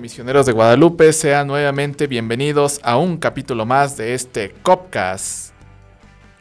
Misioneros 0.00 0.46
de 0.46 0.52
Guadalupe. 0.52 1.12
Sean 1.12 1.46
nuevamente 1.46 2.06
bienvenidos 2.06 2.80
a 2.82 2.96
un 2.96 3.18
capítulo 3.18 3.66
más 3.66 3.96
de 3.96 4.14
este 4.14 4.54
Copcast. 4.62 5.52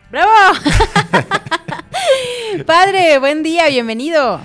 ¡Bravo! 0.10 0.32
Padre, 2.66 3.20
buen 3.20 3.44
día, 3.44 3.68
bienvenido. 3.68 4.40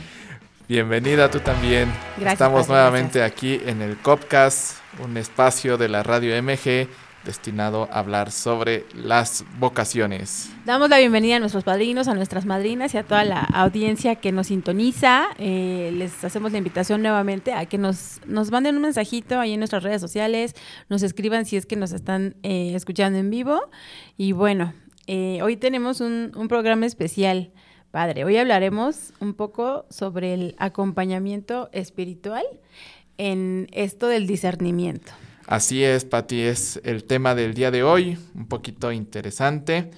Bienvenida 0.69 1.31
tú 1.31 1.41
también. 1.41 1.93
Gracias, 2.17 2.33
Estamos 2.33 2.67
padre, 2.67 2.83
nuevamente 2.83 3.23
aquí 3.23 3.61
en 3.65 3.83
el 3.83 3.97
Copcast, 3.99 4.79
un 5.03 5.17
espacio 5.17 5.79
de 5.79 5.89
la 5.89 6.03
radio 6.03 6.43
MG 6.43 6.89
destinado 7.25 7.89
a 7.91 7.99
hablar 7.99 8.31
sobre 8.31 8.85
las 8.95 9.45
vocaciones. 9.59 10.51
Damos 10.65 10.89
la 10.89 10.99
bienvenida 10.99 11.37
a 11.37 11.41
nuestros 11.41 11.65
padrinos, 11.65 12.09
a 12.09 12.15
nuestras 12.15 12.47
madrinas 12.47 12.95
y 12.95 12.99
a 12.99 13.03
toda 13.03 13.25
la 13.25 13.41
audiencia 13.41 14.17
que 14.17 14.33
nos 14.33 14.49
sintoniza. 14.49 15.27
Eh, 15.39 15.91
les 15.95 16.25
hacemos 16.25 16.53
la 16.53 16.59
invitación 16.59 17.03
nuevamente 17.03 17.53
a 17.53 17.67
que 17.67 17.79
nos, 17.79 18.21
nos 18.27 18.51
manden 18.51 18.77
un 18.77 18.83
mensajito 18.83 19.41
ahí 19.41 19.53
en 19.55 19.61
nuestras 19.61 19.83
redes 19.83 20.01
sociales, 20.01 20.55
nos 20.89 21.03
escriban 21.03 21.47
si 21.47 21.57
es 21.57 21.67
que 21.67 21.77
nos 21.77 21.93
están 21.93 22.37
eh, 22.43 22.73
escuchando 22.75 23.19
en 23.19 23.31
vivo. 23.31 23.61
Y 24.17 24.33
bueno, 24.33 24.75
eh, 25.07 25.41
hoy 25.43 25.57
tenemos 25.57 26.01
un, 26.01 26.33
un 26.37 26.49
programa 26.49 26.87
especial, 26.87 27.53
padre. 27.91 28.25
Hoy 28.25 28.37
hablaremos 28.37 29.13
un 29.21 29.35
poco 29.35 29.87
sobre 29.91 30.35
el 30.35 30.55
acompañamiento 30.59 31.69
espiritual 31.73 32.45
en 33.19 33.69
esto 33.73 34.09
del 34.09 34.27
discernimiento. 34.27 35.13
Así 35.47 35.85
es, 35.85 36.05
Pati, 36.07 36.41
es 36.41 36.81
el 36.85 37.05
tema 37.05 37.35
del 37.35 37.53
día 37.53 37.71
de 37.71 37.83
hoy, 37.83 38.19
un 38.35 38.47
poquito 38.47 38.93
interesante, 38.93 39.91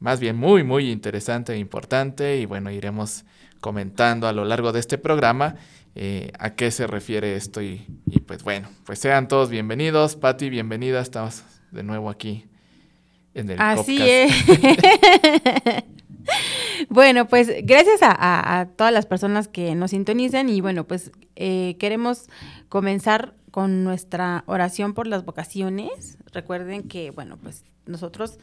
más 0.00 0.20
bien 0.20 0.36
muy, 0.36 0.64
muy 0.64 0.90
interesante 0.90 1.52
e 1.52 1.58
importante, 1.58 2.38
y 2.38 2.46
bueno, 2.46 2.70
iremos 2.70 3.24
comentando 3.60 4.26
a 4.26 4.32
lo 4.32 4.44
largo 4.46 4.72
de 4.72 4.80
este 4.80 4.96
programa 4.96 5.56
eh, 5.94 6.32
a 6.38 6.54
qué 6.54 6.70
se 6.70 6.86
refiere 6.86 7.36
esto, 7.36 7.60
y, 7.60 7.86
y, 8.06 8.20
pues 8.20 8.42
bueno, 8.42 8.68
pues 8.84 8.98
sean 8.98 9.28
todos 9.28 9.50
bienvenidos, 9.50 10.16
Pati, 10.16 10.48
bienvenida, 10.48 11.00
estamos 11.00 11.44
de 11.72 11.82
nuevo 11.82 12.08
aquí 12.08 12.46
en 13.34 13.50
el 13.50 13.60
Así 13.60 13.98
podcast. 13.98 14.58
es. 14.58 15.84
bueno, 16.88 17.28
pues 17.28 17.52
gracias 17.64 18.02
a, 18.02 18.12
a, 18.12 18.60
a, 18.60 18.66
todas 18.66 18.94
las 18.94 19.04
personas 19.04 19.46
que 19.46 19.74
nos 19.74 19.90
sintonizan 19.90 20.48
y 20.48 20.62
bueno, 20.62 20.84
pues 20.84 21.12
eh, 21.36 21.76
queremos 21.78 22.28
comenzar 22.70 23.34
con 23.56 23.84
nuestra 23.84 24.44
oración 24.44 24.92
por 24.92 25.06
las 25.06 25.24
vocaciones. 25.24 26.18
Recuerden 26.30 26.82
que, 26.82 27.10
bueno, 27.10 27.38
pues 27.38 27.64
nosotros 27.86 28.38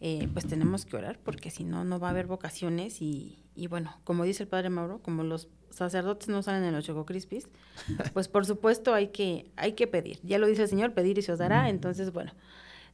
eh, 0.00 0.28
pues 0.32 0.48
tenemos 0.48 0.84
que 0.84 0.96
orar 0.96 1.20
porque 1.22 1.48
si 1.52 1.62
no, 1.62 1.84
no 1.84 2.00
va 2.00 2.08
a 2.08 2.10
haber 2.10 2.26
vocaciones 2.26 3.00
y, 3.00 3.38
y, 3.54 3.68
bueno, 3.68 3.96
como 4.02 4.24
dice 4.24 4.42
el 4.42 4.48
Padre 4.48 4.68
Mauro, 4.68 4.98
como 4.98 5.22
los 5.22 5.46
sacerdotes 5.70 6.26
no 6.26 6.42
salen 6.42 6.64
en 6.64 6.74
los 6.74 6.84
Choco 6.84 7.06
Crispis, 7.06 7.46
pues 8.14 8.26
por 8.26 8.44
supuesto 8.44 8.94
hay 8.94 9.10
que, 9.10 9.48
hay 9.54 9.74
que 9.74 9.86
pedir. 9.86 10.18
Ya 10.24 10.38
lo 10.38 10.48
dice 10.48 10.62
el 10.62 10.68
Señor, 10.68 10.92
pedir 10.92 11.18
y 11.18 11.22
se 11.22 11.30
os 11.30 11.38
dará. 11.38 11.68
Entonces, 11.68 12.12
bueno, 12.12 12.32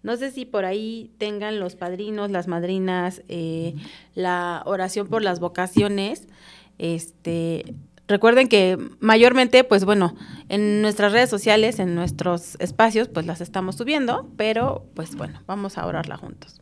no 0.02 0.18
sé 0.18 0.30
si 0.32 0.44
por 0.44 0.66
ahí 0.66 1.14
tengan 1.16 1.60
los 1.60 1.76
padrinos, 1.76 2.30
las 2.30 2.46
madrinas, 2.46 3.22
eh, 3.28 3.74
la 4.14 4.62
oración 4.66 5.08
por 5.08 5.22
las 5.22 5.40
vocaciones. 5.40 6.28
Este, 6.76 7.74
recuerden 8.08 8.48
que 8.48 8.78
mayormente, 9.00 9.62
pues 9.64 9.84
bueno, 9.84 10.16
en 10.48 10.82
nuestras 10.82 11.12
redes 11.12 11.30
sociales, 11.30 11.78
en 11.78 11.94
nuestros 11.94 12.56
espacios, 12.58 13.08
pues 13.08 13.26
las 13.26 13.40
estamos 13.40 13.76
subiendo, 13.76 14.28
pero 14.36 14.86
pues 14.94 15.14
bueno, 15.14 15.40
vamos 15.46 15.78
a 15.78 15.86
orarla 15.86 16.16
juntos. 16.16 16.60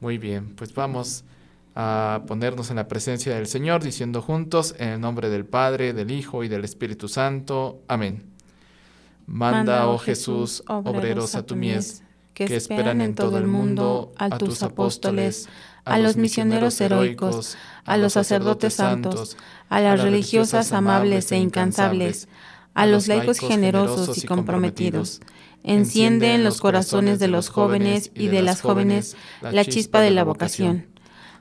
Muy 0.00 0.18
bien, 0.18 0.54
pues 0.56 0.74
vamos 0.74 1.24
a 1.74 2.22
ponernos 2.26 2.70
en 2.70 2.76
la 2.76 2.88
presencia 2.88 3.34
del 3.34 3.46
Señor, 3.46 3.82
diciendo 3.82 4.20
juntos, 4.20 4.74
en 4.78 4.88
el 4.88 5.00
nombre 5.00 5.30
del 5.30 5.46
Padre, 5.46 5.92
del 5.92 6.10
Hijo 6.10 6.44
y 6.44 6.48
del 6.48 6.64
Espíritu 6.64 7.08
Santo. 7.08 7.80
Amén. 7.88 8.24
Manda, 9.26 9.58
Manda 9.58 9.88
oh 9.88 9.98
Jesús, 9.98 10.62
obreros 10.66 11.36
a 11.36 11.46
tu 11.46 11.56
mies 11.56 12.02
que, 12.34 12.46
que 12.46 12.56
esperan 12.56 13.00
en 13.00 13.14
todo 13.14 13.38
el 13.38 13.46
mundo 13.46 14.12
a 14.16 14.36
tus 14.38 14.62
apóstoles, 14.62 15.48
a 15.84 15.98
los 15.98 16.16
misioneros 16.16 16.80
heroicos, 16.80 17.56
a 17.84 17.96
los 17.96 18.14
sacerdotes 18.14 18.74
santos, 18.74 19.36
a 19.72 19.80
las 19.80 20.02
religiosas 20.02 20.74
amables 20.74 21.32
e 21.32 21.38
incansables, 21.38 22.28
a 22.74 22.84
los 22.84 23.08
laicos 23.08 23.38
generosos 23.38 24.22
y 24.22 24.26
comprometidos. 24.26 25.22
Enciende 25.64 26.34
en 26.34 26.44
los 26.44 26.60
corazones 26.60 27.18
de 27.18 27.28
los 27.28 27.48
jóvenes 27.48 28.10
y 28.14 28.26
de 28.26 28.42
las 28.42 28.60
jóvenes 28.60 29.16
la 29.40 29.64
chispa 29.64 30.02
de 30.02 30.10
la 30.10 30.24
vocación. 30.24 30.88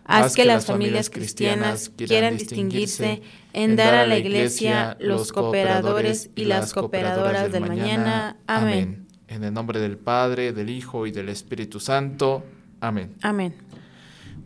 Haz 0.05 0.33
que 0.33 0.45
las 0.45 0.65
familias 0.65 1.09
cristianas 1.09 1.91
quieran 1.97 2.37
distinguirse 2.37 3.21
en 3.51 3.75
dar 3.75 3.95
a 3.95 4.07
la 4.07 4.17
Iglesia 4.17 4.95
los 5.01 5.33
cooperadores 5.33 6.29
y 6.33 6.45
las 6.45 6.71
cooperadoras 6.71 7.51
del 7.51 7.65
mañana. 7.65 8.37
Amén. 8.47 9.07
En 9.27 9.43
el 9.43 9.53
nombre 9.53 9.81
del 9.81 9.97
Padre, 9.97 10.53
del 10.53 10.69
Hijo 10.69 11.05
y 11.05 11.11
del 11.11 11.27
Espíritu 11.27 11.81
Santo. 11.81 12.45
Amén. 12.79 13.13
Amén. 13.23 13.55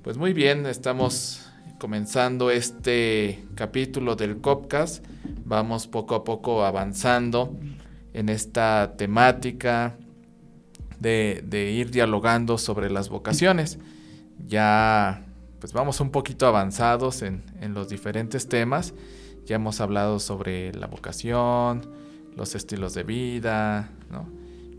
Pues 0.01 0.17
muy 0.17 0.33
bien, 0.33 0.65
estamos 0.65 1.44
comenzando 1.85 2.49
este 2.49 3.45
capítulo 3.53 4.15
del 4.15 4.41
Copcast. 4.41 5.05
Vamos 5.45 5.85
poco 5.85 6.15
a 6.15 6.23
poco 6.23 6.65
avanzando 6.65 7.55
en 8.11 8.29
esta 8.29 8.95
temática 8.97 9.95
de, 10.99 11.43
ir 11.77 11.91
dialogando 11.91 12.57
sobre 12.57 12.89
las 12.89 13.09
vocaciones. 13.09 13.77
Ya 14.47 15.27
pues 15.59 15.73
vamos 15.73 15.99
un 15.99 16.09
poquito 16.09 16.47
avanzados 16.47 17.21
en, 17.21 17.43
en 17.61 17.75
los 17.75 17.87
diferentes 17.87 18.49
temas. 18.49 18.95
Ya 19.45 19.57
hemos 19.57 19.79
hablado 19.79 20.17
sobre 20.17 20.73
la 20.73 20.87
vocación, 20.87 21.87
los 22.35 22.55
estilos 22.55 22.95
de 22.95 23.03
vida, 23.03 23.91
¿no? 24.09 24.27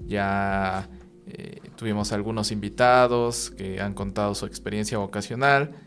Ya 0.08 0.88
eh, 1.28 1.60
tuvimos 1.76 2.10
algunos 2.10 2.50
invitados 2.50 3.52
que 3.56 3.80
han 3.80 3.94
contado 3.94 4.34
su 4.34 4.44
experiencia 4.44 4.98
vocacional 4.98 5.85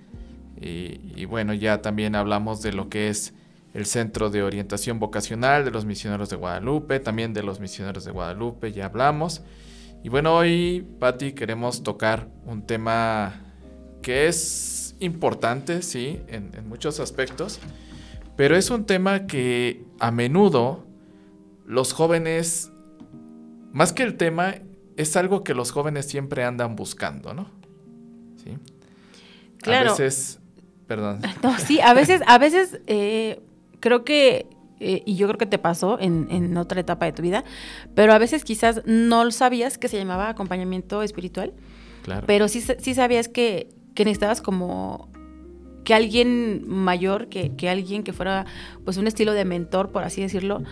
y, 0.61 0.99
y, 1.15 1.25
bueno, 1.25 1.53
ya 1.53 1.81
también 1.81 2.15
hablamos 2.15 2.61
de 2.61 2.73
lo 2.73 2.89
que 2.89 3.09
es 3.09 3.33
el 3.73 3.85
Centro 3.85 4.29
de 4.29 4.43
Orientación 4.43 4.99
Vocacional 4.99 5.63
de 5.63 5.71
los 5.71 5.85
Misioneros 5.85 6.29
de 6.29 6.35
Guadalupe, 6.35 6.99
también 6.99 7.33
de 7.33 7.43
los 7.43 7.59
Misioneros 7.59 8.03
de 8.05 8.11
Guadalupe, 8.11 8.71
ya 8.71 8.85
hablamos. 8.85 9.43
Y 10.03 10.09
bueno, 10.09 10.35
hoy, 10.35 10.85
Patti, 10.99 11.33
queremos 11.33 11.83
tocar 11.83 12.27
un 12.45 12.65
tema 12.65 13.41
que 14.01 14.27
es 14.27 14.95
importante, 14.99 15.81
sí, 15.81 16.21
en, 16.27 16.51
en 16.55 16.67
muchos 16.67 16.99
aspectos, 16.99 17.59
pero 18.35 18.55
es 18.55 18.69
un 18.69 18.85
tema 18.85 19.27
que 19.27 19.83
a 19.99 20.11
menudo 20.11 20.85
los 21.65 21.93
jóvenes 21.93 22.71
más 23.71 23.93
que 23.93 24.03
el 24.03 24.17
tema, 24.17 24.55
es 24.97 25.15
algo 25.15 25.43
que 25.43 25.53
los 25.53 25.71
jóvenes 25.71 26.05
siempre 26.07 26.43
andan 26.43 26.75
buscando, 26.75 27.33
¿no? 27.33 27.49
Sí. 28.43 28.57
Claro. 29.57 29.89
A 29.89 29.91
veces, 29.93 30.38
perdón. 30.89 31.21
No, 31.43 31.57
sí, 31.59 31.79
a 31.79 31.93
veces, 31.93 32.21
a 32.25 32.37
veces 32.39 32.81
eh, 32.87 33.39
creo 33.79 34.03
que, 34.03 34.47
eh, 34.79 35.03
y 35.05 35.15
yo 35.15 35.27
creo 35.27 35.37
que 35.37 35.45
te 35.45 35.59
pasó 35.59 35.99
en, 36.01 36.27
en, 36.31 36.57
otra 36.57 36.81
etapa 36.81 37.05
de 37.05 37.13
tu 37.13 37.21
vida, 37.21 37.45
pero 37.95 38.11
a 38.11 38.17
veces 38.17 38.43
quizás 38.43 38.81
no 38.85 39.29
sabías 39.31 39.77
que 39.77 39.87
se 39.87 39.97
llamaba 39.97 40.27
acompañamiento 40.29 41.03
espiritual. 41.03 41.53
Claro. 42.03 42.25
Pero 42.25 42.47
sí, 42.47 42.61
sí 42.61 42.95
sabías 42.95 43.29
que, 43.29 43.69
que 43.93 44.03
necesitabas 44.03 44.41
como 44.41 45.09
que 45.83 45.93
alguien 45.93 46.67
mayor, 46.67 47.27
que, 47.29 47.55
que, 47.55 47.69
alguien 47.69 48.03
que 48.03 48.11
fuera 48.11 48.45
pues 48.83 48.97
un 48.97 49.05
estilo 49.05 49.33
de 49.33 49.45
mentor, 49.45 49.91
por 49.91 50.03
así 50.03 50.21
decirlo, 50.21 50.63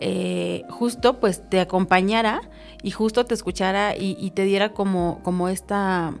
eh, 0.00 0.62
justo 0.70 1.18
pues 1.18 1.48
te 1.50 1.60
acompañara 1.60 2.42
y 2.82 2.92
justo 2.92 3.24
te 3.24 3.34
escuchara 3.34 3.96
y, 3.96 4.16
y 4.20 4.30
te 4.30 4.44
diera 4.44 4.72
como, 4.72 5.20
como 5.24 5.48
esta 5.48 6.14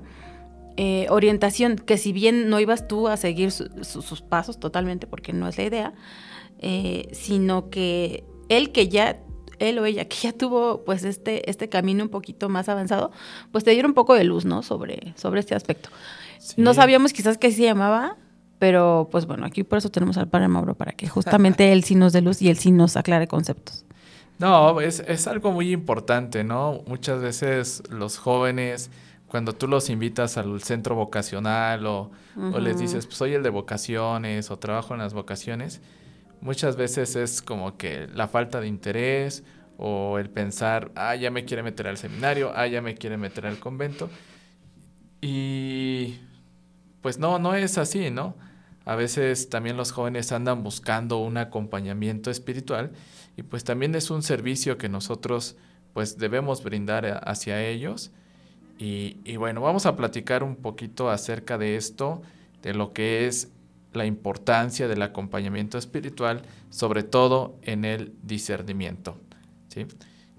eh, 0.76 1.06
orientación, 1.10 1.76
que 1.76 1.98
si 1.98 2.12
bien 2.12 2.48
no 2.48 2.58
ibas 2.60 2.88
tú 2.88 3.08
a 3.08 3.16
seguir 3.16 3.50
su- 3.52 3.68
su- 3.82 4.02
sus 4.02 4.20
pasos 4.22 4.58
totalmente, 4.58 5.06
porque 5.06 5.32
no 5.32 5.46
es 5.48 5.56
la 5.58 5.64
idea, 5.64 5.92
eh, 6.60 7.08
sino 7.12 7.70
que 7.70 8.24
él 8.48 8.72
que 8.72 8.88
ya, 8.88 9.20
él 9.58 9.78
o 9.78 9.84
ella 9.86 10.06
que 10.06 10.16
ya 10.16 10.32
tuvo 10.32 10.84
pues 10.84 11.04
este, 11.04 11.48
este 11.50 11.68
camino 11.68 12.02
un 12.04 12.10
poquito 12.10 12.48
más 12.48 12.68
avanzado, 12.68 13.12
pues 13.52 13.64
te 13.64 13.70
dieron 13.70 13.90
un 13.90 13.94
poco 13.94 14.14
de 14.14 14.24
luz, 14.24 14.44
¿no? 14.44 14.62
Sobre, 14.62 15.12
sobre 15.16 15.40
este 15.40 15.54
aspecto. 15.54 15.90
Sí. 16.38 16.54
No 16.58 16.74
sabíamos 16.74 17.12
quizás 17.12 17.38
que 17.38 17.46
así 17.48 17.56
se 17.56 17.62
llamaba, 17.64 18.16
pero 18.58 19.08
pues 19.10 19.26
bueno, 19.26 19.46
aquí 19.46 19.62
por 19.62 19.78
eso 19.78 19.90
tenemos 19.90 20.16
al 20.18 20.28
padre 20.28 20.48
Mauro, 20.48 20.74
para 20.74 20.92
que 20.92 21.08
justamente 21.08 21.72
él 21.72 21.84
sí 21.84 21.94
nos 21.94 22.12
dé 22.12 22.20
luz 22.20 22.42
y 22.42 22.48
él 22.48 22.56
sí 22.58 22.70
nos 22.72 22.96
aclare 22.96 23.26
conceptos. 23.28 23.84
No, 24.38 24.80
es, 24.80 25.00
es 25.06 25.26
algo 25.28 25.52
muy 25.52 25.70
importante, 25.72 26.42
¿no? 26.42 26.82
Muchas 26.86 27.20
veces 27.20 27.82
los 27.90 28.18
jóvenes, 28.18 28.90
cuando 29.34 29.52
tú 29.52 29.66
los 29.66 29.90
invitas 29.90 30.36
al 30.36 30.62
centro 30.62 30.94
vocacional 30.94 31.86
o, 31.86 32.12
o 32.52 32.60
les 32.60 32.78
dices, 32.78 33.06
pues 33.06 33.16
soy 33.18 33.34
el 33.34 33.42
de 33.42 33.50
vocaciones 33.50 34.48
o 34.52 34.60
trabajo 34.60 34.94
en 34.94 35.00
las 35.00 35.12
vocaciones, 35.12 35.80
muchas 36.40 36.76
veces 36.76 37.16
es 37.16 37.42
como 37.42 37.76
que 37.76 38.06
la 38.14 38.28
falta 38.28 38.60
de 38.60 38.68
interés 38.68 39.42
o 39.76 40.20
el 40.20 40.30
pensar, 40.30 40.92
ah, 40.94 41.16
ya 41.16 41.32
me 41.32 41.44
quiere 41.44 41.64
meter 41.64 41.88
al 41.88 41.96
seminario, 41.96 42.52
ah, 42.54 42.68
ya 42.68 42.80
me 42.80 42.94
quiere 42.94 43.16
meter 43.16 43.44
al 43.46 43.58
convento. 43.58 44.08
Y 45.20 46.20
pues 47.00 47.18
no, 47.18 47.40
no 47.40 47.54
es 47.56 47.76
así, 47.76 48.10
¿no? 48.10 48.36
A 48.84 48.94
veces 48.94 49.48
también 49.48 49.76
los 49.76 49.90
jóvenes 49.90 50.30
andan 50.30 50.62
buscando 50.62 51.18
un 51.18 51.38
acompañamiento 51.38 52.30
espiritual 52.30 52.92
y 53.36 53.42
pues 53.42 53.64
también 53.64 53.96
es 53.96 54.10
un 54.10 54.22
servicio 54.22 54.78
que 54.78 54.88
nosotros 54.88 55.56
pues 55.92 56.18
debemos 56.18 56.62
brindar 56.62 57.04
a- 57.06 57.18
hacia 57.18 57.62
ellos. 57.64 58.12
Y, 58.78 59.36
bueno, 59.36 59.60
vamos 59.60 59.86
a 59.86 59.96
platicar 59.96 60.42
un 60.42 60.56
poquito 60.56 61.08
acerca 61.08 61.58
de 61.58 61.76
esto, 61.76 62.22
de 62.62 62.74
lo 62.74 62.92
que 62.92 63.26
es 63.26 63.50
la 63.92 64.04
importancia 64.04 64.88
del 64.88 65.02
acompañamiento 65.02 65.78
espiritual, 65.78 66.42
sobre 66.70 67.04
todo 67.04 67.56
en 67.62 67.84
el 67.84 68.12
discernimiento. 68.22 69.16
¿sí? 69.68 69.86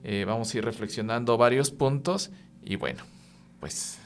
Eh, 0.04 0.26
vamos 0.28 0.54
a 0.54 0.58
ir 0.58 0.66
reflexionando 0.66 1.38
varios 1.38 1.72
puntos 1.72 2.32
y 2.64 2.76
bueno, 2.76 3.04
pues 3.60 3.98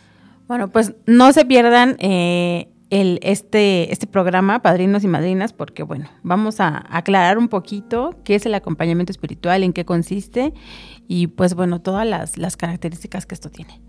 Bueno, 0.47 0.69
pues 0.69 0.93
no 1.07 1.33
se 1.33 1.45
pierdan 1.45 1.95
eh, 1.99 2.69
el, 2.89 3.19
este, 3.23 3.91
este 3.91 4.07
programa, 4.07 4.61
Padrinos 4.61 5.03
y 5.03 5.07
Madrinas, 5.07 5.53
porque 5.53 5.83
bueno, 5.83 6.09
vamos 6.23 6.59
a 6.59 6.85
aclarar 6.95 7.37
un 7.37 7.47
poquito 7.47 8.15
qué 8.23 8.35
es 8.35 8.45
el 8.45 8.53
acompañamiento 8.53 9.11
espiritual, 9.11 9.63
en 9.63 9.73
qué 9.73 9.85
consiste 9.85 10.53
y 11.07 11.27
pues 11.27 11.55
bueno, 11.55 11.81
todas 11.81 12.05
las, 12.05 12.37
las 12.37 12.55
características 12.57 13.25
que 13.25 13.35
esto 13.35 13.49
tiene. 13.49 13.81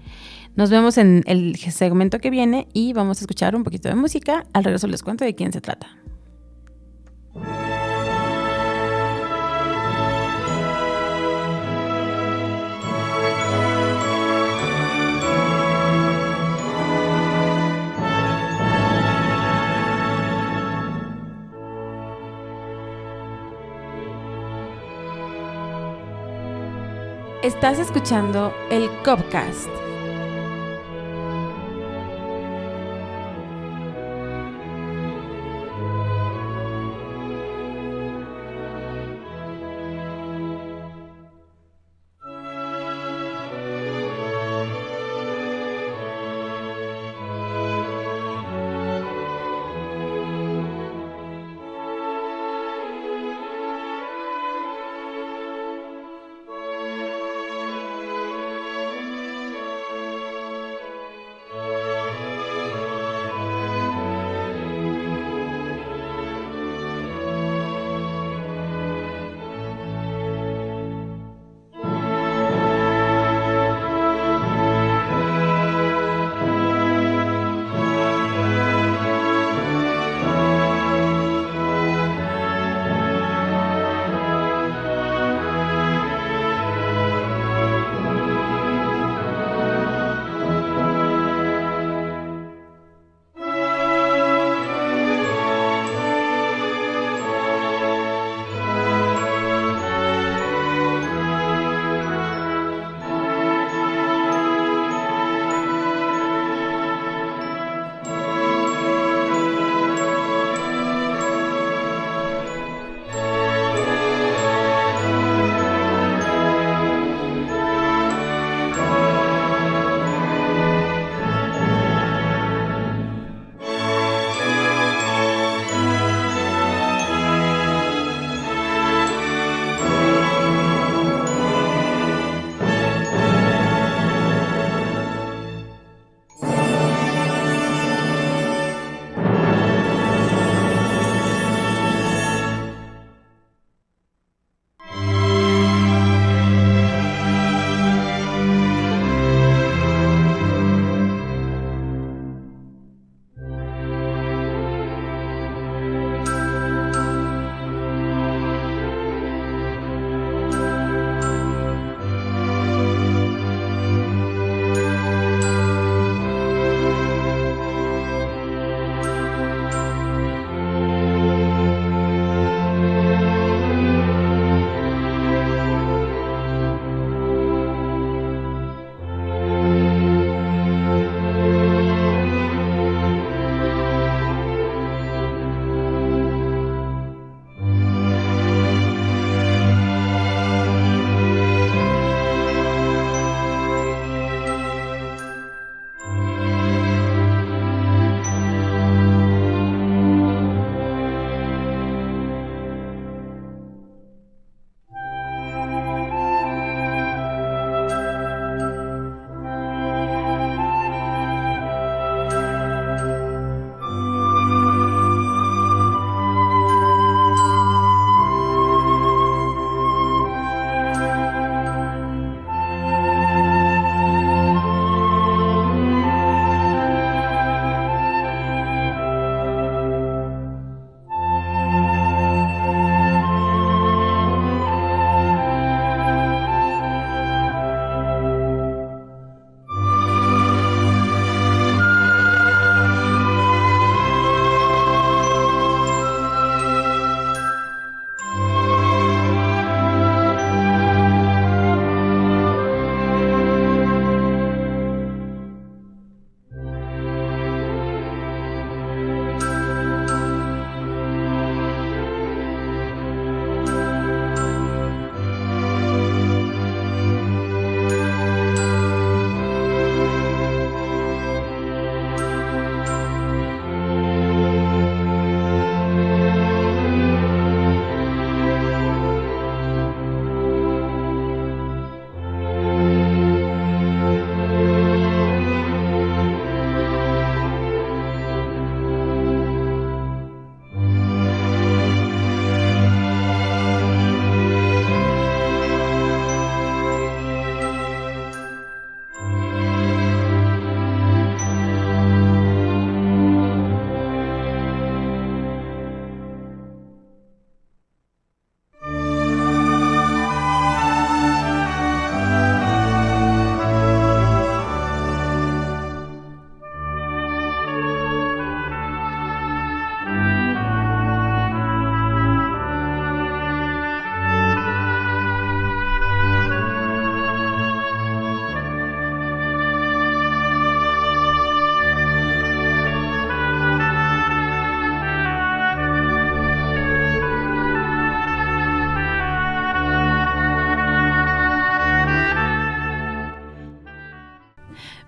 Nos 0.56 0.70
vemos 0.70 0.98
en 0.98 1.22
el 1.26 1.56
segmento 1.56 2.18
que 2.18 2.30
viene 2.30 2.68
y 2.72 2.92
vamos 2.92 3.18
a 3.18 3.20
escuchar 3.22 3.56
un 3.56 3.64
poquito 3.64 3.88
de 3.88 3.94
música. 3.94 4.44
Al 4.52 4.64
regreso 4.64 4.86
les 4.86 5.02
cuento 5.02 5.24
de 5.24 5.34
quién 5.34 5.52
se 5.52 5.60
trata. 5.60 5.88
Estás 27.42 27.78
escuchando 27.78 28.52
el 28.70 28.90
Copcast. 29.02 29.89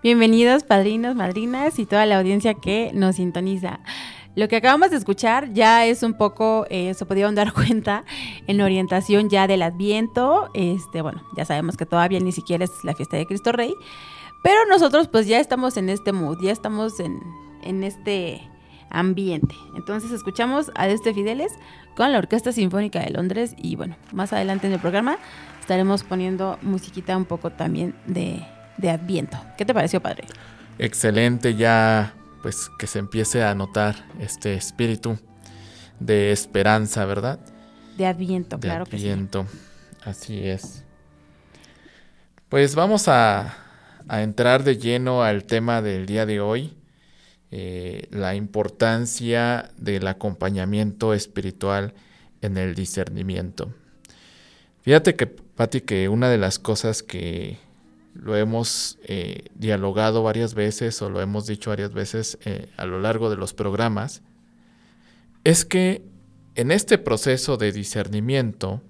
Bienvenidos 0.02 0.64
padrinos, 0.64 1.14
madrinas 1.14 1.78
y 1.78 1.86
toda 1.86 2.06
la 2.06 2.18
audiencia 2.18 2.54
que 2.54 2.90
nos 2.92 3.14
sintoniza. 3.16 3.78
Lo 4.34 4.48
que 4.48 4.56
acabamos 4.56 4.90
de 4.90 4.96
escuchar 4.96 5.52
ya 5.52 5.86
es 5.86 6.02
un 6.02 6.14
poco, 6.14 6.66
eh, 6.70 6.92
se 6.94 7.06
podían 7.06 7.36
dar 7.36 7.52
cuenta, 7.54 8.04
en 8.48 8.60
orientación 8.62 9.28
ya 9.28 9.46
del 9.46 9.62
Adviento. 9.62 10.50
Este, 10.54 11.02
bueno, 11.02 11.22
ya 11.36 11.44
sabemos 11.44 11.76
que 11.76 11.86
todavía 11.86 12.18
ni 12.18 12.32
siquiera 12.32 12.64
es 12.64 12.72
la 12.82 12.96
fiesta 12.96 13.16
de 13.16 13.26
Cristo 13.26 13.52
Rey, 13.52 13.76
pero 14.42 14.66
nosotros 14.68 15.06
pues 15.06 15.28
ya 15.28 15.38
estamos 15.38 15.76
en 15.76 15.88
este 15.88 16.10
mood, 16.10 16.38
ya 16.42 16.50
estamos 16.50 16.98
en, 16.98 17.20
en 17.62 17.84
este 17.84 18.42
ambiente. 18.90 19.54
Entonces 19.76 20.10
escuchamos 20.10 20.72
a 20.74 20.88
este 20.88 21.14
Fideles 21.14 21.52
con 21.94 22.10
la 22.10 22.18
Orquesta 22.18 22.50
Sinfónica 22.50 22.98
de 22.98 23.10
Londres 23.10 23.54
y 23.56 23.76
bueno, 23.76 23.94
más 24.12 24.32
adelante 24.32 24.66
en 24.66 24.72
el 24.72 24.80
programa 24.80 25.18
estaremos 25.60 26.02
poniendo 26.02 26.58
musiquita 26.60 27.16
un 27.16 27.24
poco 27.24 27.50
también 27.50 27.94
de, 28.06 28.42
de 28.76 28.90
Adviento. 28.90 29.38
¿Qué 29.56 29.64
te 29.64 29.74
pareció, 29.74 30.00
padre? 30.00 30.24
Excelente, 30.78 31.54
ya 31.54 32.14
pues 32.42 32.70
que 32.78 32.86
se 32.86 32.98
empiece 32.98 33.44
a 33.44 33.54
notar 33.54 34.04
este 34.20 34.54
espíritu 34.54 35.18
de 36.00 36.32
esperanza, 36.32 37.04
¿verdad? 37.04 37.38
De 37.96 38.06
Adviento, 38.06 38.56
De 38.56 38.68
claro 38.68 38.84
Adviento, 38.84 39.46
así 40.04 40.46
es. 40.46 40.84
Pues 42.48 42.74
vamos 42.74 43.08
a, 43.08 43.54
a 44.08 44.22
entrar 44.22 44.64
de 44.64 44.76
lleno 44.76 45.22
al 45.22 45.44
tema 45.44 45.82
del 45.82 46.06
día 46.06 46.26
de 46.26 46.40
hoy, 46.40 46.76
eh, 47.50 48.08
la 48.10 48.34
importancia 48.34 49.70
del 49.76 50.06
acompañamiento 50.06 51.14
espiritual 51.14 51.94
en 52.40 52.56
el 52.56 52.74
discernimiento. 52.74 53.72
Fíjate 54.82 55.14
que, 55.14 55.26
Pati, 55.26 55.82
que 55.82 56.08
una 56.08 56.28
de 56.28 56.38
las 56.38 56.58
cosas 56.58 57.02
que 57.02 57.58
lo 58.14 58.36
hemos 58.36 58.98
eh, 59.04 59.44
dialogado 59.54 60.22
varias 60.22 60.54
veces 60.54 61.00
o 61.02 61.10
lo 61.10 61.20
hemos 61.20 61.46
dicho 61.46 61.70
varias 61.70 61.92
veces 61.92 62.38
eh, 62.44 62.68
a 62.76 62.84
lo 62.84 63.00
largo 63.00 63.30
de 63.30 63.36
los 63.36 63.54
programas, 63.54 64.22
es 65.44 65.64
que 65.64 66.02
en 66.54 66.70
este 66.70 66.98
proceso 66.98 67.56
de 67.56 67.72
discernimiento, 67.72 68.82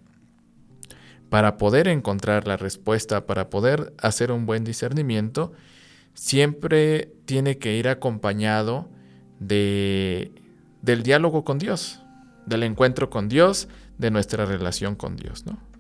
para 1.29 1.57
poder 1.57 1.89
encontrar 1.89 2.47
la 2.47 2.57
respuesta, 2.57 3.27
para 3.27 3.49
poder 3.49 3.95
hacer 3.99 4.33
un 4.33 4.45
buen 4.45 4.65
discernimiento, 4.65 5.53
siempre 6.15 7.13
tiene 7.25 7.59
que 7.59 7.77
ir 7.77 7.89
acompañado 7.89 8.91
de, 9.39 10.33
del 10.83 11.03
diálogo 11.03 11.45
con 11.45 11.59
Dios, 11.59 12.03
del 12.45 12.65
encuentro 12.65 13.09
con 13.09 13.29
Dios, 13.29 13.69
de 13.97 14.11
nuestra 14.11 14.45
relación 14.45 14.95
con 14.97 15.17
Dios, 15.17 15.47
¿no? 15.47 15.72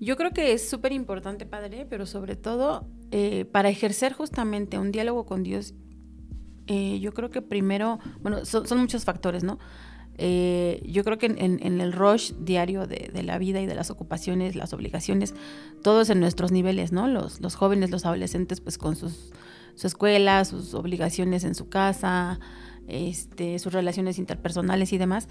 Yo 0.00 0.16
creo 0.16 0.30
que 0.30 0.54
es 0.54 0.68
súper 0.68 0.92
importante, 0.92 1.44
Padre, 1.44 1.86
pero 1.88 2.06
sobre 2.06 2.34
todo 2.34 2.86
eh, 3.10 3.44
para 3.44 3.68
ejercer 3.68 4.14
justamente 4.14 4.78
un 4.78 4.92
diálogo 4.92 5.26
con 5.26 5.42
Dios, 5.42 5.74
eh, 6.66 6.98
yo 7.00 7.12
creo 7.12 7.30
que 7.30 7.42
primero, 7.42 7.98
bueno, 8.22 8.46
son, 8.46 8.78
muchos 8.78 9.04
factores, 9.04 9.44
¿no? 9.44 9.58
Eh, 10.16 10.82
yo 10.86 11.04
creo 11.04 11.18
que 11.18 11.26
en, 11.26 11.80
el 11.80 11.92
rush 11.92 12.32
diario 12.38 12.86
de, 12.86 13.22
la 13.22 13.36
vida 13.36 13.60
y 13.60 13.66
de 13.66 13.74
las 13.74 13.90
ocupaciones, 13.90 14.56
las 14.56 14.72
obligaciones, 14.72 15.34
todos 15.82 16.08
en 16.08 16.20
nuestros 16.20 16.50
niveles, 16.50 16.92
¿no? 16.92 17.06
Los, 17.06 17.54
jóvenes, 17.54 17.90
los 17.90 18.06
adolescentes, 18.06 18.62
pues 18.62 18.78
con 18.78 18.96
sus, 18.96 19.32
su 19.74 19.86
escuela, 19.86 20.44
sus 20.46 20.72
obligaciones 20.72 21.44
en 21.44 21.54
su 21.54 21.68
casa, 21.68 22.40
este, 22.88 23.58
sus 23.58 23.72
relaciones 23.72 24.18
interpersonales 24.18 24.94
y 24.94 24.98
demás, 24.98 25.28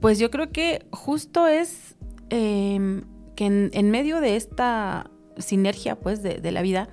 pues 0.00 0.18
yo 0.18 0.30
creo 0.30 0.50
que 0.50 0.86
justo 0.90 1.46
es 1.46 1.96
eh, 2.30 3.02
que 3.36 3.46
en, 3.46 3.90
medio 3.90 4.20
de 4.20 4.36
esta 4.36 5.10
sinergia, 5.38 5.98
pues, 5.98 6.22
de, 6.22 6.50
la 6.50 6.62
vida, 6.62 6.88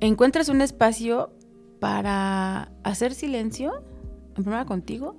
encuentres 0.00 0.48
un 0.48 0.60
espacio 0.60 1.32
para 1.80 2.72
hacer 2.84 3.14
silencio, 3.14 3.84
en 4.36 4.44
primera 4.44 4.64
contigo, 4.64 5.16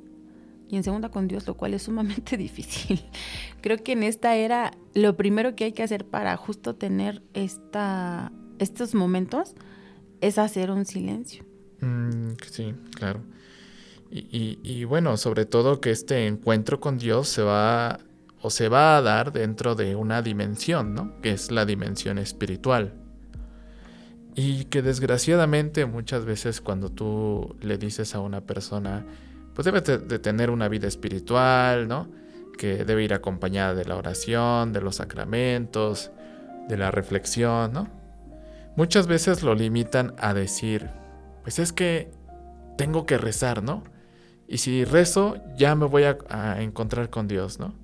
y 0.70 0.78
en 0.78 0.84
segunda 0.84 1.10
con 1.10 1.28
Dios, 1.28 1.46
lo 1.46 1.56
cual 1.56 1.74
es 1.74 1.84
sumamente 1.84 2.38
difícil. 2.38 3.06
Creo 3.62 3.78
que 3.78 3.92
en 3.92 4.04
esta 4.04 4.36
era 4.36 4.72
lo 4.94 5.16
primero 5.16 5.56
que 5.56 5.66
hay 5.66 5.72
que 5.74 5.84
hacer 5.84 6.06
para 6.06 6.36
justo 6.38 6.76
tener 6.76 7.22
esta, 7.34 8.32
estos 8.60 8.96
momentos 8.96 9.56
es 10.22 10.38
hacer 10.38 10.72
un 10.72 10.86
silencio. 10.86 11.44
Mm, 11.82 12.32
sí, 12.50 12.74
claro. 12.96 13.22
Y, 14.16 14.84
bueno, 14.84 15.18
sobre 15.18 15.46
todo 15.46 15.82
que 15.82 15.90
este 15.90 16.28
encuentro 16.28 16.80
con 16.80 17.00
Dios 17.00 17.28
se 17.28 17.42
va 17.42 18.00
o 18.44 18.50
se 18.50 18.68
va 18.68 18.98
a 18.98 19.02
dar 19.02 19.32
dentro 19.32 19.74
de 19.74 19.96
una 19.96 20.22
dimensión, 20.22 20.94
¿no? 20.94 21.22
Que 21.22 21.32
es 21.32 21.50
la 21.50 21.66
dimensión 21.66 22.18
espiritual. 22.18 22.94
Y 24.36 24.66
que 24.66 24.82
desgraciadamente 24.82 25.86
muchas 25.86 26.26
veces 26.26 26.60
cuando 26.60 26.90
tú 26.90 27.56
le 27.62 27.78
dices 27.78 28.16
a 28.16 28.20
una 28.20 28.42
persona, 28.42 29.06
pues 29.56 29.64
debe 29.64 29.80
de 29.80 30.20
tener 30.20 30.50
una 30.50 30.68
vida 30.68 30.90
espiritual, 30.90 31.88
¿no? 31.88 32.10
Que 32.58 32.84
debe 32.84 33.06
ir 33.06 33.14
acompañada 33.14 33.76
de 33.76 33.86
la 33.86 33.96
oración, 33.96 34.74
de 34.74 34.82
los 34.82 34.98
sacramentos, 34.98 36.12
de 36.68 36.78
la 36.78 36.92
reflexión, 36.92 37.72
¿no? 37.72 37.88
Muchas 38.76 39.08
veces 39.08 39.42
lo 39.42 39.56
limitan 39.56 40.16
a 40.18 40.34
decir, 40.34 40.90
pues 41.44 41.60
es 41.60 41.72
que 41.72 42.12
tengo 42.78 43.06
que 43.06 43.18
rezar, 43.18 43.64
¿no? 43.64 43.86
Y 44.50 44.58
si 44.58 44.84
rezo, 44.84 45.38
ya 45.56 45.76
me 45.76 45.86
voy 45.86 46.04
a, 46.04 46.18
a 46.28 46.62
encontrar 46.62 47.10
con 47.10 47.30
Dios, 47.30 47.58
¿no? 47.58 47.83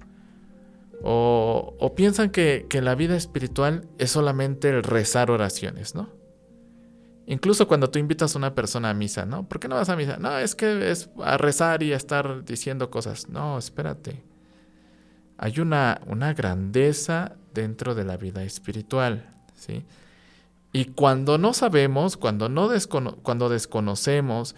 O, 1.01 1.93
piensan 1.95 2.29
que, 2.29 2.65
que, 2.69 2.81
la 2.81 2.95
vida 2.95 3.15
espiritual 3.15 3.87
es 3.97 4.11
solamente 4.11 4.69
el 4.69 4.83
rezar 4.83 5.31
oraciones, 5.31 5.95
¿no? 5.95 6.09
Incluso 7.25 7.67
cuando 7.67 7.89
tú 7.89 7.99
invitas 7.99 8.33
a 8.33 8.37
una 8.37 8.55
persona 8.55 8.89
a 8.89 8.93
misa, 8.93 9.25
¿no? 9.25 9.47
¿Por 9.47 9.59
qué 9.59 9.67
no 9.67 9.75
vas 9.75 9.89
a 9.89 9.95
misa? 9.95 10.17
No, 10.17 10.37
es 10.37 10.55
que 10.55 10.91
es 10.91 11.09
a 11.23 11.37
rezar 11.37 11.83
y 11.83 11.93
a 11.93 11.95
estar 11.95 12.43
diciendo 12.43 12.89
cosas. 12.89 13.29
No, 13.29 13.57
espérate. 13.57 14.23
Hay 15.37 15.59
una, 15.59 16.01
una 16.07 16.33
grandeza 16.33 17.35
dentro 17.53 17.95
de 17.95 18.03
la 18.03 18.17
vida 18.17 18.43
espiritual, 18.43 19.29
¿sí? 19.53 19.85
Y 20.71 20.85
cuando 20.85 21.37
no 21.37 21.53
sabemos, 21.53 22.17
cuando, 22.17 22.49
no 22.49 22.67
descono 22.67 23.15
cuando 23.17 23.49
desconocemos 23.49 24.55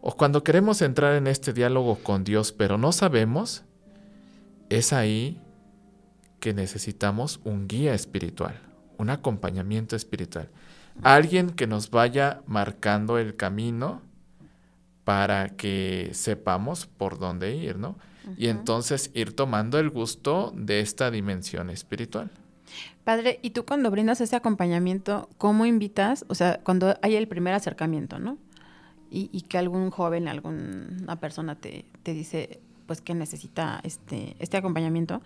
o 0.00 0.16
cuando 0.16 0.44
queremos 0.44 0.82
entrar 0.82 1.14
en 1.14 1.26
este 1.26 1.52
diálogo 1.52 1.96
con 2.02 2.24
Dios, 2.24 2.52
pero 2.52 2.78
no 2.78 2.92
sabemos, 2.92 3.64
es 4.70 4.92
ahí 4.92 5.40
que 6.40 6.54
necesitamos 6.54 7.40
un 7.44 7.68
guía 7.68 7.94
espiritual, 7.94 8.60
un 8.96 9.10
acompañamiento 9.10 9.96
espiritual. 9.96 10.48
Alguien 11.02 11.50
que 11.50 11.66
nos 11.66 11.90
vaya 11.90 12.42
marcando 12.46 13.18
el 13.18 13.36
camino 13.36 14.02
para 15.04 15.50
que 15.50 16.10
sepamos 16.12 16.86
por 16.86 17.18
dónde 17.18 17.54
ir, 17.54 17.78
¿no? 17.78 17.90
Uh 17.90 18.30
-huh. 18.30 18.34
Y 18.36 18.48
entonces 18.48 19.10
ir 19.14 19.34
tomando 19.34 19.78
el 19.78 19.90
gusto 19.90 20.52
de 20.56 20.80
esta 20.80 21.10
dimensión 21.10 21.70
espiritual. 21.70 22.30
Padre, 23.04 23.38
y 23.40 23.50
tú 23.50 23.64
cuando 23.64 23.90
brindas 23.90 24.20
ese 24.20 24.36
acompañamiento, 24.36 25.30
¿cómo 25.38 25.64
invitas? 25.64 26.26
O 26.28 26.34
sea, 26.34 26.60
cuando 26.62 26.94
hay 27.00 27.16
el 27.16 27.26
primer 27.26 27.54
acercamiento, 27.54 28.18
¿no? 28.18 28.36
Y, 29.10 29.30
y 29.32 29.42
que 29.42 29.56
algún 29.56 29.90
joven, 29.90 30.28
alguna 30.28 31.18
persona 31.18 31.54
te, 31.54 31.86
te, 32.02 32.12
dice, 32.12 32.60
pues 32.86 33.00
que 33.00 33.14
necesita 33.14 33.80
este, 33.82 34.36
este 34.38 34.58
acompañamiento, 34.58 35.22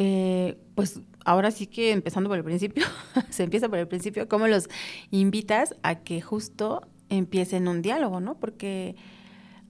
eh, 0.00 0.56
pues 0.76 1.00
ahora 1.24 1.50
sí 1.50 1.66
que 1.66 1.90
empezando 1.90 2.30
por 2.30 2.38
el 2.38 2.44
principio, 2.44 2.86
se 3.30 3.42
empieza 3.42 3.68
por 3.68 3.80
el 3.80 3.88
principio, 3.88 4.28
¿cómo 4.28 4.46
los 4.46 4.68
invitas 5.10 5.74
a 5.82 5.96
que 5.96 6.20
justo 6.20 6.82
empiecen 7.08 7.66
un 7.66 7.82
diálogo, 7.82 8.20
¿no? 8.20 8.38
Porque 8.38 8.94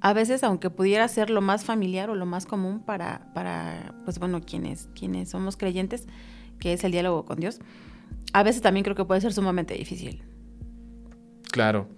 a 0.02 0.12
veces, 0.12 0.44
aunque 0.44 0.68
pudiera 0.68 1.08
ser 1.08 1.30
lo 1.30 1.40
más 1.40 1.64
familiar 1.64 2.10
o 2.10 2.14
lo 2.14 2.26
más 2.26 2.44
común 2.44 2.80
para, 2.80 3.32
para 3.32 3.94
pues 4.04 4.18
bueno, 4.18 4.42
quienes, 4.42 4.90
quienes 4.94 5.30
somos 5.30 5.56
creyentes, 5.56 6.06
que 6.60 6.74
es 6.74 6.84
el 6.84 6.92
diálogo 6.92 7.24
con 7.24 7.40
Dios, 7.40 7.60
a 8.34 8.42
veces 8.42 8.60
también 8.60 8.84
creo 8.84 8.94
que 8.94 9.06
puede 9.06 9.22
ser 9.22 9.32
sumamente 9.32 9.72
difícil. 9.72 10.22
Claro. 11.50 11.88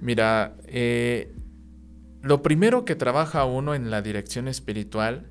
Mira, 0.00 0.56
eh, 0.66 1.32
lo 2.20 2.42
primero 2.42 2.84
que 2.84 2.96
trabaja 2.96 3.44
uno 3.44 3.76
en 3.76 3.92
la 3.92 4.02
dirección 4.02 4.48
espiritual, 4.48 5.28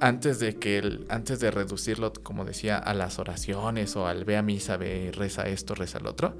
Antes 0.00 0.40
de 0.40 0.56
que 0.56 0.78
el, 0.78 1.06
antes 1.08 1.38
de 1.38 1.50
reducirlo, 1.50 2.12
como 2.12 2.44
decía, 2.44 2.76
a 2.76 2.92
las 2.92 3.18
oraciones 3.18 3.94
o 3.94 4.06
al 4.06 4.24
ve 4.24 4.36
a 4.36 4.42
misa, 4.42 4.76
ve, 4.76 5.12
reza 5.14 5.44
esto, 5.44 5.74
reza 5.74 5.98
el 5.98 6.06
otro, 6.06 6.36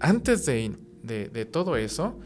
antes 0.00 0.46
de, 0.46 0.74
de, 1.02 1.28
de 1.28 1.44
todo 1.44 1.76
eso, 1.76 2.18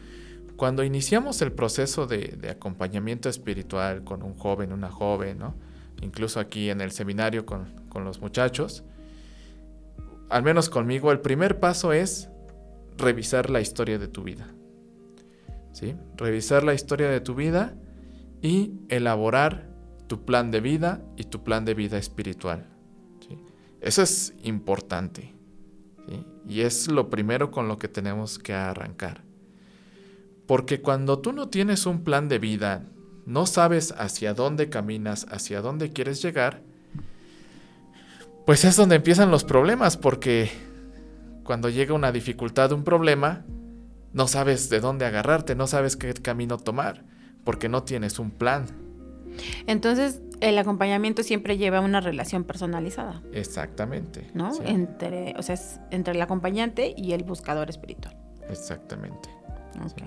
cuando 0.55 0.85
iniciamos 0.85 1.41
el 1.41 1.51
proceso 1.51 2.07
de, 2.07 2.37
de, 2.39 2.49
acompañamiento 2.49 3.27
espiritual 3.27 4.05
con 4.05 4.23
un 4.23 4.35
joven, 4.35 4.71
una 4.71 4.89
joven, 4.89 5.37
¿no? 5.37 5.55
incluso 6.01 6.39
aquí 6.39 6.69
en 6.69 6.79
el 6.79 6.91
seminario 6.91 7.45
con, 7.45 7.73
con 7.89 8.05
los 8.05 8.21
muchachos, 8.21 8.85
al 10.29 10.43
menos 10.43 10.69
conmigo, 10.69 11.11
el 11.11 11.19
primer 11.19 11.59
paso 11.59 11.91
es 11.91 12.29
revisar 12.97 13.49
la 13.49 13.59
historia 13.59 13.99
de 13.99 14.07
tu 14.07 14.23
vida. 14.23 14.47
¿Sí? 15.73 15.93
Revisar 16.15 16.63
la 16.63 16.73
historia 16.73 17.09
de 17.09 17.19
tu 17.19 17.35
vida 17.35 17.75
y 18.41 18.71
elaborar 18.87 19.74
tu 20.07 20.25
plan 20.25 20.51
de 20.51 20.61
vida 20.61 21.01
y 21.17 21.25
tu 21.25 21.43
plan 21.43 21.65
de 21.65 21.73
vida 21.73 21.97
espiritual. 21.97 22.67
Eso 23.81 24.01
es 24.01 24.33
importante. 24.43 25.33
Y 26.47 26.61
es 26.61 26.87
lo 26.87 27.09
primero 27.09 27.51
con 27.51 27.67
lo 27.67 27.77
que 27.77 27.87
tenemos 27.87 28.39
que 28.39 28.53
arrancar. 28.53 29.23
Porque 30.47 30.81
cuando 30.81 31.19
tú 31.19 31.33
no 31.33 31.49
tienes 31.49 31.85
un 31.85 32.03
plan 32.03 32.29
de 32.29 32.39
vida, 32.39 32.85
no 33.25 33.45
sabes 33.45 33.93
hacia 33.97 34.33
dónde 34.33 34.69
caminas, 34.69 35.25
hacia 35.29 35.61
dónde 35.61 35.91
quieres 35.91 36.21
llegar, 36.21 36.61
pues 38.45 38.63
es 38.63 38.75
donde 38.75 38.97
empiezan 38.97 39.31
los 39.31 39.43
problemas, 39.43 39.97
porque 39.97 40.51
cuando 41.43 41.69
llega 41.69 41.95
una 41.95 42.11
dificultad, 42.11 42.71
un 42.71 42.83
problema, 42.83 43.43
no 44.13 44.27
sabes 44.27 44.69
de 44.69 44.79
dónde 44.79 45.05
agarrarte, 45.05 45.55
no 45.55 45.65
sabes 45.65 45.95
qué 45.95 46.13
camino 46.13 46.57
tomar, 46.57 47.05
porque 47.43 47.69
no 47.69 47.83
tienes 47.83 48.19
un 48.19 48.29
plan. 48.29 48.84
Entonces, 49.67 50.21
el 50.41 50.57
acompañamiento 50.57 51.23
siempre 51.23 51.57
lleva 51.57 51.79
una 51.79 52.01
relación 52.01 52.43
personalizada. 52.43 53.21
Exactamente. 53.33 54.29
¿No? 54.33 54.53
sí. 54.53 54.61
Entre, 54.65 55.33
o 55.37 55.41
sea, 55.43 55.55
es 55.55 55.79
entre 55.91 56.13
el 56.13 56.21
acompañante 56.21 56.93
y 56.97 57.13
el 57.13 57.23
buscador 57.23 57.69
espiritual. 57.69 58.15
Exactamente. 58.49 59.29
Ok. 59.83 60.01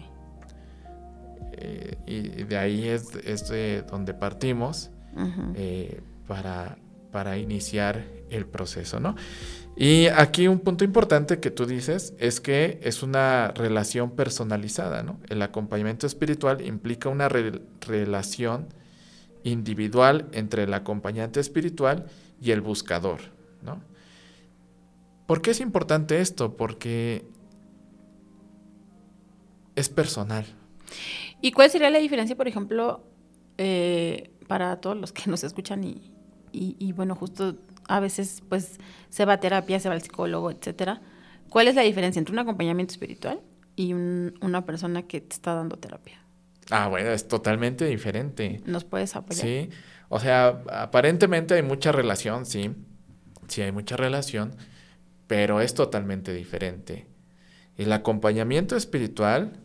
Eh, 1.52 1.96
y 2.06 2.44
de 2.44 2.56
ahí 2.56 2.88
es, 2.88 3.14
es 3.24 3.48
de 3.48 3.82
donde 3.82 4.14
partimos 4.14 4.90
eh, 5.56 6.00
para, 6.26 6.78
para 7.10 7.36
iniciar 7.38 8.04
el 8.30 8.46
proceso, 8.46 9.00
¿no? 9.00 9.16
Y 9.76 10.06
aquí 10.08 10.46
un 10.48 10.58
punto 10.60 10.84
importante 10.84 11.38
que 11.40 11.50
tú 11.50 11.64
dices 11.66 12.14
es 12.18 12.40
que 12.40 12.78
es 12.82 13.02
una 13.02 13.52
relación 13.56 14.10
personalizada, 14.12 15.02
¿no? 15.02 15.18
El 15.28 15.40
acompañamiento 15.42 16.06
espiritual 16.06 16.60
implica 16.64 17.08
una 17.08 17.28
re- 17.28 17.62
relación 17.80 18.68
individual 19.44 20.28
entre 20.32 20.64
el 20.64 20.74
acompañante 20.74 21.40
espiritual 21.40 22.06
y 22.40 22.50
el 22.50 22.60
buscador, 22.60 23.20
¿no? 23.62 23.80
¿Por 25.26 25.42
qué 25.42 25.50
es 25.50 25.60
importante 25.60 26.20
esto? 26.20 26.56
Porque 26.56 27.26
es 29.76 29.88
personal. 29.88 30.44
¿Y 31.40 31.52
cuál 31.52 31.70
sería 31.70 31.90
la 31.90 31.98
diferencia, 31.98 32.36
por 32.36 32.48
ejemplo, 32.48 33.04
eh, 33.58 34.30
para 34.48 34.80
todos 34.80 34.96
los 34.96 35.12
que 35.12 35.30
nos 35.30 35.44
escuchan 35.44 35.84
y, 36.52 36.92
bueno, 36.92 37.14
justo 37.14 37.56
a 37.86 38.00
veces 38.00 38.42
pues 38.48 38.78
se 39.08 39.24
va 39.24 39.34
a 39.34 39.40
terapia, 39.40 39.78
se 39.80 39.88
va 39.88 39.94
al 39.94 40.02
psicólogo, 40.02 40.50
etcétera? 40.50 41.02
¿Cuál 41.50 41.68
es 41.68 41.74
la 41.74 41.82
diferencia 41.82 42.18
entre 42.18 42.32
un 42.32 42.38
acompañamiento 42.40 42.92
espiritual 42.92 43.40
y 43.76 43.92
un- 43.92 44.34
una 44.42 44.64
persona 44.66 45.02
que 45.02 45.20
te 45.20 45.34
está 45.34 45.54
dando 45.54 45.76
terapia? 45.76 46.22
Ah, 46.70 46.88
bueno, 46.88 47.10
es 47.10 47.28
totalmente 47.28 47.84
diferente. 47.86 48.60
¿Nos 48.66 48.84
puedes 48.84 49.16
apoyar? 49.16 49.40
Sí, 49.40 49.70
o 50.08 50.20
sea, 50.20 50.62
aparentemente 50.70 51.54
hay 51.54 51.62
mucha 51.62 51.92
relación, 51.92 52.46
sí, 52.46 52.72
sí 53.48 53.62
hay 53.62 53.72
mucha 53.72 53.96
relación, 53.96 54.54
pero 55.26 55.60
es 55.60 55.74
totalmente 55.74 56.32
diferente. 56.34 57.06
El 57.76 57.92
acompañamiento 57.92 58.76
espiritual 58.76 59.60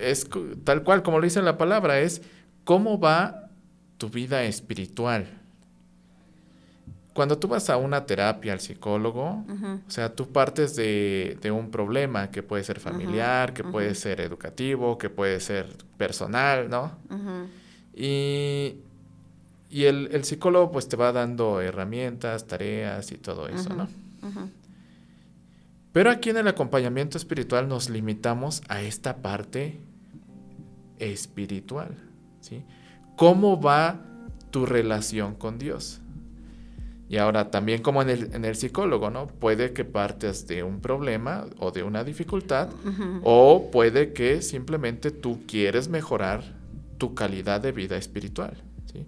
es 0.00 0.28
tal 0.64 0.82
cual, 0.82 1.02
como 1.02 1.18
lo 1.18 1.24
dice 1.24 1.42
la 1.42 1.58
palabra, 1.58 2.00
es 2.00 2.22
cómo 2.64 2.98
va 2.98 3.50
tu 3.98 4.08
vida 4.08 4.44
espiritual. 4.44 5.35
Cuando 7.16 7.38
tú 7.38 7.48
vas 7.48 7.70
a 7.70 7.78
una 7.78 8.04
terapia 8.04 8.52
al 8.52 8.60
psicólogo, 8.60 9.42
o 9.86 9.90
sea, 9.90 10.14
tú 10.14 10.28
partes 10.28 10.76
de, 10.76 11.38
de 11.40 11.50
un 11.50 11.70
problema 11.70 12.30
que 12.30 12.42
puede 12.42 12.62
ser 12.62 12.78
familiar, 12.78 13.54
que 13.54 13.64
puede 13.64 13.94
ser 13.94 14.20
educativo, 14.20 14.98
que 14.98 15.08
puede 15.08 15.40
ser 15.40 15.66
personal, 15.96 16.68
¿no? 16.68 16.92
Y, 17.94 18.76
y 19.70 19.84
el, 19.84 20.10
el 20.12 20.24
psicólogo 20.24 20.70
pues 20.70 20.88
te 20.88 20.96
va 20.96 21.10
dando 21.12 21.62
herramientas, 21.62 22.46
tareas 22.46 23.10
y 23.10 23.16
todo 23.16 23.48
eso, 23.48 23.70
¿no? 23.74 23.88
Pero 25.92 26.10
aquí 26.10 26.28
en 26.28 26.36
el 26.36 26.48
acompañamiento 26.48 27.16
espiritual 27.16 27.66
nos 27.66 27.88
limitamos 27.88 28.62
a 28.68 28.82
esta 28.82 29.16
parte 29.22 29.80
espiritual, 30.98 31.96
¿sí? 32.42 32.62
¿Cómo 33.16 33.58
va 33.58 34.02
tu 34.50 34.66
relación 34.66 35.34
con 35.34 35.58
Dios? 35.58 36.02
Y 37.08 37.18
ahora 37.18 37.50
también 37.52 37.82
como 37.82 38.02
en 38.02 38.10
el, 38.10 38.34
en 38.34 38.44
el 38.44 38.56
psicólogo, 38.56 39.10
¿no? 39.10 39.28
Puede 39.28 39.72
que 39.72 39.84
partas 39.84 40.46
de 40.48 40.64
un 40.64 40.80
problema 40.80 41.46
o 41.58 41.70
de 41.70 41.84
una 41.84 42.02
dificultad 42.02 42.68
o 43.22 43.70
puede 43.70 44.12
que 44.12 44.42
simplemente 44.42 45.12
tú 45.12 45.40
quieres 45.46 45.88
mejorar 45.88 46.42
tu 46.98 47.14
calidad 47.14 47.60
de 47.60 47.70
vida 47.72 47.96
espiritual, 47.96 48.56
¿sí? 48.92 49.06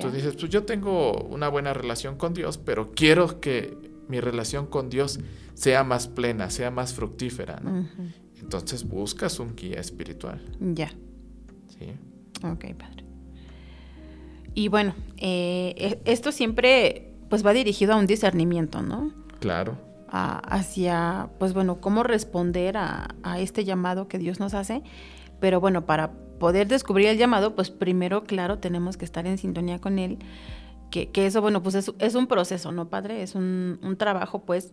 Tú 0.00 0.10
dices, 0.10 0.36
pues 0.38 0.50
yo 0.52 0.62
tengo 0.64 1.12
una 1.24 1.48
buena 1.48 1.74
relación 1.74 2.16
con 2.16 2.32
Dios, 2.32 2.58
pero 2.58 2.92
quiero 2.94 3.40
que 3.40 3.76
mi 4.08 4.20
relación 4.20 4.66
con 4.66 4.88
Dios 4.88 5.18
sea 5.54 5.82
más 5.82 6.06
plena, 6.06 6.48
sea 6.50 6.70
más 6.70 6.94
fructífera, 6.94 7.58
¿no? 7.62 7.88
Entonces 8.40 8.84
buscas 8.86 9.40
un 9.40 9.56
guía 9.56 9.80
espiritual, 9.80 10.40
Ya. 10.60 10.90
¿sí? 11.68 11.86
Ok, 12.46 12.66
padre. 12.78 13.04
Y 14.54 14.68
bueno, 14.68 14.94
eh, 15.18 15.74
e- 15.76 16.10
esto 16.10 16.32
siempre 16.32 17.05
pues 17.28 17.44
va 17.44 17.52
dirigido 17.52 17.92
a 17.92 17.96
un 17.96 18.06
discernimiento, 18.06 18.82
¿no? 18.82 19.12
Claro, 19.40 19.76
A- 20.08 20.38
hacia, 20.38 21.28
pues 21.38 21.52
bueno, 21.52 21.80
cómo 21.80 22.02
responder 22.02 22.76
a, 22.76 23.08
a 23.22 23.40
este 23.40 23.64
llamado 23.64 24.08
que 24.08 24.18
Dios 24.18 24.40
nos 24.40 24.54
hace. 24.54 24.82
Pero 25.40 25.60
bueno, 25.60 25.84
para 25.84 26.12
poder 26.38 26.68
descubrir 26.68 27.08
el 27.08 27.18
llamado, 27.18 27.54
pues 27.54 27.70
primero, 27.70 28.24
claro, 28.24 28.58
tenemos 28.58 28.96
que 28.96 29.04
estar 29.04 29.26
en 29.26 29.36
sintonía 29.38 29.80
con 29.80 29.98
Él. 29.98 30.18
Que, 30.90 31.10
que 31.10 31.26
eso, 31.26 31.42
bueno, 31.42 31.62
pues 31.62 31.74
es, 31.74 31.92
es 31.98 32.14
un 32.14 32.26
proceso, 32.28 32.70
¿no, 32.72 32.88
padre? 32.88 33.22
Es 33.22 33.34
un, 33.34 33.78
un 33.82 33.96
trabajo, 33.96 34.42
pues, 34.44 34.70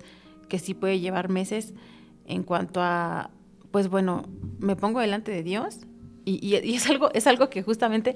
que 0.47 0.59
sí 0.59 0.73
puede 0.73 0.99
llevar 0.99 1.29
meses 1.29 1.73
en 2.27 2.43
cuanto 2.43 2.81
a, 2.81 3.31
pues 3.71 3.89
bueno, 3.89 4.23
me 4.59 4.75
pongo 4.75 4.99
delante 4.99 5.31
de 5.31 5.41
Dios 5.43 5.79
y, 6.25 6.33
y- 6.45 6.59
y 6.63 6.75
es 6.75 6.87
algo, 6.89 7.09
es 7.13 7.25
algo 7.27 7.49
que 7.49 7.63
justamente, 7.63 8.13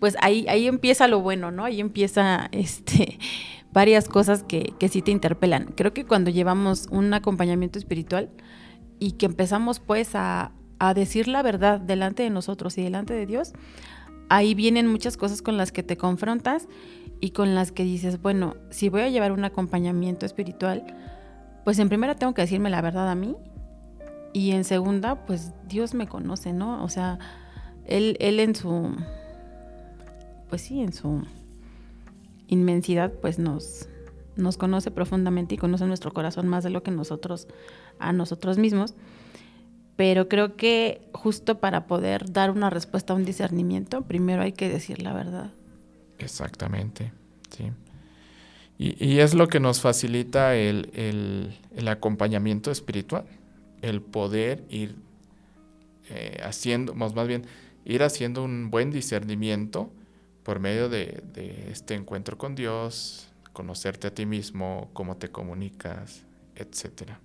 pues 0.00 0.16
ahí, 0.22 0.46
ahí 0.48 0.66
empieza 0.66 1.06
lo 1.06 1.20
bueno, 1.20 1.50
¿no? 1.52 1.64
Ahí 1.64 1.80
empieza 1.80 2.48
este 2.50 3.18
varias 3.74 4.08
cosas 4.08 4.44
que, 4.44 4.72
que 4.78 4.88
sí 4.88 5.02
te 5.02 5.10
interpelan. 5.10 5.74
Creo 5.76 5.92
que 5.92 6.04
cuando 6.06 6.30
llevamos 6.30 6.86
un 6.90 7.12
acompañamiento 7.12 7.78
espiritual 7.78 8.30
y 9.00 9.12
que 9.12 9.26
empezamos 9.26 9.80
pues 9.80 10.14
a, 10.14 10.52
a 10.78 10.94
decir 10.94 11.28
la 11.28 11.42
verdad 11.42 11.80
delante 11.80 12.22
de 12.22 12.30
nosotros 12.30 12.78
y 12.78 12.82
delante 12.82 13.12
de 13.12 13.26
Dios, 13.26 13.52
ahí 14.28 14.54
vienen 14.54 14.86
muchas 14.86 15.16
cosas 15.16 15.42
con 15.42 15.56
las 15.56 15.72
que 15.72 15.82
te 15.82 15.96
confrontas 15.96 16.68
y 17.20 17.30
con 17.30 17.56
las 17.56 17.72
que 17.72 17.82
dices, 17.82 18.22
bueno, 18.22 18.54
si 18.70 18.88
voy 18.88 19.02
a 19.02 19.08
llevar 19.08 19.32
un 19.32 19.44
acompañamiento 19.44 20.24
espiritual, 20.24 20.84
pues 21.64 21.78
en 21.80 21.88
primera 21.88 22.14
tengo 22.14 22.32
que 22.32 22.42
decirme 22.42 22.70
la 22.70 22.80
verdad 22.80 23.10
a 23.10 23.16
mí 23.16 23.36
y 24.32 24.52
en 24.52 24.62
segunda, 24.62 25.26
pues 25.26 25.52
Dios 25.68 25.94
me 25.94 26.06
conoce, 26.06 26.52
¿no? 26.52 26.82
O 26.84 26.88
sea, 26.88 27.18
él, 27.86 28.16
él 28.20 28.38
en 28.38 28.54
su, 28.54 28.94
pues 30.48 30.62
sí, 30.62 30.80
en 30.80 30.92
su 30.92 31.24
inmensidad, 32.48 33.12
pues 33.20 33.38
nos, 33.38 33.88
nos 34.36 34.56
conoce 34.56 34.90
profundamente 34.90 35.54
y 35.54 35.58
conoce 35.58 35.86
nuestro 35.86 36.12
corazón 36.12 36.48
más 36.48 36.64
de 36.64 36.70
lo 36.70 36.82
que 36.82 36.90
nosotros 36.90 37.46
a 37.98 38.12
nosotros 38.12 38.58
mismos. 38.58 38.94
Pero 39.96 40.28
creo 40.28 40.56
que 40.56 41.08
justo 41.12 41.60
para 41.60 41.86
poder 41.86 42.32
dar 42.32 42.50
una 42.50 42.68
respuesta 42.68 43.12
a 43.12 43.16
un 43.16 43.24
discernimiento, 43.24 44.02
primero 44.02 44.42
hay 44.42 44.52
que 44.52 44.68
decir 44.68 45.00
la 45.02 45.12
verdad. 45.12 45.52
exactamente, 46.18 47.12
sí. 47.50 47.70
Y, 48.76 49.04
y 49.04 49.20
es 49.20 49.34
lo 49.34 49.46
que 49.48 49.60
nos 49.60 49.80
facilita 49.80 50.56
el, 50.56 50.90
el- 50.94 51.54
el 51.76 51.86
acompañamiento 51.88 52.72
espiritual, 52.72 53.24
el 53.82 54.00
poder 54.02 54.64
ir 54.68 54.96
eh, 56.10 56.40
haciendo, 56.42 56.94
más 56.94 57.14
más 57.14 57.28
bien, 57.28 57.46
ir 57.84 58.02
haciendo 58.02 58.42
un 58.42 58.70
buen 58.70 58.90
discernimiento 58.90 59.90
por 60.44 60.60
medio 60.60 60.88
de, 60.88 61.22
de 61.32 61.70
este 61.70 61.94
encuentro 61.94 62.38
con 62.38 62.54
Dios, 62.54 63.28
conocerte 63.52 64.06
a 64.06 64.14
ti 64.14 64.26
mismo, 64.26 64.90
cómo 64.92 65.16
te 65.16 65.30
comunicas, 65.30 66.24
etcétera. 66.54 67.20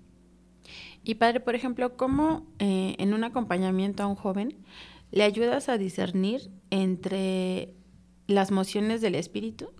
Y 1.03 1.15
padre, 1.15 1.39
por 1.39 1.55
ejemplo, 1.55 1.95
¿cómo 1.97 2.47
eh, 2.59 2.95
en 2.97 3.13
un 3.13 3.23
acompañamiento 3.23 4.03
a 4.03 4.07
un 4.07 4.15
joven 4.15 4.55
le 5.11 5.23
ayudas 5.23 5.69
a 5.69 5.77
discernir 5.77 6.49
entre 6.69 7.73
las 8.27 8.51
mociones 8.51 9.01
del 9.01 9.15
espíritu 9.15 9.71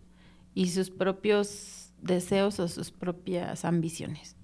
y 0.53 0.69
sus 0.69 0.89
propios 0.89 1.91
deseos 2.01 2.59
o 2.59 2.67
sus 2.67 2.91
propias 2.91 3.65
ambiciones? 3.65 4.35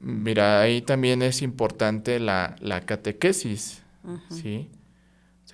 Mira, 0.00 0.60
ahí 0.60 0.82
también 0.82 1.22
es 1.22 1.42
importante 1.42 2.20
la, 2.20 2.56
la 2.60 2.82
catequesis. 2.82 3.82
¿sí? 4.30 4.70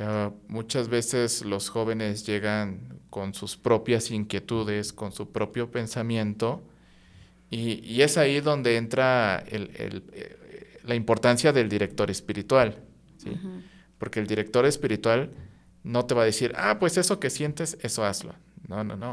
Sea, 0.01 0.33
muchas 0.49 0.89
veces 0.89 1.45
los 1.45 1.69
jóvenes 1.69 2.25
llegan 2.27 3.01
con 3.11 3.35
sus 3.35 3.59
propias 3.59 4.11
inquietudes, 4.11 4.95
con 4.95 5.13
su 5.13 5.31
propio 5.31 5.71
pensamiento, 5.71 6.63
y, 7.51 7.85
y 7.85 8.01
es 8.01 8.17
ahí 8.17 8.41
donde 8.41 8.77
entra 8.79 9.45
el- 9.49 9.71
el, 9.77 10.05
eh, 10.13 10.79
la 10.85 10.95
importancia 10.95 11.53
del 11.53 11.69
director 11.69 12.11
espiritual, 12.11 12.79
¿sí? 13.19 13.33
Porque 13.99 14.21
el 14.21 14.27
director 14.27 14.65
espiritual 14.65 15.33
no 15.85 16.07
te 16.07 16.15
va 16.15 16.23
a 16.23 16.25
decir, 16.25 16.53
ah, 16.57 16.79
pues 16.79 16.97
eso 16.97 17.21
que 17.21 17.29
sientes, 17.29 17.77
eso 17.83 18.03
hazlo. 18.05 18.35
No, 18.69 18.83
no, 18.85 18.97
no. 18.97 19.13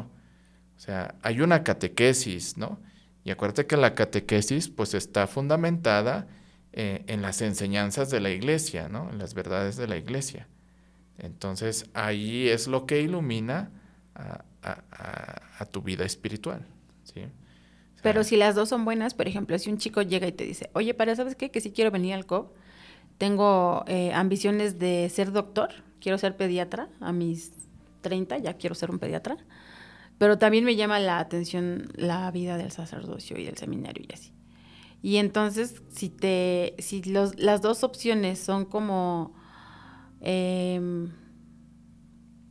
O 0.77 0.79
sea, 0.79 1.15
hay 1.21 1.41
una 1.41 1.63
catequesis, 1.63 2.57
¿no? 2.57 2.79
Y 3.25 3.31
acuérdate 3.31 3.65
que 3.65 3.75
la 3.75 3.93
catequesis 3.93 4.69
pues 4.69 4.93
está 4.93 5.27
fundamentada 5.27 6.27
eh, 6.71 7.03
en 7.07 7.21
las 7.21 7.41
enseñanzas 7.41 8.09
de 8.09 8.21
la 8.21 8.29
iglesia, 8.29 8.87
¿no? 8.87 9.09
En 9.09 9.17
las 9.17 9.33
verdades 9.33 9.75
de 9.75 9.87
la 9.87 9.97
iglesia. 9.97 10.47
Entonces 11.19 11.89
ahí 11.93 12.47
es 12.47 12.67
lo 12.67 12.85
que 12.85 13.01
ilumina 13.01 13.71
a, 14.13 15.65
tu 15.71 15.81
vida 15.81 16.05
espiritual. 16.05 16.65
¿sí? 17.03 17.21
Pero 18.01 18.23
si 18.23 18.35
las 18.37 18.55
dos 18.55 18.69
son 18.69 18.85
buenas, 18.85 19.13
por 19.13 19.27
ejemplo, 19.27 19.57
si 19.59 19.69
un 19.69 19.77
chico 19.77 20.01
llega 20.01 20.27
y 20.27 20.31
te 20.31 20.43
dice, 20.43 20.69
oye, 20.73 20.93
para, 20.93 21.15
¿sabes 21.15 21.35
qué? 21.35 21.51
Que 21.51 21.61
si 21.61 21.71
quiero 21.71 21.91
venir 21.91 22.13
al 22.13 22.25
COP, 22.25 22.55
tengo 23.17 23.83
eh, 23.87 24.13
ambiciones 24.13 24.79
de 24.79 25.09
ser 25.09 25.31
doctor, 25.31 25.69
quiero 25.99 26.17
ser 26.17 26.37
pediatra, 26.37 26.89
a 26.99 27.11
mis 27.11 27.53
30 28.01 28.37
ya 28.37 28.53
quiero 28.53 28.75
ser 28.75 28.91
un 28.91 28.99
pediatra, 28.99 29.37
pero 30.17 30.37
también 30.37 30.63
me 30.63 30.75
llama 30.75 30.99
la 30.99 31.19
atención 31.19 31.89
la 31.95 32.29
vida 32.31 32.57
del 32.57 32.71
sacerdocio 32.71 33.37
y 33.37 33.45
del 33.45 33.57
seminario 33.57 34.05
y 34.07 34.13
así. 34.13 34.31
Y 35.01 35.17
entonces, 35.17 35.81
si 35.89 36.09
te, 36.09 36.75
si 36.79 37.03
los, 37.03 37.39
las 37.39 37.61
dos 37.61 37.83
opciones 37.83 38.39
son 38.39 38.65
como, 38.65 39.33
em, 40.21 41.11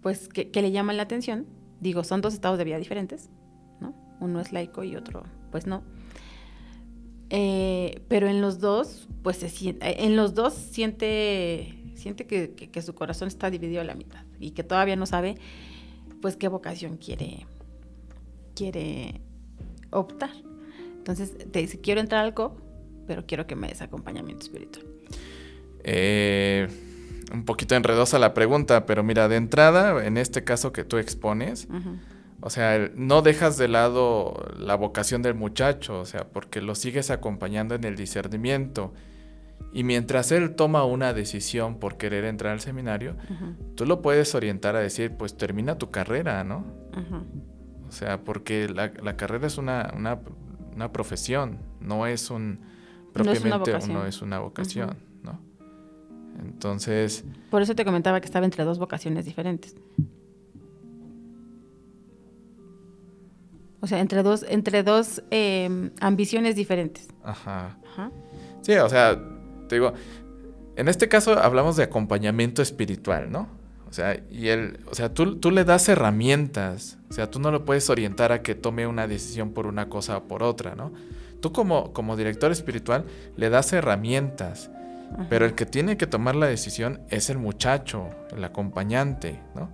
pues, 0.02 0.28
que, 0.28 0.50
le 0.62 0.70
llaman 0.70 0.96
la 0.96 1.02
atención, 1.02 1.46
digo, 1.80 2.04
son 2.04 2.20
dos 2.20 2.34
estados 2.34 2.58
de 2.58 2.64
vida 2.64 2.78
diferentes, 2.78 3.30
¿no? 3.80 3.94
Uno 4.20 4.40
es 4.40 4.52
laico 4.52 4.84
y 4.84 4.96
otro, 4.96 5.24
pues 5.50 5.66
no. 5.66 5.82
Eh, 7.30 8.02
pero 8.08 8.28
en 8.28 8.40
los 8.40 8.60
dos, 8.60 9.08
pues 9.22 9.36
se 9.38 9.48
siente, 9.48 10.04
en 10.04 10.14
los 10.14 10.34
dos 10.34 10.54
siente, 10.54 11.74
siente 11.96 12.26
que, 12.26 12.54
que, 12.54 12.82
su 12.82 12.94
corazón 12.94 13.28
está 13.28 13.50
dividido 13.50 13.80
a 13.80 13.84
la 13.84 13.94
mitad 13.94 14.24
y 14.38 14.52
que 14.52 14.62
todavía 14.62 14.94
no 14.96 15.06
sabe, 15.06 15.34
pues, 16.22 16.36
qué 16.36 16.48
vocación 16.48 16.98
quiere, 16.98 17.46
quiere 18.54 19.20
optar. 19.90 20.30
Entonces 20.98 21.36
te 21.50 21.60
dice, 21.60 21.80
quiero 21.80 22.00
entrar 22.00 22.24
al 22.24 22.34
COP, 22.34 22.60
pero 23.06 23.26
quiero 23.26 23.46
que 23.46 23.56
me 23.56 23.68
des 23.68 23.80
acompañamiento 23.80 24.44
espiritual. 24.44 24.86
Eh, 25.84 26.68
un 27.32 27.44
poquito 27.44 27.74
enredosa 27.74 28.18
la 28.18 28.34
pregunta, 28.34 28.86
pero 28.86 29.02
mira, 29.02 29.28
de 29.28 29.36
entrada, 29.36 30.04
en 30.04 30.16
este 30.16 30.44
caso 30.44 30.72
que 30.72 30.84
tú 30.84 30.98
expones, 30.98 31.68
o 32.40 32.50
sea, 32.50 32.90
no 32.94 33.22
dejas 33.22 33.56
de 33.56 33.68
lado 33.68 34.48
la 34.58 34.74
vocación 34.76 35.22
del 35.22 35.34
muchacho, 35.34 36.00
o 36.00 36.04
sea, 36.04 36.28
porque 36.28 36.60
lo 36.60 36.74
sigues 36.74 37.10
acompañando 37.10 37.74
en 37.74 37.84
el 37.84 37.96
discernimiento. 37.96 38.92
Y 39.72 39.84
mientras 39.84 40.32
él 40.32 40.54
toma 40.54 40.84
una 40.84 41.12
decisión 41.12 41.78
por 41.78 41.96
querer 41.96 42.24
entrar 42.24 42.52
al 42.52 42.60
seminario, 42.60 43.16
tú 43.74 43.84
lo 43.86 44.02
puedes 44.02 44.34
orientar 44.34 44.76
a 44.76 44.80
decir, 44.80 45.16
pues 45.16 45.36
termina 45.36 45.78
tu 45.78 45.90
carrera, 45.90 46.44
¿no? 46.44 46.64
O 47.88 47.92
sea, 47.92 48.24
porque 48.24 48.68
la, 48.68 49.16
carrera 49.16 49.46
es 49.46 49.58
una, 49.58 49.92
una 49.94 50.92
profesión, 50.92 51.58
no 51.80 52.06
es 52.06 52.30
un 52.30 52.60
propiamente 53.16 53.72
no 53.88 54.06
es 54.06 54.22
una 54.22 54.38
vocación, 54.38 54.96
¿no? 55.22 55.40
Entonces. 56.38 57.24
Por 57.50 57.62
eso 57.62 57.74
te 57.74 57.84
comentaba 57.84 58.20
que 58.20 58.26
estaba 58.26 58.44
entre 58.44 58.64
dos 58.64 58.78
vocaciones 58.78 59.24
diferentes. 59.24 59.74
O 63.80 63.86
sea, 63.86 64.00
entre 64.00 64.22
dos, 64.22 64.44
entre 64.48 64.82
dos 64.82 65.22
em, 65.30 65.90
ambiciones 66.00 66.56
diferentes. 66.56 67.08
Ajá. 67.22 67.78
Ajá. 67.92 68.10
Sí, 68.62 68.72
o 68.74 68.88
sea, 68.88 69.16
te 69.68 69.76
digo, 69.76 69.92
en 70.76 70.88
este 70.88 71.08
caso 71.08 71.38
hablamos 71.38 71.76
de 71.76 71.84
acompañamiento 71.84 72.62
espiritual, 72.62 73.30
¿no? 73.30 73.48
O 73.88 73.92
sea, 73.92 74.20
y 74.30 74.48
él, 74.48 74.80
o 74.90 74.94
sea, 74.94 75.14
tú, 75.14 75.36
tú 75.36 75.50
le 75.50 75.64
das 75.64 75.88
herramientas, 75.88 76.98
o 77.08 77.12
sea, 77.12 77.30
tú 77.30 77.38
no 77.38 77.50
lo 77.50 77.64
puedes 77.64 77.88
orientar 77.88 78.32
a 78.32 78.42
que 78.42 78.54
tome 78.54 78.86
una 78.86 79.06
decisión 79.06 79.52
por 79.52 79.66
una 79.66 79.88
cosa 79.88 80.16
o 80.16 80.24
por 80.24 80.42
otra, 80.42 80.74
¿no? 80.74 80.92
Tú 81.40 81.52
como, 81.52 81.92
como 81.92 82.16
director 82.16 82.50
espiritual 82.50 83.04
le 83.36 83.48
das 83.50 83.72
herramientas, 83.72 84.70
pero 85.28 85.46
el 85.46 85.54
que 85.54 85.66
tiene 85.66 85.96
que 85.96 86.06
tomar 86.06 86.36
la 86.36 86.46
decisión 86.46 87.00
es 87.10 87.30
el 87.30 87.38
muchacho, 87.38 88.10
el 88.34 88.44
acompañante, 88.44 89.40
¿no? 89.54 89.70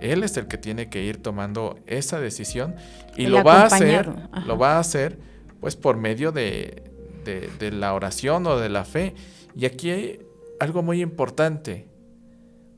Él 0.00 0.22
es 0.22 0.36
el 0.36 0.48
que 0.48 0.58
tiene 0.58 0.88
que 0.88 1.02
ir 1.02 1.22
tomando 1.22 1.78
esa 1.86 2.20
decisión 2.20 2.74
y 3.16 3.26
lo 3.26 3.42
va 3.42 3.62
a 3.62 3.66
hacer, 3.66 4.12
lo 4.46 4.58
va 4.58 4.76
a 4.76 4.78
hacer 4.80 5.18
pues 5.60 5.76
por 5.76 5.96
medio 5.96 6.30
de, 6.30 6.82
de 7.24 7.70
la 7.70 7.94
oración 7.94 8.46
o 8.46 8.58
de 8.58 8.68
la 8.68 8.84
fe. 8.84 9.14
Y 9.54 9.66
aquí 9.66 9.90
hay 9.90 10.18
algo 10.60 10.82
muy 10.82 11.00
importante. 11.00 11.86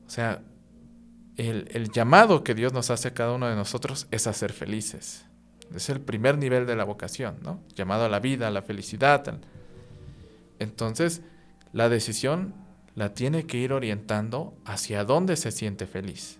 O 0.05 0.09
sea, 0.09 0.41
el, 1.37 1.91
llamado 1.91 2.43
que 2.43 2.55
Dios 2.55 2.73
nos 2.73 2.89
hace 2.89 3.09
a 3.09 3.13
cada 3.13 3.33
uno 3.33 3.47
de 3.47 3.55
nosotros 3.55 4.07
es 4.11 4.27
a 4.27 4.33
ser 4.33 4.53
felices. 4.53 5.25
Es 5.73 5.89
el 5.89 5.99
primer 5.99 6.37
nivel 6.37 6.65
de 6.65 6.75
la 6.75 6.83
vocación, 6.83 7.37
¿no? 7.43 7.61
Llamado 7.75 8.05
a 8.05 8.09
la 8.09 8.19
vida, 8.19 8.47
a 8.47 8.51
la 8.51 8.61
felicidad. 8.61 9.39
Entonces, 10.59 11.21
la 11.77 11.89
decisión 11.89 12.55
la 12.95 13.13
tiene 13.13 13.45
que 13.45 13.59
ir 13.59 13.71
orientando 13.71 14.57
hacia 14.65 15.03
dónde 15.03 15.35
se 15.35 15.51
siente 15.51 15.85
feliz. 15.85 16.39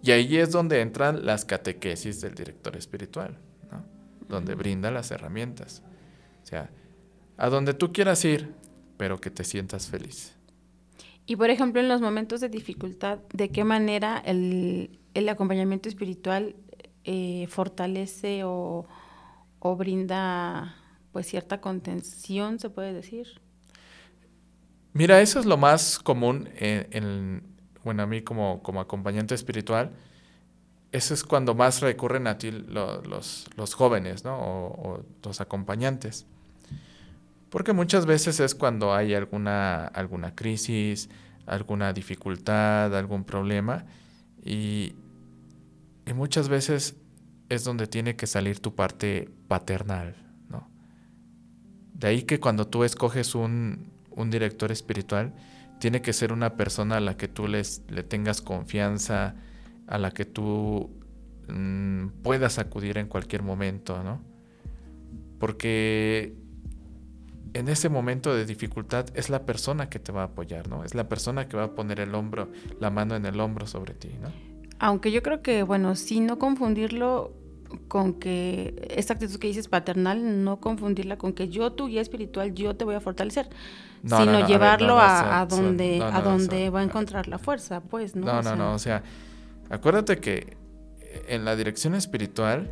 Y 0.00 0.12
ahí 0.12 0.36
es 0.36 0.52
donde 0.52 0.80
entran 0.80 1.26
las 1.26 1.44
catequesis 1.44 2.20
del 2.20 2.36
director 2.36 2.76
espiritual, 2.76 3.36
¿no? 3.72 3.84
Donde 4.28 4.54
brinda 4.54 4.92
las 4.92 5.10
herramientas. 5.10 5.82
O 6.44 6.46
sea, 6.46 6.70
a 7.36 7.48
donde 7.48 7.74
tú 7.74 7.92
quieras 7.92 8.24
ir, 8.24 8.54
pero 8.96 9.20
que 9.20 9.30
te 9.30 9.42
sientas 9.42 9.88
feliz. 9.88 10.36
Y 11.26 11.34
por 11.34 11.50
ejemplo, 11.50 11.80
en 11.80 11.88
los 11.88 12.00
momentos 12.00 12.40
de 12.40 12.48
dificultad, 12.48 13.18
¿de 13.32 13.48
qué 13.48 13.64
manera 13.64 14.22
el, 14.24 15.00
acompañamiento 15.28 15.88
espiritual 15.88 16.54
eh, 17.02 17.48
fortalece 17.48 18.42
o, 18.44 18.86
brinda 19.76 20.76
pues 21.10 21.26
cierta 21.26 21.60
contención, 21.60 22.60
se 22.60 22.70
puede 22.70 22.92
decir? 22.92 23.40
Mira, 24.94 25.20
eso 25.20 25.40
es 25.40 25.46
lo 25.46 25.56
más 25.56 25.98
común 25.98 26.48
en, 26.54 27.42
bueno, 27.82 28.04
a 28.04 28.06
mí 28.06 28.22
como, 28.22 28.62
como 28.62 28.80
acompañante 28.80 29.34
espiritual, 29.34 29.90
eso 30.92 31.12
es 31.12 31.24
cuando 31.24 31.56
más 31.56 31.80
recurren 31.80 32.28
a 32.28 32.38
ti 32.38 32.52
los, 32.52 33.48
los, 33.56 33.74
jóvenes, 33.74 34.24
¿no? 34.24 34.38
O, 34.38 34.66
o, 34.68 35.04
los 35.24 35.40
acompañantes. 35.40 36.26
Porque 37.50 37.72
muchas 37.72 38.06
veces 38.06 38.38
es 38.38 38.54
cuando 38.54 38.94
hay 38.94 39.14
alguna, 39.14 39.86
alguna 39.88 40.36
crisis, 40.36 41.10
alguna 41.44 41.92
dificultad, 41.92 42.96
algún 42.96 43.24
problema, 43.24 43.86
y, 44.44 44.94
muchas 46.14 46.48
veces 46.48 46.96
es 47.48 47.64
donde 47.64 47.88
tiene 47.88 48.14
que 48.14 48.28
salir 48.28 48.60
tu 48.60 48.76
parte 48.76 49.28
paternal, 49.48 50.14
¿no? 50.48 50.70
De 51.94 52.06
ahí 52.06 52.22
que 52.22 52.38
cuando 52.38 52.68
tú 52.68 52.84
escoges 52.84 53.34
un, 53.34 53.93
director 54.30 54.72
espiritual, 54.72 55.34
tiene 55.78 56.02
que 56.02 56.12
ser 56.12 56.32
una 56.32 56.56
persona 56.56 56.96
a 56.96 57.00
la 57.00 57.16
que 57.16 57.28
tú 57.28 57.46
les, 57.46 57.82
le 57.88 58.02
tengas 58.02 58.40
confianza, 58.40 59.34
a 59.86 59.98
la 59.98 60.10
que 60.10 60.24
tú 60.24 60.90
mm, 61.48 62.22
puedas 62.22 62.58
acudir 62.58 62.98
en 62.98 63.06
cualquier 63.06 63.42
momento, 63.42 64.02
¿no? 64.02 64.22
Porque 65.38 66.34
en 67.54 67.68
ese 67.68 67.88
momento 67.88 68.34
de 68.34 68.44
dificultad 68.46 69.06
es 69.14 69.30
la 69.30 69.44
persona 69.46 69.88
que 69.88 69.98
te 69.98 70.12
va 70.12 70.22
a 70.22 70.26
apoyar, 70.26 70.68
¿no? 70.68 70.84
Es 70.84 70.94
la 70.94 71.08
persona 71.08 71.48
que 71.48 71.56
va 71.56 71.64
a 71.64 71.74
poner 71.74 72.00
el 72.00 72.14
hombro, 72.14 72.50
la 72.80 72.90
mano 72.90 73.14
en 73.14 73.26
el 73.26 73.38
hombro 73.40 73.66
sobre 73.66 73.94
ti, 73.94 74.10
¿no? 74.20 74.28
Aunque 74.80 75.12
yo 75.12 75.22
creo 75.22 75.40
que, 75.40 75.62
bueno, 75.62 75.94
sí 75.94 76.20
no 76.20 76.38
confundirlo 76.38 77.32
con 77.88 78.14
que 78.14 78.88
esta 78.90 79.14
actitud 79.14 79.38
que 79.38 79.46
dices 79.46 79.68
paternal, 79.68 80.44
no 80.44 80.60
confundirla 80.60 81.16
con 81.16 81.32
que 81.32 81.48
yo, 81.48 81.72
tu 81.72 81.86
guía 81.86 82.00
espiritual, 82.00 82.54
yo 82.54 82.74
te 82.76 82.84
voy 82.84 82.94
a 82.94 83.00
fortalecer, 83.00 83.48
sino 84.02 84.46
llevarlo 84.46 84.98
a, 84.98 85.46
donde, 85.48 86.02
a 86.02 86.20
donde 86.20 86.70
va 86.70 86.80
a 86.80 86.82
encontrar 86.82 87.28
la 87.28 87.38
fuerza, 87.38 87.80
pues, 87.80 88.16
¿no? 88.16 88.26
No, 88.26 88.42
no, 88.42 88.56
no, 88.56 88.74
o 88.74 88.78
sea, 88.78 89.02
acuérdate 89.70 90.18
que 90.18 90.56
en 91.28 91.44
la 91.44 91.56
dirección 91.56 91.94
espiritual, 91.94 92.70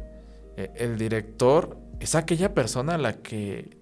eh, 0.56 0.70
el 0.76 0.98
director 0.98 1.78
es 2.00 2.14
aquella 2.14 2.54
persona 2.54 2.94
a 2.94 2.98
la 2.98 3.14
que 3.14 3.78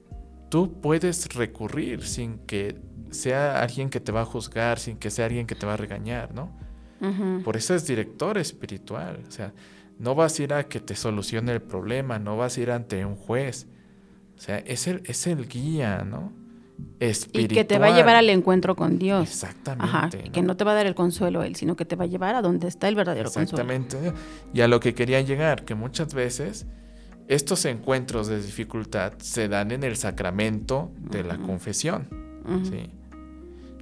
tú 0.50 0.80
puedes 0.80 1.34
recurrir 1.34 2.04
sin 2.06 2.38
que 2.38 2.76
sea 3.10 3.62
alguien 3.62 3.90
que 3.90 4.00
te 4.00 4.12
va 4.12 4.22
a 4.22 4.24
juzgar, 4.24 4.78
sin 4.78 4.96
que 4.98 5.10
sea 5.10 5.26
alguien 5.26 5.46
que 5.46 5.54
te 5.54 5.66
va 5.66 5.74
a 5.74 5.76
regañar, 5.76 6.34
¿no? 6.34 6.50
Por 7.44 7.56
eso 7.56 7.74
es 7.74 7.86
director 7.86 8.36
espiritual. 8.36 9.24
O 9.26 9.30
sea, 9.30 9.54
no 10.00 10.14
vas 10.14 10.40
a 10.40 10.42
ir 10.42 10.54
a 10.54 10.66
que 10.66 10.80
te 10.80 10.96
solucione 10.96 11.52
el 11.52 11.60
problema, 11.60 12.18
no 12.18 12.36
vas 12.36 12.56
a 12.56 12.60
ir 12.60 12.70
ante 12.70 13.04
un 13.04 13.16
juez. 13.16 13.66
O 14.36 14.40
sea, 14.40 14.56
es 14.58 14.86
el, 14.86 15.02
es 15.04 15.26
el 15.26 15.46
guía, 15.46 16.04
¿no? 16.04 16.32
Espiritual. 16.98 17.52
Y 17.52 17.54
que 17.54 17.64
te 17.64 17.78
va 17.78 17.88
a 17.88 17.90
llevar 17.94 18.16
al 18.16 18.30
encuentro 18.30 18.74
con 18.74 18.98
Dios. 18.98 19.28
Exactamente. 19.28 19.84
Ajá, 19.86 20.08
que 20.32 20.40
no 20.40 20.56
te 20.56 20.64
va 20.64 20.72
a 20.72 20.74
dar 20.74 20.86
el 20.86 20.94
consuelo 20.94 21.42
él, 21.42 21.54
sino 21.54 21.76
que 21.76 21.84
te 21.84 21.96
va 21.96 22.04
a 22.04 22.06
llevar 22.06 22.34
a 22.34 22.40
donde 22.40 22.66
está 22.66 22.88
el 22.88 22.94
verdadero 22.94 23.28
Exactamente. 23.28 23.96
consuelo. 23.96 24.06
Exactamente. 24.06 24.48
Y 24.54 24.62
a 24.62 24.68
lo 24.68 24.80
que 24.80 24.94
quería 24.94 25.20
llegar, 25.20 25.66
que 25.66 25.74
muchas 25.74 26.14
veces 26.14 26.66
estos 27.28 27.66
encuentros 27.66 28.26
de 28.28 28.40
dificultad 28.40 29.12
se 29.18 29.48
dan 29.48 29.70
en 29.70 29.84
el 29.84 29.96
sacramento 29.96 30.90
de 30.98 31.24
la 31.24 31.36
confesión. 31.36 32.08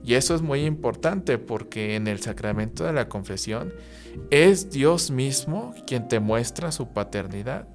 Y 0.04 0.14
eso 0.14 0.34
es 0.34 0.42
muy 0.42 0.64
importante 0.64 1.38
porque 1.38 1.94
en 1.94 2.08
el 2.08 2.20
sacramento 2.20 2.84
de 2.84 2.92
la 2.92 3.08
confesión 3.08 3.72
es 4.30 4.70
Dios 4.70 5.10
mismo 5.10 5.74
quien 5.86 6.08
te 6.08 6.20
muestra 6.20 6.72
su 6.72 6.88
paternidad. 6.88 7.66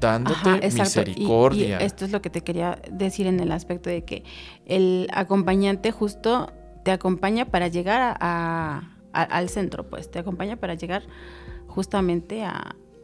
dándote 0.00 0.36
Ajá, 0.40 0.56
exacto. 0.56 0.72
Y- 0.72 0.80
misericordia. 0.80 1.80
Y, 1.80 1.84
esto 1.84 2.04
es 2.04 2.10
lo 2.10 2.20
que 2.20 2.28
te 2.28 2.42
quería 2.42 2.78
decir 2.90 3.26
en 3.28 3.38
el 3.40 3.52
aspecto 3.52 3.88
de 3.88 4.04
que 4.04 4.24
el 4.66 5.06
acompañante 5.12 5.92
justo 5.92 6.52
te 6.84 6.90
acompaña 6.90 7.46
para 7.46 7.68
llegar 7.68 8.00
a, 8.02 8.16
a- 8.20 8.90
a- 9.12 9.22
al 9.22 9.48
centro, 9.48 9.88
pues, 9.88 10.10
te 10.10 10.18
acompaña 10.18 10.56
para 10.56 10.74
llegar 10.74 11.04
justamente 11.68 12.44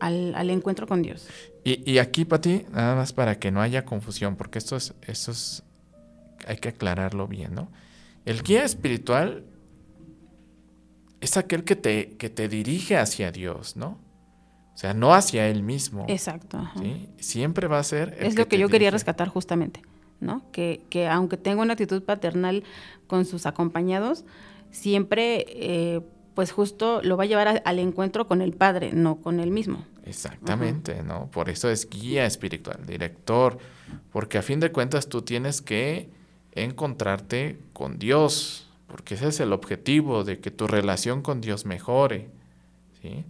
al 0.00 0.50
encuentro 0.50 0.86
con 0.88 1.02
Dios. 1.02 1.28
Y, 1.64 1.88
y 1.90 1.98
aquí, 1.98 2.24
Pati, 2.24 2.66
nada 2.72 2.96
más 2.96 3.12
para 3.12 3.38
que 3.38 3.50
no 3.52 3.60
haya 3.62 3.84
confusión, 3.84 4.34
porque 4.36 4.58
esto 4.58 4.74
es, 4.76 4.92
esto 5.06 5.30
es, 5.30 5.62
hay 6.48 6.56
que 6.56 6.70
aclararlo 6.70 7.28
bien, 7.28 7.54
¿no? 7.54 7.68
El 8.24 8.42
guía 8.42 8.64
espiritual 8.64 9.44
es 11.22 11.36
aquel 11.38 11.64
que 11.64 11.76
te, 11.76 12.16
que 12.18 12.28
te 12.28 12.48
dirige 12.48 12.98
hacia 12.98 13.32
Dios, 13.32 13.76
¿no? 13.76 13.98
O 14.74 14.76
sea, 14.76 14.92
no 14.94 15.14
hacia 15.14 15.48
él 15.48 15.62
mismo. 15.62 16.04
Exacto. 16.08 16.58
¿sí? 16.80 17.08
Siempre 17.18 17.66
va 17.68 17.78
a 17.78 17.82
ser. 17.84 18.16
el 18.18 18.26
Es 18.26 18.36
lo 18.36 18.48
que 18.48 18.58
yo 18.58 18.68
quería 18.68 18.90
rescatar 18.90 19.28
justamente, 19.28 19.80
¿no? 20.20 20.42
Que, 20.52 20.82
que 20.90 21.08
aunque 21.08 21.36
tenga 21.36 21.62
una 21.62 21.74
actitud 21.74 22.02
paternal 22.02 22.64
con 23.06 23.24
sus 23.24 23.46
acompañados, 23.46 24.24
siempre, 24.70 25.44
eh, 25.48 26.00
pues 26.34 26.52
justo 26.52 27.00
lo 27.02 27.16
va 27.18 27.24
a 27.24 27.26
llevar 27.26 27.48
a- 27.48 27.62
al 27.64 27.78
encuentro 27.78 28.26
con 28.26 28.40
el 28.42 28.52
Padre, 28.54 28.92
no 28.92 29.16
con 29.16 29.40
él 29.40 29.50
mismo. 29.50 29.84
Exactamente, 30.04 31.02
¿no? 31.02 31.30
Por 31.30 31.48
eso 31.50 31.68
es 31.70 31.88
guía 31.88 32.24
espiritual, 32.26 32.84
director, 32.86 33.58
porque 34.10 34.38
a 34.38 34.42
fin 34.42 34.58
de 34.58 34.72
cuentas 34.72 35.08
tú 35.08 35.22
tienes 35.22 35.60
que 35.62 36.08
encontrarte 36.52 37.58
con 37.72 37.98
Dios, 37.98 38.68
porque 38.92 39.14
ese 39.14 39.28
es 39.28 39.40
el 39.40 39.54
objetivo 39.54 40.22
de 40.22 40.38
que 40.38 40.50
tu 40.50 40.66
relación 40.66 41.22
con 41.22 41.40
Dios 41.40 41.64
mejore, 41.64 42.28
¿sí? 43.00 43.24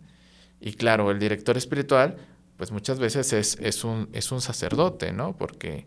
Y 0.60 0.72
claro, 0.72 1.12
el 1.12 1.20
director 1.20 1.56
espiritual, 1.56 2.16
pues 2.56 2.72
muchas 2.72 2.98
veces 2.98 3.32
es, 3.32 3.56
es, 3.60 3.84
un, 3.84 4.08
es 4.12 4.32
un 4.32 4.40
sacerdote, 4.40 5.12
¿no? 5.12 5.36
Porque 5.36 5.86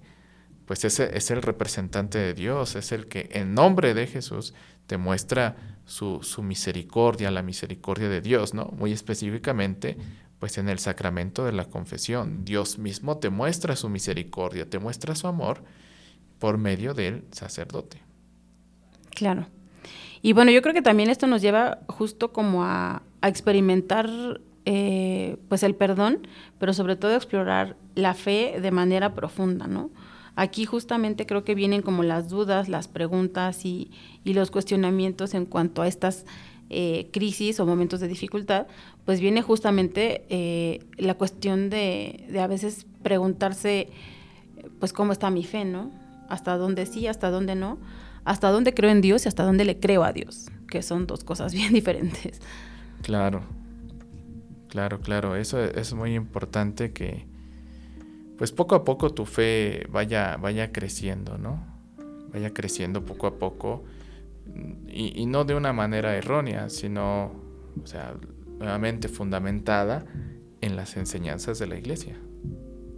pues 0.66 0.86
ese 0.86 1.16
es 1.18 1.30
el 1.30 1.42
representante 1.42 2.18
de 2.18 2.34
Dios, 2.34 2.78
es 2.78 2.94
el 2.94 3.08
que 3.08 3.28
en 3.34 3.54
nombre 3.54 3.94
de 3.94 4.08
Jesús 4.08 4.54
te 4.88 4.96
muestra 4.96 5.58
su, 5.84 6.24
su 6.24 6.42
misericordia, 6.42 7.30
la 7.30 7.42
misericordia 7.42 8.08
de 8.08 8.22
Dios, 8.22 8.54
¿no? 8.54 8.68
Muy 8.78 8.94
específicamente, 8.94 9.98
pues 10.40 10.58
en 10.58 10.70
el 10.70 10.80
sacramento 10.80 11.44
de 11.44 11.52
la 11.52 11.66
confesión, 11.66 12.46
Dios 12.46 12.78
mismo 12.78 13.18
te 13.18 13.30
muestra 13.30 13.76
su 13.76 13.90
misericordia, 13.90 14.70
te 14.70 14.80
muestra 14.80 15.16
su 15.16 15.28
amor 15.28 15.66
por 16.40 16.58
medio 16.58 16.94
del 16.94 17.26
sacerdote. 17.32 18.02
Claro. 19.10 19.48
Y 20.26 20.34
bueno, 20.34 20.50
yo 20.50 20.64
creo 20.64 20.74
que 20.74 20.82
también 20.82 21.12
esto 21.12 21.28
nos 21.28 21.44
lleva 21.44 21.82
justo 21.88 22.34
como 22.34 22.64
a, 22.64 23.04
experimentar 23.22 24.10
eh, 24.66 25.38
pues 25.50 25.62
el 25.62 25.76
perdón, 25.76 26.28
pero 26.58 26.74
sobre 26.74 26.96
todo 26.96 27.12
a 27.12 27.16
explorar 27.16 27.78
la 27.94 28.16
fe 28.16 28.60
de 28.60 28.72
manera 28.72 29.14
profunda, 29.14 29.68
¿no? 29.68 29.92
Aquí 30.36 30.66
justamente 30.66 31.28
creo 31.28 31.44
que 31.44 31.54
vienen 31.54 31.84
como 31.84 32.02
las 32.02 32.28
dudas, 32.28 32.70
las 32.70 32.88
preguntas 32.88 33.66
y, 33.66 33.92
y 34.24 34.34
los 34.34 34.50
cuestionamientos 34.50 35.36
en 35.36 35.46
cuanto 35.46 35.84
a 35.84 35.88
estas 35.88 36.26
eh, 36.72 37.08
crisis 37.14 37.60
o 37.60 37.68
momentos 37.68 38.00
de 38.00 38.08
dificultad, 38.08 38.66
pues 39.06 39.20
viene 39.20 39.44
justamente 39.44 40.26
eh, 40.30 40.80
la 40.98 41.14
cuestión 41.14 41.70
de, 41.70 42.26
de 42.32 42.40
a 42.40 42.48
veces 42.48 42.88
preguntarse, 43.04 43.90
pues 44.80 44.92
cómo 44.92 45.12
está 45.12 45.30
mi 45.30 45.44
fe, 45.44 45.66
¿no? 45.66 45.92
Hasta 46.30 46.58
dónde 46.58 46.88
sí, 46.88 47.06
hasta 47.06 47.30
dónde 47.30 47.54
no, 47.54 47.78
hasta 48.26 48.50
dónde 48.50 48.74
creo 48.74 48.90
en 48.90 49.02
Dios 49.02 49.26
y 49.26 49.30
hasta 49.30 49.44
dónde 49.44 49.66
le 49.66 49.80
creo 49.80 50.04
a 50.04 50.12
Dios, 50.12 50.52
que 50.68 50.82
son 50.82 51.08
dos 51.08 51.24
cosas 51.24 51.54
bien 51.54 51.72
diferentes. 51.74 52.42
Claro, 53.02 53.44
claro, 54.68 55.00
claro, 55.00 55.36
eso 55.36 55.64
es 55.64 55.94
muy 55.94 56.16
importante 56.16 56.92
que 56.92 57.28
pues 58.38 58.52
poco 58.52 58.76
a 58.76 58.84
poco 58.84 59.12
tu 59.12 59.26
fe 59.26 59.88
vaya, 59.90 60.36
vaya 60.38 60.74
creciendo, 60.74 61.38
¿no? 61.38 61.64
Vaya 62.34 62.54
creciendo 62.54 63.06
poco 63.06 63.28
a 63.28 63.40
poco 63.40 63.86
y, 64.90 65.14
y 65.22 65.26
no 65.26 65.46
de 65.46 65.56
una 65.56 65.72
manera 65.72 66.18
errónea, 66.18 66.70
sino, 66.70 67.32
o 67.82 67.88
sea, 67.88 68.16
nuevamente 68.60 69.08
fundamentada 69.08 70.06
en 70.60 70.76
las 70.76 70.98
enseñanzas 70.98 71.60
de 71.60 71.68
la 71.68 71.78
iglesia. 71.78 72.18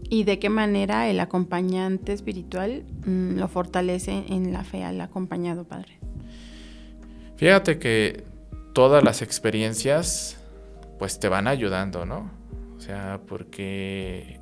¿Y 0.09 0.23
de 0.23 0.39
qué 0.39 0.49
manera 0.49 1.09
el 1.09 1.19
acompañante 1.19 2.13
espiritual 2.13 2.83
mm, 3.05 3.37
lo 3.37 3.47
fortalece 3.47 4.23
en 4.29 4.53
la 4.53 4.63
fe 4.63 4.83
al 4.83 5.01
acompañado, 5.01 5.65
Padre? 5.65 5.99
Fíjate 7.35 7.77
que 7.77 8.23
todas 8.73 9.03
las 9.03 9.21
experiencias 9.21 10.37
pues 10.97 11.19
te 11.19 11.29
van 11.29 11.47
ayudando, 11.47 12.05
¿no? 12.05 12.31
O 12.77 12.79
sea, 12.79 13.19
porque, 13.27 14.39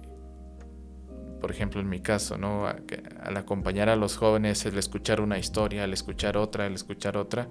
por 1.41 1.51
ejemplo, 1.51 1.81
en 1.81 1.89
mi 1.89 1.99
caso, 1.99 2.37
¿no? 2.37 2.67
Al 2.67 3.37
acompañar 3.37 3.89
a 3.89 3.95
los 3.95 4.17
jóvenes, 4.17 4.65
el 4.65 4.77
escuchar 4.77 5.19
una 5.19 5.37
historia, 5.37 5.83
al 5.83 5.93
escuchar 5.93 6.37
otra, 6.37 6.65
al 6.65 6.73
escuchar 6.73 7.17
otra, 7.17 7.47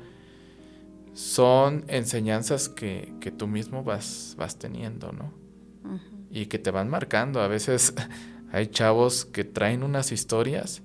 son 1.13 1.85
enseñanzas 1.89 2.69
que, 2.69 3.13
que 3.21 3.31
tú 3.31 3.47
mismo 3.47 3.83
vas, 3.85 4.35
vas 4.39 4.59
teniendo, 4.59 5.13
¿no? 5.13 5.33
Ujú. 5.85 6.14
Y 6.35 6.47
que 6.47 6.59
te 6.59 6.71
van 6.71 6.91
marcando. 6.91 7.41
A 7.41 7.49
veces 7.49 7.95
hay 8.53 8.67
chavos 8.67 9.25
que 9.25 9.45
traen 9.45 9.83
unas 9.83 10.13
historias 10.13 10.83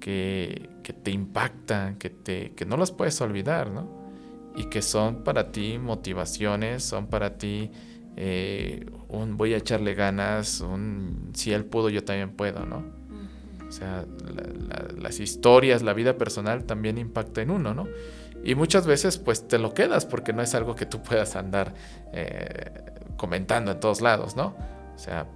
que, 0.00 0.68
que 0.82 0.92
te 0.92 1.10
impactan, 1.10 1.96
que, 1.96 2.10
te, 2.10 2.52
que 2.52 2.66
no 2.66 2.76
las 2.76 2.92
puedes 2.92 3.20
olvidar, 3.20 3.70
¿no? 3.70 3.88
Y 4.56 4.66
que 4.66 4.82
son 4.82 5.24
para 5.24 5.50
ti 5.50 5.78
motivaciones, 5.78 6.84
son 6.84 7.06
para 7.08 7.38
ti 7.38 7.70
eh, 8.16 8.86
un 9.08 9.36
voy 9.36 9.54
a 9.54 9.56
echarle 9.56 9.94
ganas, 9.94 10.60
un 10.60 11.30
si 11.34 11.52
él 11.52 11.64
pudo, 11.64 11.88
yo 11.88 12.04
también 12.04 12.30
puedo, 12.30 12.64
¿no? 12.66 12.84
O 13.66 13.72
sea, 13.72 14.04
la- 14.32 14.42
la- 14.82 15.02
las 15.02 15.18
historias, 15.18 15.82
la 15.82 15.94
vida 15.94 16.16
personal 16.18 16.64
también 16.64 16.98
impacta 16.98 17.42
en 17.42 17.50
uno, 17.50 17.74
¿no? 17.74 17.88
Y 18.44 18.54
muchas 18.54 18.86
veces 18.86 19.16
pues 19.18 19.48
te 19.48 19.58
lo 19.58 19.72
quedas 19.72 20.04
porque 20.04 20.32
no 20.34 20.42
es 20.42 20.54
algo 20.54 20.76
que 20.76 20.84
tú 20.86 21.02
puedas 21.02 21.34
andar 21.34 21.74
eh, 22.12 22.70
comentando 23.16 23.72
en 23.72 23.80
todos 23.80 24.00
lados, 24.00 24.36
¿no? 24.36 24.56
O 24.94 24.98
sea, 24.98 25.26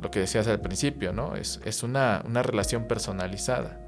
lo 0.00 0.10
que 0.10 0.20
decías 0.20 0.46
al 0.46 0.60
principio, 0.60 1.12
¿no? 1.12 1.36
Es, 1.36 1.60
es 1.64 1.82
una, 1.82 2.22
una 2.26 2.42
relación 2.42 2.86
personalizada, 2.86 3.80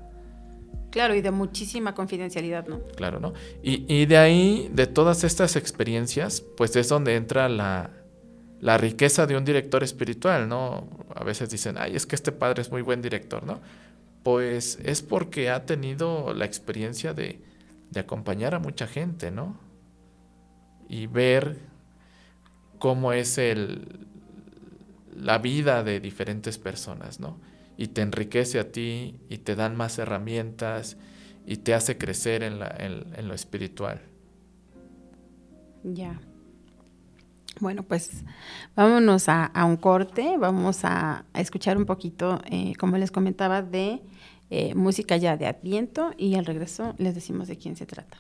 Claro, 0.91 1.15
y 1.15 1.21
de 1.21 1.31
muchísima 1.31 1.95
confidencialidad, 1.95 2.67
¿no? 2.67 2.83
claro, 2.97 3.21
¿no? 3.21 3.35
Y, 3.63 3.85
y 3.93 4.07
de 4.07 4.17
ahí, 4.17 4.71
de 4.73 4.87
todas 4.87 5.23
estas 5.23 5.55
experiencias, 5.57 6.41
pues 6.41 6.75
es 6.77 6.89
donde 6.89 7.15
entra 7.15 7.49
la, 7.49 7.91
la 8.61 8.79
riqueza 8.79 9.27
de 9.27 9.37
un 9.37 9.45
director 9.45 9.83
espiritual, 9.83 10.49
¿no? 10.49 10.89
A 11.15 11.25
veces 11.25 11.51
dicen, 11.51 11.77
ay, 11.79 11.95
es 11.95 12.07
que 12.07 12.17
este 12.17 12.33
padre 12.33 12.63
es 12.63 12.71
muy 12.71 12.83
buen 12.83 13.03
director, 13.03 13.45
¿no? 13.45 13.61
Pues 14.23 14.79
es 14.83 15.03
porque 15.03 15.51
ha 15.51 15.67
tenido 15.67 16.33
la 16.33 16.47
experiencia 16.47 17.13
de, 17.13 17.43
de 17.91 18.01
acompañar 18.01 18.55
a 18.55 18.59
mucha 18.59 18.87
gente, 18.87 19.31
¿no? 19.31 19.61
Y 20.89 21.07
ver 21.07 21.59
cómo 22.79 23.13
es 23.13 23.39
el, 23.39 24.07
la 25.17 25.39
vida 25.39 25.83
de 25.83 26.01
diferentes 26.01 26.59
personas, 26.59 27.21
¿no? 27.21 27.39
Y 27.77 27.89
te 27.89 28.03
enriquece 28.03 28.59
a 28.59 28.73
ti 28.73 29.17
y 29.29 29.39
te 29.39 29.55
dan 29.55 29.77
más 29.77 29.99
herramientas 29.99 30.97
y 31.47 31.59
te 31.59 31.75
hace 31.75 31.97
crecer 31.99 32.43
en, 32.43 32.59
la- 32.59 32.75
en- 32.79 33.29
lo 33.29 33.35
espiritual. 33.35 34.01
Ya. 35.85 36.19
Bueno, 37.61 37.83
pues 37.83 38.25
vámonos 38.77 39.29
a, 39.29 39.47
a 39.47 39.65
un 39.65 39.77
corte, 39.77 40.37
vamos 40.39 40.85
a, 40.85 41.25
a 41.33 41.41
escuchar 41.41 41.77
un 41.77 41.87
poquito, 41.87 42.41
eh, 42.51 42.75
como 42.79 42.97
les 42.99 43.11
comentaba, 43.11 43.63
de 43.63 44.01
eh, 44.51 44.75
música 44.77 45.17
ya 45.17 45.37
de 45.37 45.47
Adviento 45.47 46.13
y 46.17 46.37
al 46.37 46.47
regreso 46.47 46.95
les 46.99 47.15
decimos 47.17 47.49
de 47.49 47.59
quién 47.59 47.77
se 47.77 47.87
trata. 47.87 48.19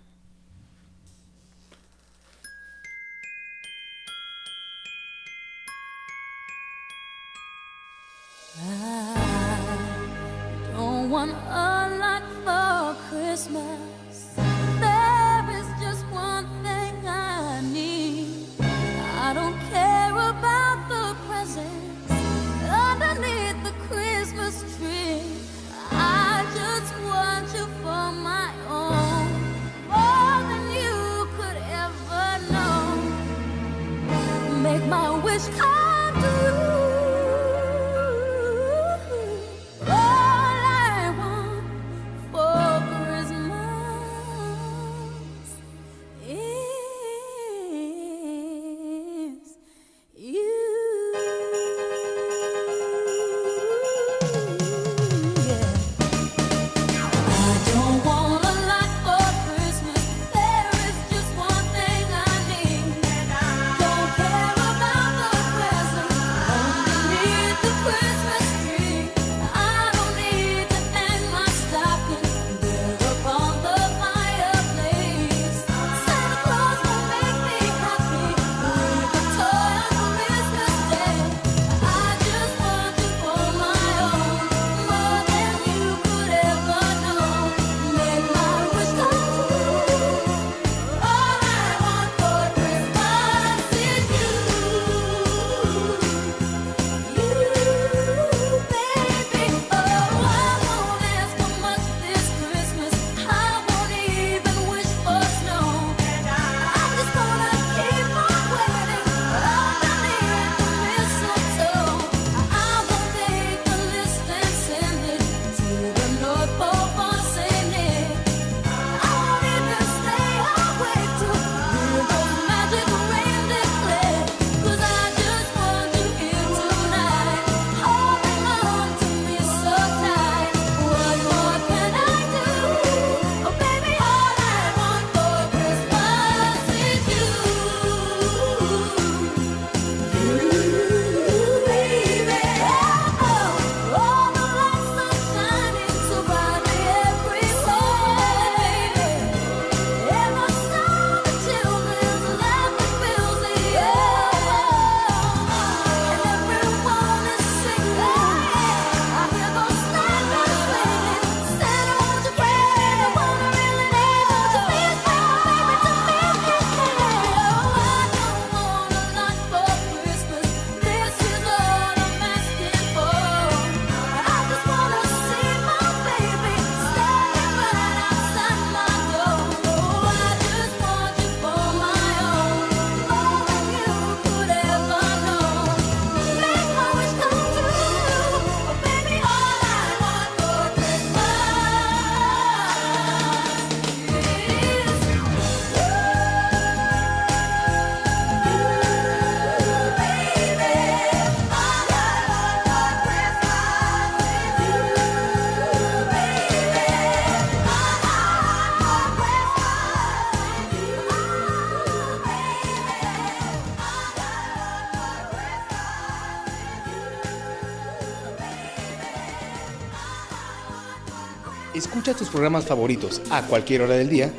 Programas 222.39 222.66
favoritos 222.66 223.20
a 223.32 223.43
cualquier 223.43 223.82
hora 223.82 223.95
del 223.95 224.09
día, 224.09 224.30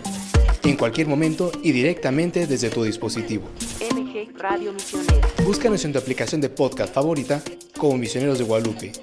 en 0.63 0.77
cualquier 0.77 1.07
momento 1.07 1.51
y 1.61 1.73
directamente 1.73 2.47
desde 2.47 2.69
tu 2.69 2.81
dispositivo. 2.81 3.49
MG 3.93 4.37
Radio 4.37 4.71
Misionera. 4.71 5.27
Búscanos 5.43 5.83
en 5.83 5.91
tu 5.91 5.99
aplicación 5.99 6.39
de 6.39 6.47
podcast 6.47 6.93
favorita 6.93 7.41
como 7.77 7.97
Misioneros 7.97 8.37
de 8.39 8.45
Guadalupe. 8.45 8.93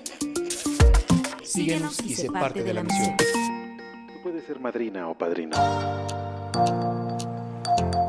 Síguenos 1.44 2.00
y 2.06 2.14
sé 2.14 2.30
parte 2.30 2.62
de 2.62 2.72
la 2.72 2.84
misión. 2.84 3.14
Tú 3.18 4.22
puedes 4.22 4.46
ser 4.46 4.60
madrina 4.60 5.10
o 5.10 5.18
padrino. 5.18 5.58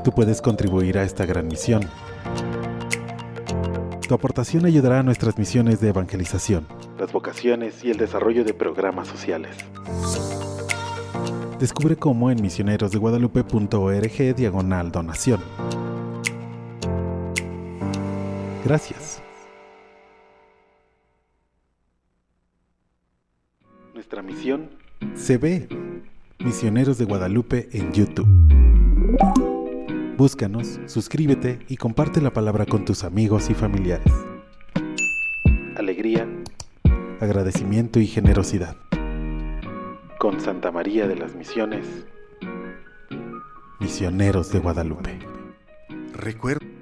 Tú 0.06 0.14
puedes 0.14 0.42
contribuir 0.42 1.00
a 1.00 1.04
esta 1.04 1.26
gran 1.26 1.50
misión. 1.50 1.82
Tu 4.08 4.16
aportación 4.16 4.66
ayudará 4.66 5.00
a 5.00 5.04
nuestras 5.04 5.38
misiones 5.38 5.82
de 5.82 5.90
evangelización. 5.90 6.66
las 6.98 7.12
vocaciones 7.12 7.84
y 7.84 7.92
el 7.92 7.98
desarrollo 7.98 8.46
de 8.46 8.54
programas 8.54 9.10
sociales. 9.10 9.58
Descubre 11.60 11.95
cómo 11.95 12.30
en 12.30 12.39
misionerosdeguadalupe.org 12.39 14.36
diagonal 14.36 14.91
donación. 14.91 15.41
Gracias. 18.64 19.24
Nuestra 23.95 24.22
misión, 24.22 24.70
Se 25.16 25.38
ve 25.39 25.68
Misioneros 26.38 26.99
de 26.99 27.05
Guadalupe 27.05 27.70
en 27.72 27.91
YouTube. 27.91 28.28
Búscanos, 30.16 30.80
suscríbete 30.86 31.60
y 31.68 31.78
comparte 31.78 32.22
la 32.22 32.32
palabra 32.32 32.68
con 32.68 32.86
tus 32.86 33.03
amigos 33.03 33.49
y 33.49 33.55
familiares. 33.55 34.14
alegría, 35.76 36.28
Agradecimiento 37.20 37.99
y 37.99 38.05
generosidad. 38.05 38.76
Con 40.20 40.39
Santa 40.39 40.72
María 40.72 41.07
de 41.07 41.15
las 41.15 41.36
Misiones, 41.36 41.86
Misioneros 43.80 44.51
de 44.51 44.59
Guadalupe. 44.59 45.20
Recuerda. 46.13 46.77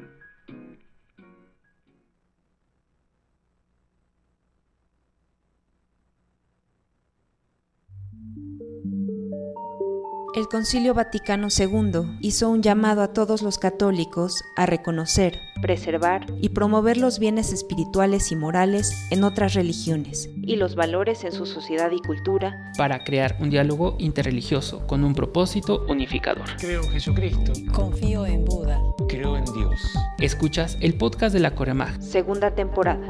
El 10.35 10.49
Concilio 10.49 10.93
Vaticano 10.93 11.47
II 11.47 12.17
hizo 12.19 12.49
un 12.49 12.61
llamado 12.61 13.01
a 13.01 13.13
todos 13.13 13.41
los 13.41 13.57
católicos 13.57 14.43
a 14.57 14.65
reconocer, 14.65 15.39
preservar 15.61 16.25
y 16.41 16.49
promover 16.49 16.97
los 16.97 17.19
bienes 17.19 17.53
espirituales 17.53 18.33
y 18.33 18.35
morales 18.35 19.07
en 19.11 19.23
otras 19.23 19.53
religiones 19.53 20.29
Y 20.41 20.57
los 20.57 20.75
valores 20.75 21.23
en 21.23 21.31
su 21.31 21.45
sociedad 21.45 21.89
y 21.91 22.01
cultura. 22.05 22.73
para 22.77 23.05
crear 23.05 23.37
un 23.39 23.49
diálogo 23.49 23.95
interreligioso 23.97 24.85
con 24.87 25.05
un 25.05 25.15
propósito 25.15 25.85
unificador. 25.87 26.49
Creo 26.59 26.83
en 26.83 26.89
Jesucristo. 26.91 27.53
Confío 27.71 28.25
en 28.25 28.43
Buda. 28.43 28.81
Creo 29.07 29.37
en 29.37 29.45
Dios. 29.45 29.79
Escuchas 30.19 30.77
el 30.81 30.95
podcast 30.95 31.31
de 31.31 31.39
la 31.39 31.55
Coremag. 31.55 32.01
Segunda 32.01 32.53
temporada. 32.53 33.07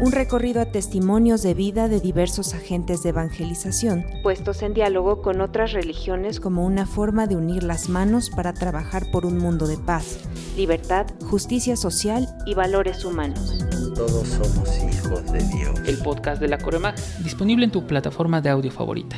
Un 0.00 0.12
recorrido 0.12 0.60
a 0.60 0.66
testimonios 0.66 1.42
de 1.42 1.54
vida 1.54 1.88
de 1.88 2.00
diversos 2.00 2.54
agentes 2.54 3.02
de 3.02 3.10
evangelización, 3.10 4.04
Puestos 4.22 4.62
en 4.62 4.74
diálogo 4.74 5.22
con 5.22 5.40
otras 5.40 5.72
religiones 5.72 6.40
como 6.40 6.64
una 6.64 6.86
forma 6.86 7.26
de 7.26 7.36
unir 7.36 7.62
las 7.62 7.88
manos 7.88 8.30
para 8.30 8.52
trabajar 8.52 9.10
por 9.10 9.26
un 9.26 9.38
mundo 9.38 9.66
de 9.66 9.76
paz, 9.76 10.18
libertad 10.56 11.06
justicia 11.28 11.76
social 11.76 12.28
y 12.46 12.54
valores 12.54 13.04
humanos. 13.04 13.64
Todos 13.94 14.28
somos 14.28 14.68
hijos 14.82 15.30
de 15.32 15.42
Dios. 15.44 15.80
El 15.86 15.98
podcast 15.98 16.40
de 16.40 16.48
la 16.48 16.58
Coremag, 16.58 16.94
disponible 17.22 17.64
en 17.64 17.70
tu 17.70 17.86
plataforma 17.86 18.40
de 18.40 18.50
audio 18.50 18.70
favorita. 18.70 19.16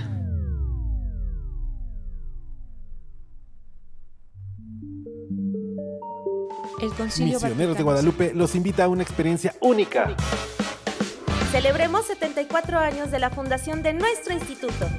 El 6.80 6.90
Concilio 6.92 7.40
Misioneros 7.40 7.76
de 7.76 7.82
Guadalupe 7.82 8.32
los 8.34 8.54
invita 8.54 8.84
a 8.84 8.88
una 8.88 9.02
experiencia 9.02 9.54
única. 9.60 10.14
Celebremos 11.56 12.04
74 12.04 12.78
años 12.78 13.10
de 13.10 13.18
la 13.18 13.30
fundación 13.30 13.82
de 13.82 13.94
nuestro 13.94 14.34
instituto. 14.34 14.90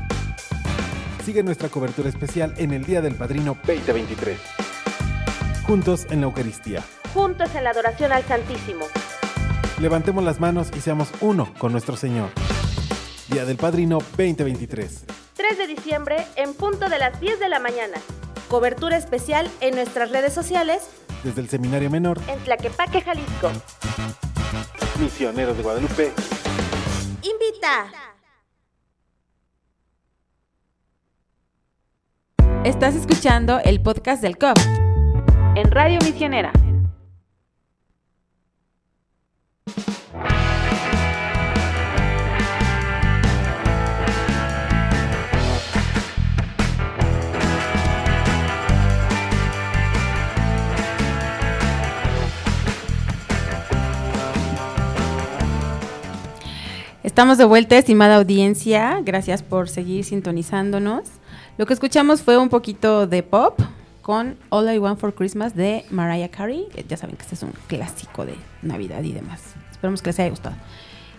Sigue 1.23 1.43
nuestra 1.43 1.69
cobertura 1.69 2.09
especial 2.09 2.55
en 2.57 2.73
el 2.73 2.83
Día 2.83 2.99
del 2.99 3.13
Padrino 3.13 3.55
2023. 3.67 4.39
juntos 5.67 6.07
en 6.09 6.21
la 6.21 6.25
Eucaristía. 6.25 6.83
Juntos 7.13 7.53
en 7.53 7.63
la 7.63 7.69
adoración 7.69 8.11
al 8.11 8.23
Santísimo. 8.23 8.85
Levantemos 9.79 10.23
las 10.23 10.39
manos 10.39 10.69
y 10.75 10.81
seamos 10.81 11.09
uno 11.21 11.53
con 11.59 11.73
nuestro 11.73 11.95
Señor. 11.95 12.31
Día 13.29 13.45
del 13.45 13.57
Padrino 13.57 13.99
2023. 13.99 15.05
3 15.35 15.57
de 15.59 15.67
diciembre 15.67 16.25
en 16.37 16.55
punto 16.55 16.89
de 16.89 16.97
las 16.97 17.19
10 17.19 17.39
de 17.39 17.49
la 17.49 17.59
mañana. 17.59 17.97
Cobertura 18.47 18.97
especial 18.97 19.47
en 19.61 19.75
nuestras 19.75 20.09
redes 20.09 20.33
sociales 20.33 20.87
Desde 21.23 21.39
el 21.39 21.49
Seminario 21.49 21.91
Menor, 21.91 22.19
en 22.27 22.39
Tlaquepaque, 22.39 23.01
Jalisco. 23.01 23.51
Misioneros 24.99 25.55
de 25.55 25.61
Guadalupe, 25.61 26.11
¡Invita! 27.21 27.91
Estás 32.63 32.95
escuchando 32.95 33.59
el 33.59 33.81
podcast 33.81 34.21
del 34.21 34.37
COP. 34.37 34.57
En 35.55 35.71
Radio 35.71 35.99
Misionera. 36.03 36.51
Estamos 57.07 57.37
de 57.37 57.45
vuelta, 57.45 57.77
estimada 57.77 58.17
audiencia. 58.17 58.99
Gracias 59.01 59.41
por 59.41 59.69
seguir 59.69 60.03
sintonizándonos. 60.03 61.03
Lo 61.57 61.65
que 61.65 61.73
escuchamos 61.73 62.21
fue 62.21 62.37
un 62.37 62.49
poquito 62.49 63.07
de 63.07 63.23
pop 63.23 63.61
con 64.01 64.37
All 64.49 64.69
I 64.69 64.77
Want 64.77 64.99
for 64.99 65.15
Christmas 65.15 65.55
de 65.55 65.85
Mariah 65.89 66.27
Carey. 66.27 66.67
Ya 66.89 66.97
saben 66.97 67.15
que 67.15 67.21
este 67.21 67.35
es 67.35 67.43
un 67.43 67.53
clásico 67.67 68.25
de 68.25 68.35
Navidad 68.61 69.03
y 69.03 69.13
demás. 69.13 69.41
Esperemos 69.71 70.01
que 70.01 70.09
les 70.09 70.19
haya 70.19 70.29
gustado. 70.31 70.57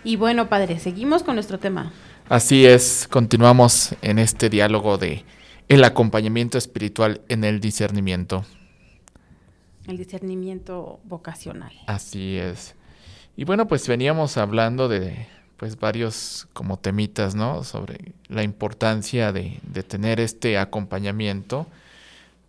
Y 0.03 0.15
bueno, 0.15 0.47
padre, 0.47 0.77
seguimos 0.77 1.23
con 1.23 1.33
nuestro 1.33 1.57
tema. 1.57 1.91
Así 2.29 2.67
es, 2.67 3.07
continuamos 3.09 3.95
en 4.03 4.19
este 4.19 4.47
diálogo 4.47 4.99
de 4.99 5.25
el 5.69 5.83
acompañamiento 5.83 6.59
espiritual 6.59 7.21
en 7.29 7.43
el 7.43 7.59
discernimiento. 7.59 8.45
El 9.87 9.97
discernimiento 9.97 10.99
vocacional. 11.05 11.71
Así 11.87 12.37
es. 12.37 12.75
Y 13.35 13.43
bueno, 13.43 13.67
pues 13.67 13.87
veníamos 13.87 14.37
hablando 14.37 14.87
de 14.87 15.25
pues 15.59 15.77
varios 15.77 16.47
como 16.53 16.79
temitas, 16.79 17.35
¿no? 17.35 17.65
Sobre 17.65 18.13
la 18.29 18.43
importancia 18.43 19.33
de, 19.33 19.59
de 19.63 19.83
tener 19.83 20.21
este 20.21 20.57
acompañamiento, 20.57 21.67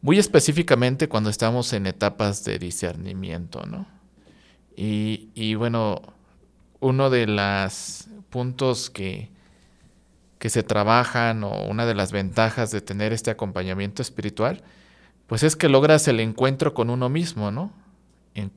muy 0.00 0.18
específicamente 0.20 1.08
cuando 1.08 1.28
estamos 1.28 1.72
en 1.72 1.88
etapas 1.88 2.44
de 2.44 2.60
discernimiento, 2.60 3.66
¿no? 3.66 3.86
Y, 4.76 5.28
y 5.34 5.56
bueno, 5.56 6.00
uno 6.78 7.10
de 7.10 7.26
los 7.26 8.06
puntos 8.30 8.90
que, 8.90 9.28
que 10.38 10.48
se 10.48 10.62
trabajan 10.62 11.42
o 11.42 11.64
una 11.64 11.86
de 11.86 11.96
las 11.96 12.12
ventajas 12.12 12.70
de 12.70 12.80
tener 12.80 13.12
este 13.12 13.32
acompañamiento 13.32 14.02
espiritual, 14.02 14.62
pues 15.26 15.42
es 15.42 15.56
que 15.56 15.68
logras 15.68 16.06
el 16.06 16.20
encuentro 16.20 16.74
con 16.74 16.90
uno 16.90 17.08
mismo, 17.08 17.50
¿no? 17.50 17.72
Eh, 18.34 18.48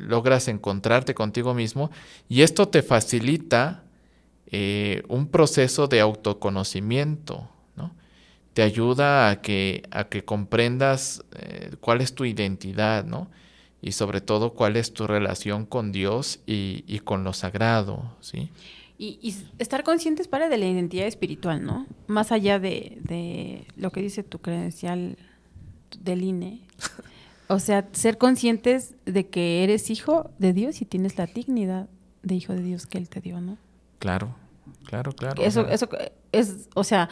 logras 0.00 0.48
encontrarte 0.48 1.14
contigo 1.14 1.54
mismo 1.54 1.92
y 2.28 2.42
esto 2.42 2.66
te 2.66 2.82
facilita 2.82 3.84
eh, 4.52 5.02
un 5.08 5.28
proceso 5.28 5.86
de 5.86 6.00
autoconocimiento, 6.00 7.48
¿no? 7.76 7.94
Te 8.52 8.62
ayuda 8.62 9.30
a 9.30 9.40
que, 9.40 9.82
a 9.90 10.08
que 10.08 10.24
comprendas 10.24 11.24
eh, 11.36 11.76
cuál 11.80 12.00
es 12.00 12.14
tu 12.14 12.24
identidad, 12.24 13.04
¿no? 13.04 13.30
Y 13.82 13.92
sobre 13.92 14.20
todo 14.20 14.54
cuál 14.54 14.76
es 14.76 14.92
tu 14.92 15.06
relación 15.06 15.66
con 15.66 15.92
Dios 15.92 16.40
y, 16.46 16.84
y 16.86 16.98
con 16.98 17.24
lo 17.24 17.32
sagrado, 17.32 18.16
¿sí? 18.20 18.50
Y, 18.98 19.18
y 19.22 19.34
estar 19.58 19.82
conscientes 19.82 20.28
para 20.28 20.48
de 20.48 20.58
la 20.58 20.66
identidad 20.66 21.06
espiritual, 21.06 21.64
¿no? 21.64 21.86
Más 22.06 22.32
allá 22.32 22.58
de, 22.58 22.98
de 23.02 23.66
lo 23.76 23.90
que 23.92 24.02
dice 24.02 24.22
tu 24.22 24.40
credencial 24.40 25.16
del 25.98 26.22
INE. 26.22 26.60
O 27.48 27.58
sea, 27.58 27.88
ser 27.92 28.18
conscientes 28.18 28.94
de 29.06 29.26
que 29.28 29.64
eres 29.64 29.90
hijo 29.90 30.30
de 30.38 30.52
Dios 30.52 30.82
y 30.82 30.84
tienes 30.84 31.18
la 31.18 31.26
dignidad 31.26 31.88
de 32.22 32.34
hijo 32.34 32.52
de 32.52 32.62
Dios 32.62 32.86
que 32.86 32.98
Él 32.98 33.08
te 33.08 33.20
dio, 33.20 33.40
¿no? 33.40 33.58
Claro, 33.98 34.36
claro, 34.84 35.12
claro. 35.12 35.42
Eso, 35.42 35.66
eso 35.68 35.88
es, 36.32 36.68
o 36.74 36.84
sea, 36.84 37.08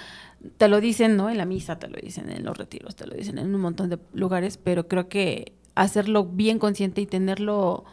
te 0.56 0.68
lo 0.68 0.80
dicen, 0.80 1.16
¿no? 1.16 1.30
En 1.30 1.38
la 1.38 1.44
misa, 1.44 1.78
te 1.78 1.88
lo 1.88 1.98
dicen 2.00 2.30
en 2.30 2.44
los 2.44 2.56
retiros, 2.56 2.96
te 2.96 3.06
lo 3.06 3.14
dicen 3.14 3.38
en 3.38 3.54
un 3.54 3.60
montón 3.60 3.90
de 3.90 3.98
lugares, 4.12 4.56
pero 4.56 4.88
creo 4.88 5.08
que 5.08 5.52
hacerlo 5.74 6.24
bien 6.24 6.58
consciente 6.58 7.00
y 7.00 7.06
tenerlo 7.06 7.84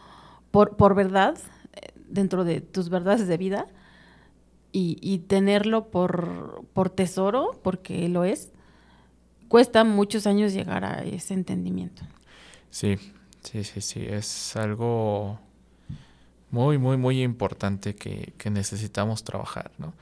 por, 0.51 0.75
por 0.75 0.95
verdad, 0.95 1.37
dentro 2.07 2.43
de 2.43 2.61
tus 2.61 2.89
verdades 2.89 3.27
de 3.27 3.37
vida, 3.37 3.67
y, 4.71 4.97
y 5.01 5.19
tenerlo 5.19 5.89
por, 5.89 6.65
por 6.73 6.89
tesoro, 6.89 7.59
porque 7.63 8.09
lo 8.09 8.25
es, 8.25 8.51
cuesta 9.47 9.83
muchos 9.85 10.27
años 10.27 10.53
llegar 10.53 10.83
a 10.83 11.03
ese 11.03 11.33
entendimiento. 11.33 12.03
Sí, 12.71 12.97
sí, 13.41 13.63
sí, 13.63 13.79
sí, 13.79 14.05
es 14.05 14.55
algo 14.57 15.39
muy, 16.55 16.77
muy, 16.77 16.95
muy 16.95 17.21
importante 17.21 17.95
que, 17.95 18.33
que 18.37 18.49
necesitamos 18.49 19.25
trabajar, 19.25 19.71
¿no? 19.77 19.93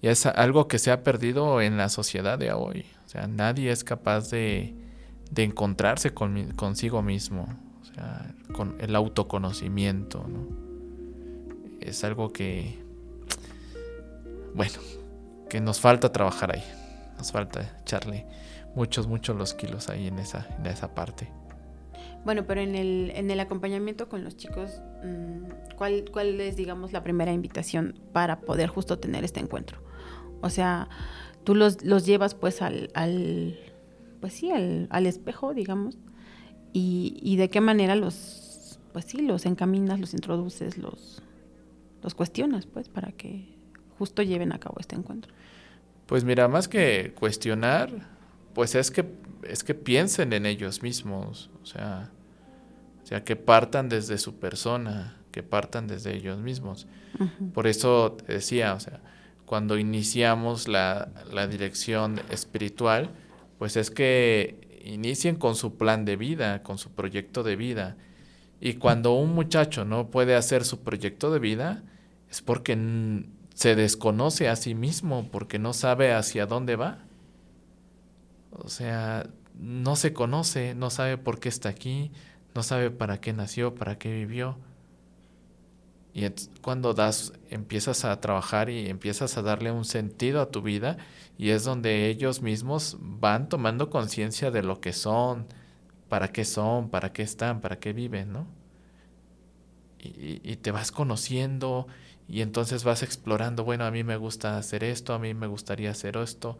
Y 0.00 0.08
es 0.08 0.24
algo 0.24 0.66
que 0.66 0.78
se 0.78 0.90
ha 0.90 1.02
perdido 1.02 1.60
en 1.60 1.76
la 1.76 1.90
sociedad 1.90 2.38
de 2.38 2.50
hoy. 2.50 2.86
O 3.04 3.08
sea, 3.10 3.26
nadie 3.26 3.70
es 3.70 3.84
capaz 3.84 4.30
de, 4.30 4.74
de 5.30 5.42
encontrarse 5.42 6.14
con, 6.14 6.52
consigo 6.52 7.02
mismo, 7.02 7.46
o 7.82 7.84
sea, 7.84 8.34
con 8.54 8.76
el 8.80 8.96
autoconocimiento, 8.96 10.26
¿no? 10.26 10.48
Es 11.82 12.02
algo 12.04 12.32
que, 12.32 12.78
bueno, 14.54 14.78
que 15.50 15.60
nos 15.60 15.78
falta 15.78 16.10
trabajar 16.10 16.54
ahí. 16.54 16.64
Nos 17.18 17.32
falta 17.32 17.80
echarle 17.82 18.24
muchos, 18.74 19.06
muchos 19.06 19.36
los 19.36 19.52
kilos 19.52 19.90
ahí 19.90 20.06
en 20.06 20.18
esa, 20.20 20.46
en 20.58 20.66
esa 20.68 20.94
parte. 20.94 21.28
Bueno, 22.24 22.46
pero 22.46 22.60
en 22.60 22.74
el, 22.74 23.12
en 23.14 23.30
el 23.30 23.40
acompañamiento 23.40 24.08
con 24.08 24.24
los 24.24 24.36
chicos, 24.36 24.82
mm, 25.04 25.74
¿cuál, 25.76 26.04
¿cuál 26.12 26.40
es, 26.40 26.56
digamos, 26.56 26.92
la 26.92 27.02
primera 27.02 27.32
invitación 27.32 27.98
para 28.12 28.40
poder 28.40 28.68
justo 28.68 28.98
tener 28.98 29.24
este 29.24 29.40
encuentro? 29.40 29.78
O 30.40 30.50
sea, 30.50 30.88
tú 31.44 31.54
los, 31.54 31.84
los 31.84 32.04
llevas 32.04 32.34
pues 32.34 32.60
al, 32.60 32.90
al 32.94 33.58
pues 34.20 34.34
sí, 34.34 34.50
al, 34.50 34.88
al 34.90 35.06
espejo, 35.06 35.54
digamos, 35.54 35.96
y, 36.72 37.18
y, 37.22 37.36
de 37.36 37.48
qué 37.48 37.60
manera 37.60 37.94
los, 37.94 38.78
pues 38.92 39.06
sí, 39.06 39.22
los 39.22 39.46
encaminas, 39.46 40.00
los 40.00 40.12
introduces, 40.12 40.76
los, 40.76 41.22
los 42.02 42.14
cuestionas, 42.14 42.66
pues, 42.66 42.88
para 42.88 43.12
que 43.12 43.56
justo 43.98 44.22
lleven 44.22 44.52
a 44.52 44.58
cabo 44.58 44.76
este 44.78 44.96
encuentro. 44.96 45.32
Pues 46.06 46.24
mira, 46.24 46.46
más 46.48 46.68
que 46.68 47.14
cuestionar, 47.18 47.90
pues 48.54 48.74
es 48.74 48.90
que 48.90 49.04
es 49.44 49.62
que 49.62 49.74
piensen 49.74 50.32
en 50.32 50.46
ellos 50.46 50.82
mismos, 50.82 51.50
sea, 51.68 52.10
o 53.02 53.06
sea, 53.06 53.24
que 53.24 53.36
partan 53.36 53.88
desde 53.88 54.18
su 54.18 54.38
persona, 54.38 55.16
que 55.30 55.42
partan 55.42 55.86
desde 55.86 56.16
ellos 56.16 56.38
mismos. 56.38 56.86
Uh 57.18 57.24
-huh. 57.24 57.52
Por 57.52 57.66
eso 57.66 58.12
te 58.12 58.32
decía, 58.32 58.74
o 58.74 58.80
sea, 58.80 59.00
cuando 59.46 59.78
iniciamos 59.78 60.68
la, 60.68 61.08
la, 61.32 61.46
dirección 61.46 62.20
espiritual, 62.30 63.10
pues 63.58 63.76
es 63.76 63.90
que 63.90 64.80
inicien 64.84 65.36
con 65.36 65.54
su 65.54 65.76
plan 65.76 66.04
de 66.04 66.16
vida, 66.16 66.62
con 66.62 66.78
su 66.78 66.90
proyecto 66.90 67.42
de 67.42 67.56
vida. 67.56 67.96
Y 68.60 68.74
cuando 68.74 69.14
un 69.14 69.34
muchacho 69.34 69.84
no 69.84 70.10
puede 70.10 70.34
hacer 70.34 70.64
su 70.64 70.80
proyecto 70.80 71.30
de 71.30 71.38
vida, 71.38 71.82
es 72.30 72.42
porque 72.42 72.76
se 73.54 73.74
desconoce 73.74 74.48
a 74.48 74.56
sí 74.56 74.74
mismo, 74.74 75.28
porque 75.30 75.58
no 75.58 75.72
sabe 75.72 76.12
hacia 76.12 76.46
dónde 76.46 76.76
va. 76.76 76.98
O 78.50 78.68
sea, 78.68 79.26
no 79.58 79.96
se 79.96 80.12
conoce, 80.12 80.74
no 80.74 80.90
sabe 80.90 81.18
por 81.18 81.40
qué 81.40 81.48
está 81.48 81.68
aquí, 81.68 82.12
no 82.54 82.62
sabe 82.62 82.90
para 82.90 83.20
qué 83.20 83.32
nació, 83.32 83.74
para 83.74 83.98
qué 83.98 84.12
vivió. 84.12 84.58
Y 86.14 86.26
cuando 86.62 86.94
das, 86.94 87.32
empiezas 87.50 88.04
a 88.04 88.20
trabajar 88.20 88.70
y 88.70 88.88
empiezas 88.88 89.36
a 89.38 89.42
darle 89.42 89.70
un 89.70 89.84
sentido 89.84 90.40
a 90.40 90.50
tu 90.50 90.62
vida, 90.62 90.96
y 91.36 91.50
es 91.50 91.64
donde 91.64 92.08
ellos 92.08 92.42
mismos 92.42 92.96
van 93.00 93.48
tomando 93.48 93.90
conciencia 93.90 94.50
de 94.50 94.62
lo 94.62 94.80
que 94.80 94.92
son, 94.92 95.46
para 96.08 96.32
qué 96.32 96.44
son, 96.44 96.88
para 96.90 97.12
qué 97.12 97.22
están, 97.22 97.60
para 97.60 97.78
qué 97.78 97.92
viven, 97.92 98.32
¿no? 98.32 98.46
Y, 100.00 100.40
y 100.44 100.56
te 100.56 100.70
vas 100.70 100.92
conociendo 100.92 101.86
y 102.28 102.42
entonces 102.42 102.84
vas 102.84 103.02
explorando, 103.02 103.64
bueno, 103.64 103.84
a 103.84 103.90
mí 103.90 104.04
me 104.04 104.16
gusta 104.16 104.58
hacer 104.58 104.84
esto, 104.84 105.14
a 105.14 105.18
mí 105.18 105.34
me 105.34 105.46
gustaría 105.46 105.90
hacer 105.90 106.16
esto. 106.18 106.58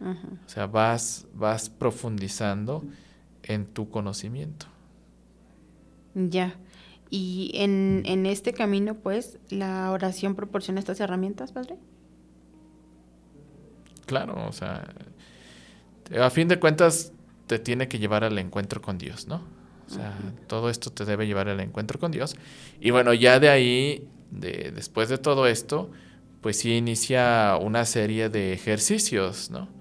O 0.00 0.48
sea, 0.48 0.66
vas, 0.66 1.26
vas 1.34 1.70
profundizando 1.70 2.84
en 3.42 3.66
tu 3.66 3.90
conocimiento. 3.90 4.66
Ya. 6.14 6.54
Y 7.10 7.50
en, 7.54 8.02
en, 8.04 8.26
este 8.26 8.52
camino, 8.52 8.94
pues, 8.94 9.38
¿la 9.48 9.90
oración 9.90 10.34
proporciona 10.34 10.78
estas 10.78 11.00
herramientas, 11.00 11.52
padre? 11.52 11.76
Claro, 14.06 14.46
o 14.46 14.52
sea, 14.52 14.86
a 16.20 16.30
fin 16.30 16.48
de 16.48 16.58
cuentas 16.58 17.12
te 17.46 17.58
tiene 17.58 17.88
que 17.88 17.98
llevar 17.98 18.24
al 18.24 18.38
encuentro 18.38 18.80
con 18.80 18.98
Dios, 18.98 19.26
¿no? 19.26 19.42
O 19.86 19.90
sea, 19.90 20.14
todo 20.46 20.68
esto 20.68 20.90
te 20.90 21.06
debe 21.06 21.26
llevar 21.26 21.48
al 21.48 21.60
encuentro 21.60 21.98
con 21.98 22.10
Dios. 22.12 22.36
Y 22.78 22.90
bueno, 22.90 23.14
ya 23.14 23.40
de 23.40 23.48
ahí, 23.48 24.06
de, 24.30 24.70
después 24.74 25.08
de 25.08 25.16
todo 25.16 25.46
esto, 25.46 25.90
pues 26.42 26.58
sí 26.58 26.76
inicia 26.76 27.58
una 27.60 27.86
serie 27.86 28.28
de 28.28 28.52
ejercicios, 28.52 29.50
¿no? 29.50 29.77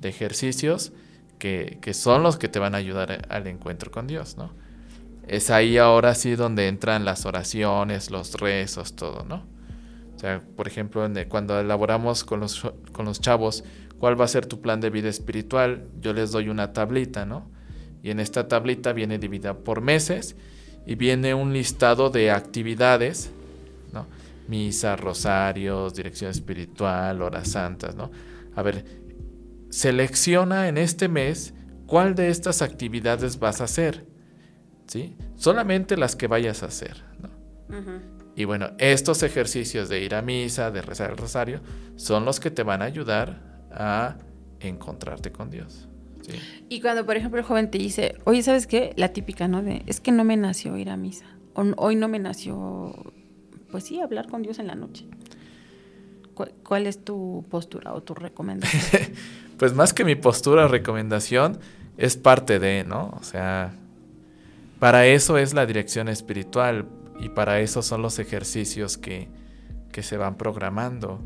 De 0.00 0.08
ejercicios 0.08 0.92
que, 1.38 1.78
que 1.80 1.94
son 1.94 2.22
los 2.22 2.36
que 2.36 2.48
te 2.48 2.58
van 2.58 2.74
a 2.74 2.78
ayudar 2.78 3.26
al 3.28 3.46
encuentro 3.46 3.90
con 3.90 4.06
Dios, 4.06 4.36
¿no? 4.36 4.52
Es 5.26 5.50
ahí 5.50 5.78
ahora 5.78 6.14
sí 6.14 6.34
donde 6.34 6.66
entran 6.66 7.04
las 7.04 7.24
oraciones, 7.24 8.10
los 8.10 8.34
rezos, 8.34 8.96
todo, 8.96 9.24
¿no? 9.24 9.46
O 10.16 10.18
sea, 10.18 10.42
por 10.56 10.66
ejemplo, 10.66 11.08
cuando 11.28 11.58
elaboramos 11.58 12.24
con 12.24 12.40
los, 12.40 12.60
con 12.92 13.06
los 13.06 13.20
chavos 13.20 13.64
cuál 13.98 14.20
va 14.20 14.24
a 14.24 14.28
ser 14.28 14.46
tu 14.46 14.60
plan 14.60 14.80
de 14.80 14.90
vida 14.90 15.08
espiritual, 15.08 15.86
yo 16.00 16.12
les 16.12 16.32
doy 16.32 16.48
una 16.48 16.72
tablita, 16.72 17.24
¿no? 17.24 17.50
Y 18.02 18.10
en 18.10 18.18
esta 18.18 18.48
tablita 18.48 18.92
viene 18.92 19.18
dividida 19.18 19.54
por 19.54 19.82
meses 19.82 20.36
y 20.86 20.94
viene 20.94 21.32
un 21.32 21.52
listado 21.52 22.10
de 22.10 22.30
actividades, 22.30 23.30
¿no? 23.92 24.06
Misa, 24.48 24.96
rosarios, 24.96 25.94
dirección 25.94 26.30
espiritual, 26.30 27.22
horas 27.22 27.48
santas, 27.48 27.94
¿no? 27.94 28.10
A 28.56 28.62
ver, 28.62 28.84
selecciona 29.70 30.68
en 30.68 30.76
este 30.76 31.08
mes 31.08 31.54
cuál 31.86 32.14
de 32.14 32.28
estas 32.28 32.62
actividades 32.62 33.38
vas 33.38 33.60
a 33.60 33.64
hacer, 33.64 34.06
¿sí? 34.86 35.16
Solamente 35.36 35.96
las 35.96 36.16
que 36.16 36.26
vayas 36.26 36.62
a 36.62 36.66
hacer, 36.66 37.02
¿no? 37.20 37.28
Uh 37.76 37.82
-huh. 37.82 38.20
Y 38.36 38.44
bueno, 38.44 38.70
estos 38.78 39.22
ejercicios 39.22 39.88
de 39.88 40.02
ir 40.02 40.14
a 40.14 40.22
misa, 40.22 40.70
de 40.70 40.82
rezar 40.82 41.10
el 41.10 41.16
rosario, 41.16 41.60
son 41.96 42.24
los 42.24 42.40
que 42.40 42.50
te 42.50 42.62
van 42.62 42.82
a 42.82 42.86
ayudar 42.86 43.68
a 43.72 44.16
encontrarte 44.60 45.32
con 45.32 45.50
Dios. 45.50 45.88
¿sí? 46.22 46.32
Y 46.68 46.80
cuando, 46.80 47.04
por 47.04 47.16
ejemplo, 47.16 47.38
el 47.38 47.44
joven 47.44 47.70
te 47.70 47.78
dice, 47.78 48.16
oye, 48.24 48.42
¿sabes 48.42 48.66
qué? 48.66 48.92
La 48.96 49.12
típica, 49.12 49.48
¿no? 49.48 49.62
De, 49.62 49.82
es 49.86 50.00
que 50.00 50.12
no 50.12 50.24
me 50.24 50.36
nació 50.36 50.76
ir 50.76 50.90
a 50.90 50.96
misa. 50.96 51.26
O, 51.54 51.64
hoy 51.76 51.96
no 51.96 52.08
me 52.08 52.18
nació, 52.18 53.12
pues 53.70 53.84
sí, 53.84 54.00
hablar 54.00 54.28
con 54.28 54.42
Dios 54.42 54.58
en 54.58 54.68
la 54.68 54.74
noche. 54.74 55.06
¿Cuál, 56.34 56.54
cuál 56.62 56.86
es 56.86 57.04
tu 57.04 57.44
postura 57.50 57.92
o 57.92 58.02
tu 58.02 58.14
recomendación? 58.14 59.02
pues 59.60 59.74
más 59.74 59.92
que 59.92 60.06
mi 60.06 60.14
postura 60.14 60.64
o 60.64 60.68
recomendación, 60.68 61.58
es 61.98 62.16
parte 62.16 62.58
de, 62.58 62.82
¿no? 62.82 63.14
O 63.20 63.22
sea, 63.22 63.74
para 64.78 65.06
eso 65.06 65.36
es 65.36 65.52
la 65.52 65.66
dirección 65.66 66.08
espiritual 66.08 66.86
y 67.20 67.28
para 67.28 67.60
eso 67.60 67.82
son 67.82 68.00
los 68.00 68.18
ejercicios 68.18 68.96
que, 68.96 69.28
que 69.92 70.02
se 70.02 70.16
van 70.16 70.38
programando. 70.38 71.20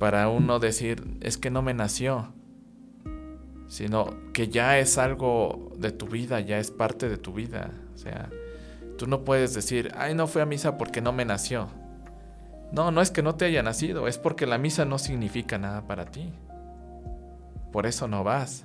Para 0.00 0.28
uno 0.28 0.58
decir, 0.58 1.04
es 1.20 1.38
que 1.38 1.50
no 1.50 1.62
me 1.62 1.72
nació, 1.72 2.32
sino 3.68 4.12
que 4.32 4.48
ya 4.48 4.80
es 4.80 4.98
algo 4.98 5.70
de 5.78 5.92
tu 5.92 6.08
vida, 6.08 6.40
ya 6.40 6.58
es 6.58 6.72
parte 6.72 7.08
de 7.08 7.16
tu 7.16 7.32
vida. 7.32 7.70
O 7.94 7.96
sea, 7.96 8.28
tú 8.98 9.06
no 9.06 9.24
puedes 9.24 9.54
decir, 9.54 9.92
ay, 9.96 10.16
no 10.16 10.26
fui 10.26 10.42
a 10.42 10.46
misa 10.46 10.76
porque 10.76 11.00
no 11.00 11.12
me 11.12 11.24
nació. 11.24 11.68
No, 12.72 12.90
no 12.90 13.00
es 13.00 13.12
que 13.12 13.22
no 13.22 13.36
te 13.36 13.44
haya 13.44 13.62
nacido, 13.62 14.08
es 14.08 14.18
porque 14.18 14.46
la 14.46 14.58
misa 14.58 14.84
no 14.84 14.98
significa 14.98 15.58
nada 15.58 15.86
para 15.86 16.06
ti. 16.06 16.32
Por 17.76 17.84
eso 17.84 18.08
no 18.08 18.24
vas. 18.24 18.64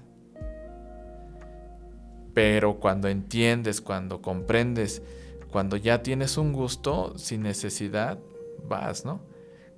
Pero 2.34 2.80
cuando 2.80 3.10
entiendes, 3.10 3.82
cuando 3.82 4.22
comprendes, 4.22 5.02
cuando 5.52 5.76
ya 5.76 6.02
tienes 6.02 6.38
un 6.38 6.54
gusto 6.54 7.18
sin 7.18 7.42
necesidad, 7.44 8.20
vas, 8.70 9.04
¿no? 9.04 9.20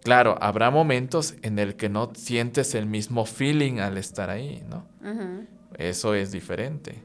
Claro, 0.04 0.38
habrá 0.40 0.70
momentos 0.70 1.34
en 1.42 1.58
el 1.58 1.76
que 1.76 1.90
no 1.90 2.12
sientes 2.14 2.76
el 2.76 2.86
mismo 2.86 3.26
feeling 3.26 3.80
al 3.80 3.98
estar 3.98 4.30
ahí, 4.30 4.64
¿no? 4.70 4.86
Uh 5.02 5.18
-huh. 5.18 5.48
Eso 5.80 6.14
es 6.14 6.32
diferente. 6.32 7.02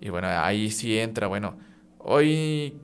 Y 0.00 0.08
bueno, 0.08 0.26
ahí 0.26 0.70
sí 0.70 0.98
entra, 0.98 1.26
bueno, 1.26 1.58
hoy 1.98 2.80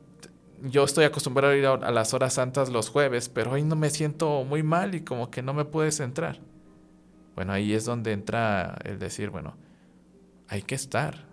yo 0.63 0.85
estoy 0.85 1.07
acostumbrado 1.07 1.55
a 1.55 1.57
ir 1.57 1.65
a 1.65 1.91
las 1.91 2.13
horas 2.13 2.35
santas 2.35 2.69
los 2.69 2.91
jueves, 2.91 3.31
pero 3.31 3.53
hoy 3.53 3.63
no 3.63 3.77
me 3.77 3.89
siento 3.89 4.45
muy 4.45 4.63
mal 4.63 4.95
y 4.95 5.01
como 5.01 5.31
que 5.31 5.41
no 5.41 5.55
me 5.55 5.65
puedes 5.65 6.01
entrar. 6.01 6.39
Bueno, 7.37 7.53
ahí 7.53 7.75
es 7.75 7.85
donde 7.85 8.13
entra 8.13 8.79
el 8.85 8.99
decir, 8.99 9.29
bueno, 9.29 9.57
hay 10.49 10.63
que 10.63 10.75
estar. 10.75 11.27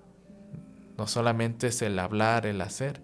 No 0.97 1.07
solamente 1.07 1.67
es 1.67 1.81
el 1.81 1.97
hablar, 1.97 2.45
el 2.45 2.59
hacer. 2.61 3.01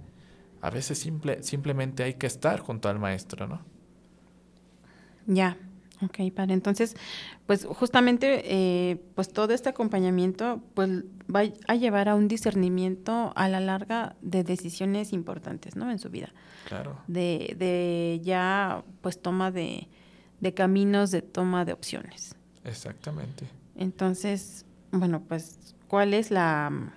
A 0.61 0.69
veces 0.69 0.99
simple, 0.99 1.41
simplemente 1.41 2.03
hay 2.03 2.15
que 2.15 2.27
estar 2.27 2.59
junto 2.59 2.89
al 2.89 2.99
maestro, 2.99 3.47
¿no? 3.47 3.61
Ya, 5.25 5.57
ok, 6.01 6.31
padre. 6.35 6.53
Entonces, 6.53 6.97
pues 7.47 7.65
justamente, 7.65 8.41
eh, 8.43 9.01
pues 9.15 9.31
todo 9.31 9.53
este 9.53 9.69
acompañamiento, 9.69 10.61
pues 10.73 11.05
va 11.33 11.43
a 11.67 11.75
llevar 11.75 12.09
a 12.09 12.15
un 12.15 12.27
discernimiento 12.27 13.31
a 13.37 13.47
la 13.47 13.61
larga 13.61 14.17
de 14.21 14.43
decisiones 14.43 15.13
importantes, 15.13 15.77
¿no? 15.77 15.89
En 15.89 15.99
su 15.99 16.09
vida. 16.09 16.33
Claro. 16.67 16.99
De, 17.07 17.55
de 17.57 18.19
ya, 18.23 18.83
pues 18.99 19.21
toma 19.21 19.51
de, 19.51 19.87
de 20.41 20.53
caminos 20.53 21.11
de 21.11 21.21
toma 21.21 21.63
de 21.63 21.71
opciones. 21.71 22.35
Exactamente. 22.63 23.45
Entonces, 23.75 24.65
bueno, 24.91 25.21
pues, 25.27 25.75
¿cuál 25.87 26.13
es 26.13 26.31
la... 26.31 26.93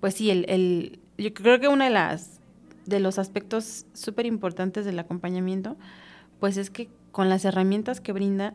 Pues 0.00 0.14
sí, 0.14 0.30
el, 0.30 0.44
el 0.48 0.98
yo 1.18 1.32
creo 1.32 1.60
que 1.60 1.68
una 1.68 1.84
de 1.84 1.90
las 1.90 2.40
de 2.86 3.00
los 3.00 3.18
aspectos 3.18 3.86
súper 3.92 4.26
importantes 4.26 4.84
del 4.84 4.98
acompañamiento, 4.98 5.76
pues 6.40 6.56
es 6.56 6.70
que 6.70 6.88
con 7.12 7.28
las 7.28 7.44
herramientas 7.44 8.00
que 8.00 8.12
brinda, 8.12 8.54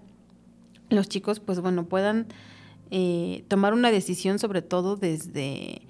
los 0.89 1.07
chicos, 1.07 1.39
pues 1.39 1.59
bueno, 1.59 1.85
puedan 1.85 2.27
eh, 2.91 3.43
tomar 3.47 3.73
una 3.73 3.91
decisión 3.91 4.39
sobre 4.39 4.61
todo 4.61 4.95
desde, 4.95 5.81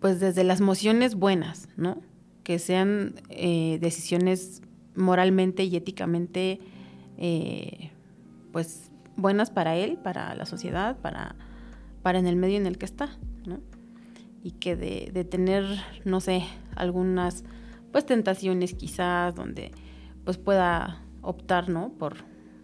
pues 0.00 0.20
desde 0.20 0.44
las 0.44 0.60
emociones 0.60 1.14
buenas, 1.14 1.68
¿no? 1.76 1.98
Que 2.44 2.58
sean 2.58 3.14
eh, 3.30 3.78
decisiones 3.80 4.62
moralmente 4.94 5.64
y 5.64 5.76
éticamente, 5.76 6.60
eh, 7.18 7.90
pues 8.52 8.90
buenas 9.16 9.50
para 9.50 9.76
él, 9.76 9.98
para 9.98 10.34
la 10.34 10.46
sociedad, 10.46 10.96
para, 10.98 11.34
para 12.02 12.18
en 12.18 12.26
el 12.26 12.36
medio 12.36 12.56
en 12.56 12.66
el 12.66 12.78
que 12.78 12.86
está, 12.86 13.16
¿no? 13.46 13.60
Y 14.42 14.52
que 14.52 14.76
de, 14.76 15.10
de 15.12 15.24
tener, 15.24 15.64
no 16.04 16.20
sé, 16.20 16.44
algunas 16.74 17.44
pues 17.92 18.06
tentaciones 18.06 18.74
quizás 18.74 19.34
donde 19.34 19.72
pues 20.24 20.38
pueda 20.38 21.02
optar, 21.22 21.68
¿no? 21.68 21.90
Por 21.92 22.16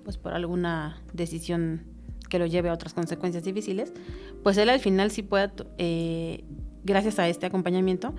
pues 0.09 0.17
por 0.17 0.33
alguna 0.33 1.03
decisión 1.13 1.83
que 2.31 2.39
lo 2.39 2.47
lleve 2.47 2.71
a 2.71 2.73
otras 2.73 2.95
consecuencias 2.95 3.45
difíciles, 3.45 3.93
pues 4.43 4.57
él 4.57 4.71
al 4.71 4.81
final 4.81 5.11
sí 5.11 5.23
pueda, 5.23 5.53
eh, 5.77 6.45
gracias 6.83 7.19
a 7.19 7.29
este 7.29 7.45
acompañamiento, 7.45 8.15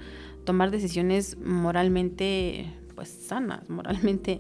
tomar 0.46 0.70
decisiones 0.70 1.36
moralmente 1.40 2.72
pues 2.94 3.10
sanas, 3.10 3.68
moralmente 3.72 4.40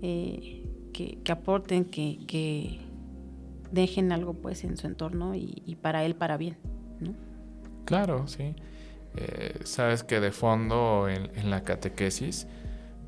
eh, 0.00 0.63
que, 0.94 1.18
aporten, 1.30 1.84
que, 1.84 2.80
dejen 3.70 4.12
algo 4.12 4.34
pues 4.34 4.64
en 4.64 4.76
su 4.76 4.86
entorno 4.86 5.34
y, 5.34 5.76
para 5.82 6.04
él 6.04 6.14
para 6.14 6.36
bien, 6.38 6.56
¿no? 7.00 7.14
Claro, 7.84 8.26
sí. 8.26 8.54
Eh, 9.16 9.60
sabes 9.64 10.02
que 10.04 10.20
de 10.20 10.30
fondo 10.30 11.08
en, 11.08 11.50
la 11.50 11.62
catequesis, 11.62 12.46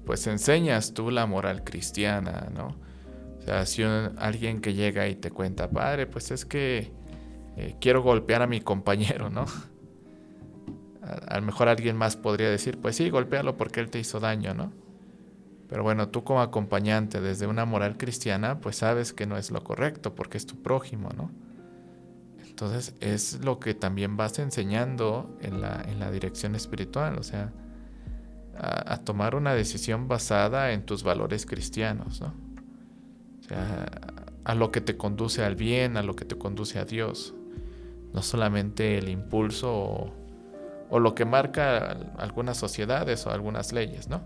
pues 0.04 0.26
enseñas 0.26 0.92
tú 0.92 1.10
la 1.10 1.26
moral 1.26 1.64
cristiana, 1.64 2.48
¿no? 2.54 2.76
O 3.38 3.42
sea, 3.42 3.64
si 3.64 3.84
un, 3.84 4.14
alguien 4.18 4.60
que 4.60 4.74
llega 4.74 5.08
y 5.08 5.14
te 5.14 5.30
cuenta, 5.30 5.70
padre, 5.70 6.06
pues 6.06 6.30
es 6.32 6.44
que 6.44 6.92
eh, 7.56 7.76
quiero 7.80 8.02
golpear 8.02 8.42
a 8.42 8.46
mi 8.46 8.60
compañero, 8.60 9.30
¿no? 9.30 9.46
A, 11.28 11.38
lo 11.38 11.46
mejor 11.46 11.68
alguien 11.68 11.96
más 11.96 12.16
podría 12.16 12.50
decir, 12.50 12.80
pues 12.80 12.96
sí, 12.96 13.08
golpéalo 13.10 13.56
porque 13.56 13.78
él 13.78 13.90
te 13.90 14.00
hizo 14.00 14.18
daño, 14.18 14.54
¿no? 14.54 14.72
Pero 15.68 15.82
bueno, 15.82 16.08
tú 16.08 16.22
como 16.22 16.40
acompañante 16.40 17.20
desde 17.20 17.46
una 17.46 17.64
moral 17.64 17.96
cristiana, 17.96 18.60
pues 18.60 18.76
sabes 18.76 19.12
que 19.12 19.26
no 19.26 19.36
es 19.36 19.50
lo 19.50 19.64
correcto 19.64 20.14
porque 20.14 20.38
es 20.38 20.46
tu 20.46 20.62
prójimo, 20.62 21.10
¿no? 21.16 21.30
Entonces 22.48 22.94
es 23.00 23.44
lo 23.44 23.58
que 23.58 23.74
también 23.74 24.16
vas 24.16 24.38
enseñando 24.38 25.36
en 25.42 25.60
la, 25.60 25.82
en 25.88 25.98
la 25.98 26.10
dirección 26.10 26.54
espiritual, 26.54 27.18
o 27.18 27.22
sea, 27.22 27.52
a, 28.58 28.96
tomar 28.98 29.34
una 29.34 29.54
decisión 29.54 30.08
basada 30.08 30.72
en 30.72 30.86
tus 30.86 31.02
valores 31.02 31.44
cristianos, 31.44 32.20
¿no? 32.20 32.32
O 33.40 33.42
sea, 33.48 33.86
a 34.44 34.54
lo 34.54 34.70
que 34.70 34.80
te 34.80 34.96
conduce 34.96 35.44
al 35.44 35.56
bien, 35.56 35.96
a 35.96 36.02
lo 36.02 36.16
que 36.16 36.24
te 36.24 36.38
conduce 36.38 36.78
a 36.78 36.84
Dios, 36.84 37.34
no 38.14 38.22
solamente 38.22 38.96
el 38.96 39.08
impulso 39.08 39.70
o, 39.74 40.14
o 40.88 40.98
lo 40.98 41.14
que 41.14 41.24
marca 41.24 41.90
algunas 42.16 42.56
sociedades 42.56 43.26
o 43.26 43.30
algunas 43.30 43.72
leyes, 43.72 44.08
¿no? 44.08 44.22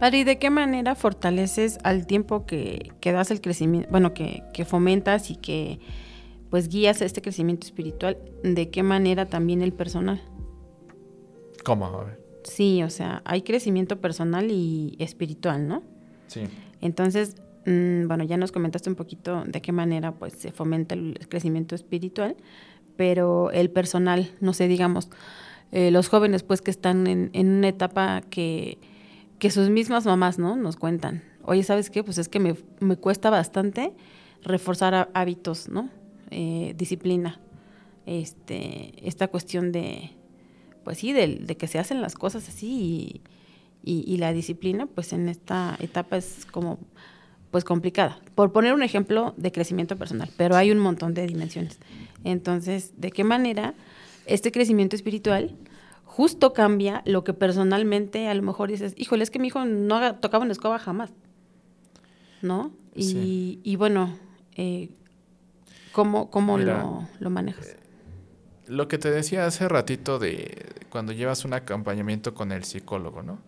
Padre, 0.00 0.18
¿y 0.18 0.24
de 0.24 0.38
qué 0.38 0.50
manera 0.50 0.94
fortaleces 0.94 1.78
al 1.84 2.06
tiempo 2.06 2.46
que, 2.46 2.92
que 3.00 3.12
das 3.12 3.30
el 3.30 3.40
crecimiento, 3.40 3.88
bueno, 3.90 4.14
que, 4.14 4.42
que 4.52 4.64
fomentas 4.64 5.30
y 5.30 5.36
que 5.36 5.78
pues 6.50 6.68
guías 6.68 7.02
este 7.02 7.22
crecimiento 7.22 7.66
espiritual, 7.66 8.16
¿de 8.42 8.70
qué 8.70 8.82
manera 8.82 9.26
también 9.26 9.62
el 9.62 9.72
personal? 9.72 10.20
¿Cómo? 11.64 11.86
A 11.86 12.04
ver. 12.04 12.20
Sí, 12.44 12.82
o 12.82 12.90
sea, 12.90 13.22
hay 13.24 13.42
crecimiento 13.42 14.00
personal 14.00 14.50
y 14.50 14.96
espiritual, 14.98 15.68
¿no? 15.68 15.82
Sí. 16.28 16.44
Entonces, 16.80 17.36
mmm, 17.66 18.06
bueno, 18.06 18.24
ya 18.24 18.36
nos 18.36 18.52
comentaste 18.52 18.88
un 18.88 18.96
poquito 18.96 19.44
de 19.44 19.60
qué 19.60 19.72
manera 19.72 20.12
pues 20.12 20.34
se 20.34 20.52
fomenta 20.52 20.94
el 20.94 21.18
crecimiento 21.28 21.74
espiritual, 21.74 22.36
pero 22.96 23.50
el 23.50 23.70
personal, 23.70 24.30
no 24.40 24.54
sé, 24.54 24.68
digamos, 24.68 25.10
eh, 25.72 25.90
los 25.90 26.08
jóvenes 26.08 26.42
pues 26.42 26.62
que 26.62 26.70
están 26.70 27.06
en, 27.06 27.30
en 27.34 27.48
una 27.50 27.68
etapa 27.68 28.22
que, 28.30 28.78
que, 29.38 29.50
sus 29.50 29.70
mismas 29.70 30.06
mamás, 30.06 30.38
¿no? 30.38 30.56
Nos 30.56 30.76
cuentan, 30.76 31.22
oye, 31.42 31.62
¿sabes 31.62 31.90
qué? 31.90 32.02
Pues 32.02 32.18
es 32.18 32.28
que 32.28 32.40
me, 32.40 32.56
me 32.80 32.96
cuesta 32.96 33.30
bastante 33.30 33.92
reforzar 34.42 35.10
hábitos, 35.14 35.68
¿no? 35.68 35.90
Eh, 36.30 36.74
disciplina, 36.76 37.40
este, 38.06 38.92
esta 39.06 39.28
cuestión 39.28 39.72
de, 39.72 40.10
pues 40.84 40.98
sí, 40.98 41.12
de, 41.12 41.36
de, 41.36 41.56
que 41.56 41.66
se 41.66 41.78
hacen 41.78 42.02
las 42.02 42.14
cosas 42.14 42.48
así 42.48 43.22
y, 43.82 44.00
y, 44.00 44.12
y, 44.12 44.18
la 44.18 44.32
disciplina, 44.32 44.86
pues 44.86 45.12
en 45.12 45.28
esta 45.28 45.76
etapa 45.80 46.16
es 46.16 46.46
como, 46.50 46.78
pues 47.50 47.64
complicada. 47.64 48.20
Por 48.34 48.52
poner 48.52 48.74
un 48.74 48.82
ejemplo 48.82 49.34
de 49.36 49.52
crecimiento 49.52 49.96
personal, 49.96 50.30
pero 50.36 50.56
hay 50.56 50.70
un 50.70 50.78
montón 50.78 51.14
de 51.14 51.26
dimensiones. 51.26 51.78
Entonces, 52.24 52.92
¿de 52.96 53.10
qué 53.10 53.24
manera 53.24 53.74
este 54.26 54.52
crecimiento 54.52 54.94
espiritual 54.94 55.56
justo 56.18 56.52
cambia 56.52 57.02
lo 57.06 57.22
que 57.22 57.32
personalmente 57.32 58.26
a 58.26 58.34
lo 58.34 58.42
mejor 58.42 58.70
dices, 58.70 58.92
híjole, 58.96 59.22
es 59.22 59.30
que 59.30 59.38
mi 59.38 59.46
hijo 59.46 59.64
no 59.64 60.16
tocaba 60.16 60.42
una 60.42 60.50
escoba 60.50 60.80
jamás, 60.80 61.12
¿no? 62.42 62.72
Y, 62.92 63.02
sí. 63.04 63.60
y 63.62 63.76
bueno, 63.76 64.18
eh, 64.56 64.90
¿Cómo, 65.92 66.28
cómo 66.28 66.58
Mira, 66.58 66.82
lo, 66.82 67.08
lo, 67.20 67.30
manejas? 67.30 67.76
Lo 68.66 68.88
que 68.88 68.98
te 68.98 69.12
decía 69.12 69.46
hace 69.46 69.68
ratito 69.68 70.18
de 70.18 70.66
cuando 70.90 71.12
llevas 71.12 71.44
un 71.44 71.54
acompañamiento 71.54 72.34
con 72.34 72.50
el 72.50 72.64
psicólogo, 72.64 73.22
¿no? 73.22 73.38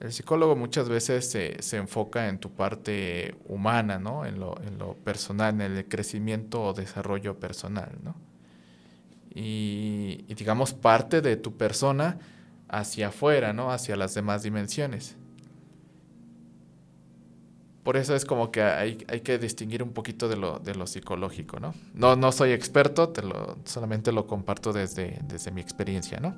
El 0.00 0.10
psicólogo 0.10 0.56
muchas 0.56 0.88
veces 0.88 1.30
se, 1.30 1.62
se 1.62 1.76
enfoca 1.76 2.28
en 2.28 2.38
tu 2.38 2.50
parte 2.50 3.34
humana, 3.46 3.98
¿no? 3.98 4.24
En 4.24 4.40
lo, 4.40 4.58
en 4.66 4.78
lo, 4.78 4.94
personal, 4.94 5.60
en 5.60 5.76
el 5.76 5.86
crecimiento 5.86 6.62
o 6.62 6.72
desarrollo 6.72 7.38
personal, 7.38 7.92
¿no? 8.02 8.14
Y, 9.36 10.24
y 10.26 10.34
digamos 10.34 10.72
parte 10.72 11.20
de 11.20 11.36
tu 11.36 11.56
persona 11.56 12.18
hacia 12.68 13.08
afuera, 13.08 13.52
¿no? 13.52 13.70
Hacia 13.70 13.94
las 13.94 14.14
demás 14.14 14.42
dimensiones. 14.42 15.16
Por 17.86 17.96
eso 17.96 18.16
es 18.16 18.24
como 18.24 18.50
que 18.50 18.62
hay, 18.62 18.98
hay, 19.06 19.20
que 19.20 19.38
distinguir 19.38 19.80
un 19.80 19.92
poquito 19.92 20.28
de 20.28 20.36
lo, 20.36 20.58
de 20.58 20.74
lo 20.74 20.88
psicológico, 20.88 21.60
¿no? 21.60 21.72
¿no? 21.94 22.16
No 22.16 22.32
soy 22.32 22.50
experto, 22.50 23.10
te 23.10 23.22
solamente 23.64 24.10
lo 24.10 24.26
comparto 24.26 24.72
desde, 24.72 25.20
desde 25.28 25.52
mi 25.52 25.60
experiencia, 25.60 26.18
¿no? 26.18 26.34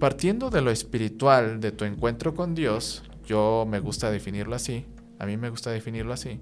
Partiendo 0.00 0.50
de 0.50 0.60
lo 0.60 0.72
espiritual, 0.72 1.60
de 1.60 1.70
tu 1.70 1.84
encuentro 1.84 2.34
con 2.34 2.56
Dios, 2.56 3.04
yo 3.24 3.64
me 3.68 3.78
gusta 3.78 4.10
definirlo 4.10 4.56
así, 4.56 4.86
a 5.20 5.26
mí 5.26 5.36
me 5.36 5.50
gusta 5.50 5.70
definirlo 5.70 6.12
así, 6.12 6.40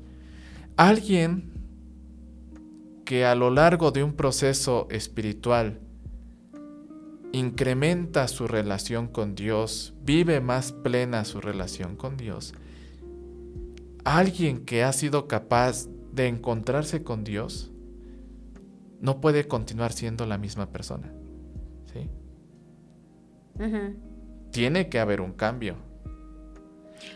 alguien 0.79 1.53
que 3.11 3.25
a 3.27 3.35
lo 3.35 3.51
largo 3.51 3.91
de 3.91 4.05
un 4.05 4.13
proceso 4.13 4.87
espiritual 4.89 5.81
incrementa 7.33 8.29
su 8.29 8.47
relación 8.47 9.09
con 9.09 9.35
Dios, 9.35 9.95
vive 10.05 10.41
más 10.41 10.71
plena 10.71 11.25
su 11.25 11.41
relación 11.41 11.97
con 11.97 12.17
Dios, 12.17 12.55
alguien 14.05 14.65
que 14.65 14.85
ha 14.85 14.93
sido 14.93 15.27
capaz 15.27 15.89
de 16.13 16.29
encontrarse 16.29 17.03
con 17.03 17.25
Dios 17.25 17.73
no 19.01 19.21
puede 19.21 19.49
continuar 19.49 19.93
siendo 19.93 20.25
la 20.25 20.39
misma 20.39 20.71
persona. 20.71 21.13
¿sí? 21.93 22.09
Uh 23.57 23.63
-huh. 23.63 23.97
Tiene 24.53 24.89
que 24.89 25.01
haber 25.01 25.21
un 25.21 25.33
cambio. 25.33 25.75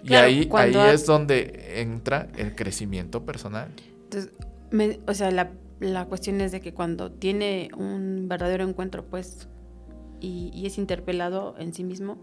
Claro, 0.05 0.29
y 0.29 0.41
ahí, 0.41 0.51
ahí 0.55 0.75
ha... 0.75 0.93
es 0.93 1.07
donde 1.07 1.81
entra 1.81 2.27
el 2.37 2.57
crecimiento 2.57 3.25
personal. 3.25 3.71
Entonces, 4.03 4.33
me, 4.73 4.99
o 5.07 5.15
sea, 5.15 5.31
la, 5.31 5.53
la, 5.81 6.07
cuestión 6.07 6.41
es 6.41 6.53
de 6.53 6.61
que 6.61 6.73
cuando 6.75 7.11
tiene 7.13 7.71
un 7.77 8.27
verdadero 8.29 8.65
encuentro, 8.65 9.05
pues, 9.05 9.49
y, 10.21 10.67
es 10.67 10.79
interpelado 10.79 11.55
en 11.59 11.75
sí 11.75 11.85
mismo, 11.85 12.19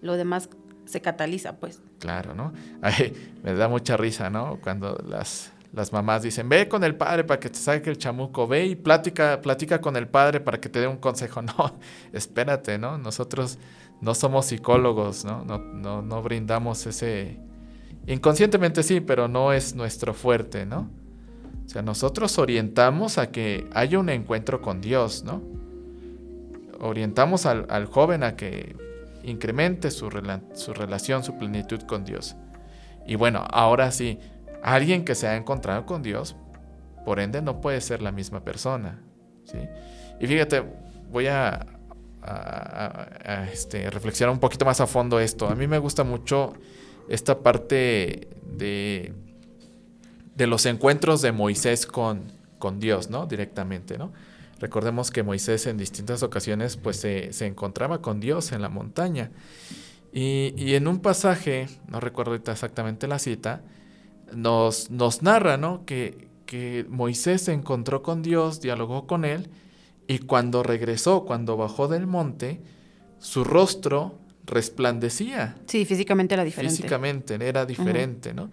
lo 0.00 0.16
demás 0.16 0.48
se 0.86 1.00
cataliza, 1.00 1.58
pues. 1.58 1.82
Claro, 1.98 2.34
¿no? 2.34 2.52
Me 3.42 3.54
da 3.54 3.68
mucha 3.68 3.96
risa, 3.96 4.30
¿no? 4.30 4.58
Cuando 4.62 4.96
las, 5.08 5.52
las 5.72 5.92
mamás 5.92 6.22
dicen, 6.22 6.48
ve 6.48 6.68
con 6.68 6.82
el 6.84 6.96
padre 6.96 7.24
para 7.24 7.38
que 7.38 7.50
te 7.50 7.58
saque 7.58 7.90
el 7.90 7.98
chamuco, 7.98 8.46
ve 8.46 8.66
y 8.66 8.76
plática, 8.76 9.40
plática 9.40 9.80
con 9.80 9.96
el 9.96 10.08
padre 10.08 10.40
para 10.40 10.60
que 10.60 10.68
te 10.68 10.80
dé 10.80 10.86
un 10.86 10.96
consejo. 10.98 11.42
No, 11.58 11.78
espérate, 12.12 12.78
¿no? 12.78 12.98
Nosotros 12.98 13.58
no 14.00 14.14
somos 14.14 14.46
psicólogos, 14.46 15.24
¿no? 15.24 15.44
No, 15.44 15.58
no, 15.58 16.02
no 16.02 16.22
brindamos 16.22 16.86
ese... 16.86 17.38
Inconscientemente 18.06 18.82
sí, 18.82 19.00
pero 19.00 19.28
no 19.28 19.52
es 19.52 19.74
nuestro 19.74 20.14
fuerte, 20.14 20.64
¿no? 20.64 20.90
O 21.68 21.70
sea, 21.70 21.82
nosotros 21.82 22.38
orientamos 22.38 23.18
a 23.18 23.30
que 23.30 23.66
haya 23.74 23.98
un 23.98 24.08
encuentro 24.08 24.62
con 24.62 24.80
Dios, 24.80 25.22
¿no? 25.22 25.42
Orientamos 26.80 27.44
al, 27.44 27.84
joven 27.84 28.22
a 28.22 28.36
que 28.36 28.74
incremente 29.22 29.90
su, 29.90 30.08
rela- 30.08 30.40
su 30.54 30.72
relación, 30.72 31.22
su 31.24 31.36
plenitud 31.36 31.82
con 31.82 32.06
Dios. 32.06 32.36
Y 33.06 33.16
bueno, 33.16 33.44
ahora 33.50 33.92
sí, 33.92 34.18
alguien 34.62 35.04
que 35.04 35.14
se 35.14 35.26
ha 35.28 35.36
encontrado 35.36 35.84
con 35.84 36.02
Dios, 36.02 36.36
por 37.04 37.20
ende 37.20 37.42
no 37.42 37.60
puede 37.60 37.82
ser 37.82 38.00
la 38.00 38.12
misma 38.12 38.40
persona. 38.42 39.02
¿sí? 39.44 39.58
Y 40.20 40.26
fíjate, 40.26 40.64
voy 41.10 41.26
a- 41.26 41.66
a, 42.22 43.46
este, 43.52 43.90
reflexionar 43.90 44.32
un 44.32 44.40
poquito 44.40 44.64
más 44.64 44.80
a 44.80 44.86
fondo 44.86 45.20
esto. 45.20 45.46
A 45.48 45.54
mí 45.54 45.66
me 45.66 45.78
gusta 45.78 46.02
mucho 46.02 46.54
esta 47.10 47.40
parte 47.40 48.28
de, 48.56 49.12
de 50.38 50.46
los 50.46 50.66
encuentros 50.66 51.20
de 51.20 51.32
Moisés 51.32 51.84
con, 51.84 52.22
con 52.60 52.78
Dios, 52.78 53.10
¿no? 53.10 53.26
Directamente, 53.26 53.98
¿no? 53.98 54.12
Recordemos 54.60 55.10
que 55.10 55.24
Moisés 55.24 55.66
en 55.66 55.76
distintas 55.76 56.22
ocasiones 56.22 56.76
pues 56.76 56.96
se, 56.96 57.32
se 57.32 57.46
encontraba 57.46 58.00
con 58.00 58.20
Dios 58.20 58.52
en 58.52 58.62
la 58.62 58.68
montaña. 58.68 59.32
Y, 60.12 60.54
y 60.56 60.76
en 60.76 60.86
un 60.86 61.00
pasaje, 61.00 61.66
no 61.88 61.98
recuerdo 61.98 62.34
exactamente 62.36 63.08
la 63.08 63.18
cita, 63.18 63.62
nos, 64.32 64.90
nos 64.90 65.22
narra, 65.22 65.56
¿no? 65.56 65.84
Que, 65.84 66.28
que 66.46 66.86
Moisés 66.88 67.42
se 67.42 67.52
encontró 67.52 68.02
con 68.02 68.22
Dios, 68.22 68.60
dialogó 68.60 69.08
con 69.08 69.24
él, 69.24 69.50
y 70.06 70.20
cuando 70.20 70.62
regresó, 70.62 71.24
cuando 71.24 71.56
bajó 71.56 71.88
del 71.88 72.06
monte, 72.06 72.62
su 73.18 73.42
rostro 73.42 74.20
resplandecía. 74.46 75.56
Sí, 75.66 75.84
físicamente 75.84 76.34
era 76.34 76.44
diferente. 76.44 76.76
Físicamente 76.76 77.34
era 77.40 77.66
diferente, 77.66 78.32
¿no? 78.32 78.50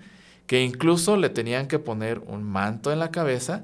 Que 0.48 0.64
incluso 0.64 1.18
le 1.18 1.30
tenían 1.30 1.68
que 1.68 1.80
poner 1.80 2.20
un 2.20 2.44
manto 2.44 2.92
en 2.92 3.00
la 3.00 3.12
cabeza 3.12 3.64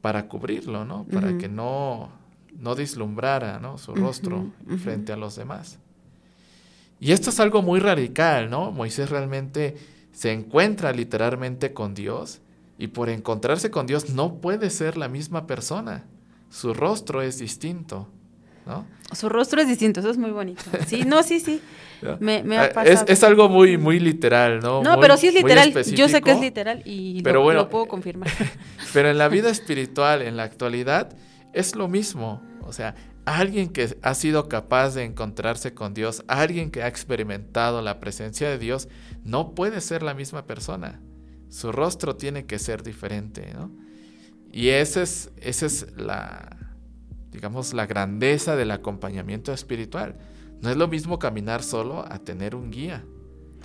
para 0.00 0.28
cubrirlo, 0.28 0.84
¿no? 0.84 1.04
Para 1.04 1.36
que 1.38 1.48
no, 1.48 2.10
no 2.58 2.74
deslumbrara, 2.74 3.58
¿no? 3.58 3.78
Su 3.78 3.94
rostro 3.94 4.52
frente 4.82 5.12
a 5.12 5.16
los 5.16 5.36
demás. 5.36 5.78
Y 7.00 7.12
esto 7.12 7.30
es 7.30 7.40
algo 7.40 7.62
muy 7.62 7.80
radical, 7.80 8.50
¿no? 8.50 8.72
Moisés 8.72 9.10
realmente 9.10 9.76
se 10.12 10.32
encuentra 10.32 10.92
literalmente 10.92 11.72
con 11.72 11.94
Dios 11.94 12.40
y 12.76 12.88
por 12.88 13.08
encontrarse 13.08 13.70
con 13.70 13.86
Dios 13.86 14.10
no 14.10 14.40
puede 14.40 14.70
ser 14.70 14.96
la 14.96 15.08
misma 15.08 15.46
persona. 15.46 16.04
Su 16.50 16.74
rostro 16.74 17.22
es 17.22 17.38
distinto, 17.38 18.08
¿no? 18.68 18.86
Su 19.12 19.28
rostro 19.28 19.60
es 19.60 19.66
distinto, 19.66 20.00
eso 20.00 20.10
es 20.10 20.18
muy 20.18 20.30
bonito. 20.30 20.62
Sí, 20.86 21.02
no, 21.04 21.22
sí, 21.24 21.40
sí. 21.40 21.60
Me, 22.20 22.44
me 22.44 22.56
ha 22.58 22.62
Ah, 22.62 22.66
es, 22.66 22.72
pasado. 22.74 23.06
es 23.08 23.24
algo 23.24 23.48
muy, 23.48 23.76
muy 23.76 23.98
literal, 23.98 24.60
¿no? 24.60 24.82
No, 24.84 24.92
Muy- 24.92 25.00
pero 25.00 25.16
sí 25.16 25.26
es 25.26 25.34
literal. 25.34 25.72
Yo 25.72 26.08
sé 26.08 26.20
que 26.22 26.30
es 26.30 26.40
literal 26.40 26.80
y 26.84 27.22
Pero 27.22 27.40
lo, 27.40 27.42
bueno, 27.44 27.62
lo 27.62 27.70
puedo 27.70 27.86
confirmar. 27.86 28.28
Pero 28.92 29.10
en 29.10 29.18
la 29.18 29.26
vida 29.28 29.50
espiritual, 29.50 30.22
en 30.22 30.36
la 30.36 30.44
actualidad, 30.44 31.16
es 31.52 31.74
lo 31.74 31.88
mismo. 31.88 32.40
O 32.62 32.72
sea, 32.72 32.94
alguien 33.24 33.68
que 33.70 33.96
ha 34.02 34.14
sido 34.14 34.48
capaz 34.48 34.94
de 34.94 35.02
encontrarse 35.04 35.74
con 35.74 35.92
Dios, 35.92 36.22
alguien 36.28 36.70
que 36.70 36.84
ha 36.84 36.86
experimentado 36.86 37.82
la 37.82 37.98
presencia 37.98 38.48
de 38.48 38.58
Dios, 38.58 38.88
no 39.24 39.54
puede 39.56 39.80
ser 39.80 40.04
la 40.04 40.14
misma 40.14 40.46
persona. 40.46 41.00
Su 41.48 41.72
rostro 41.72 42.14
tiene 42.14 42.46
que 42.46 42.60
ser 42.60 42.84
diferente, 42.84 43.52
¿no? 43.54 43.72
Y 44.52 44.68
esa 44.68 45.02
es, 45.02 45.30
esa 45.40 45.66
es 45.66 45.86
la, 45.96 46.67
digamos, 47.38 47.72
la 47.72 47.86
grandeza 47.86 48.56
del 48.56 48.72
acompañamiento 48.72 49.52
espiritual. 49.52 50.16
No 50.60 50.70
es 50.70 50.76
lo 50.76 50.88
mismo 50.88 51.20
caminar 51.20 51.62
solo 51.62 52.04
a 52.10 52.18
tener 52.18 52.56
un 52.56 52.72
guía, 52.72 53.04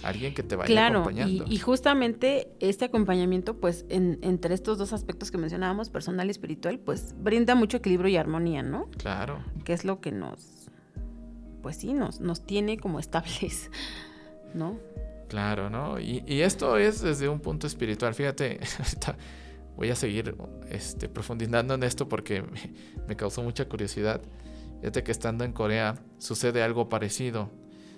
alguien 0.03 0.35
que 0.35 0.43
te 0.43 0.55
vaya 0.55 0.67
Claro, 0.67 0.99
y, 0.99 1.01
acompañando. 1.01 1.45
y 1.49 1.57
justamente 1.57 2.49
este 2.59 2.85
acompañamiento, 2.85 3.57
pues, 3.59 3.85
en- 3.89 4.19
entre 4.21 4.53
estos 4.53 4.77
dos 4.77 4.93
aspectos 4.93 5.31
que 5.31 5.39
mencionábamos, 5.39 5.89
personal 5.89 6.27
y 6.27 6.29
espiritual, 6.29 6.77
pues, 6.77 7.15
brinda 7.17 7.55
mucho 7.55 7.77
equilibrio 7.77 8.09
y 8.11 8.17
armonía, 8.17 8.61
¿no? 8.61 8.91
Claro. 8.97 9.43
Que 9.65 9.73
es 9.73 9.85
lo 9.85 10.01
que 10.01 10.11
nos, 10.11 10.69
pues 11.63 11.77
sí, 11.77 11.93
nos, 11.93 12.19
nos 12.19 12.45
tiene 12.45 12.77
como 12.77 12.99
estables, 12.99 13.71
¿no? 14.53 14.77
Claro, 15.29 15.71
¿no? 15.71 15.99
Y, 15.99 16.23
y 16.27 16.41
esto 16.41 16.77
es 16.77 17.01
desde 17.01 17.27
un 17.27 17.39
punto 17.39 17.65
espiritual. 17.65 18.13
Fíjate, 18.13 18.59
ahorita 18.79 19.17
voy 19.75 19.89
a 19.89 19.95
seguir 19.95 20.35
este, 20.69 21.09
profundizando 21.09 21.73
en 21.73 21.83
esto 21.83 22.07
porque 22.09 22.41
me, 22.41 22.73
me 23.07 23.15
causó 23.15 23.43
mucha 23.43 23.67
curiosidad. 23.67 24.21
Fíjate 24.79 25.03
que 25.03 25.11
estando 25.11 25.43
en 25.43 25.53
Corea 25.53 26.03
sucede 26.17 26.61
algo 26.61 26.89
parecido. 26.89 27.49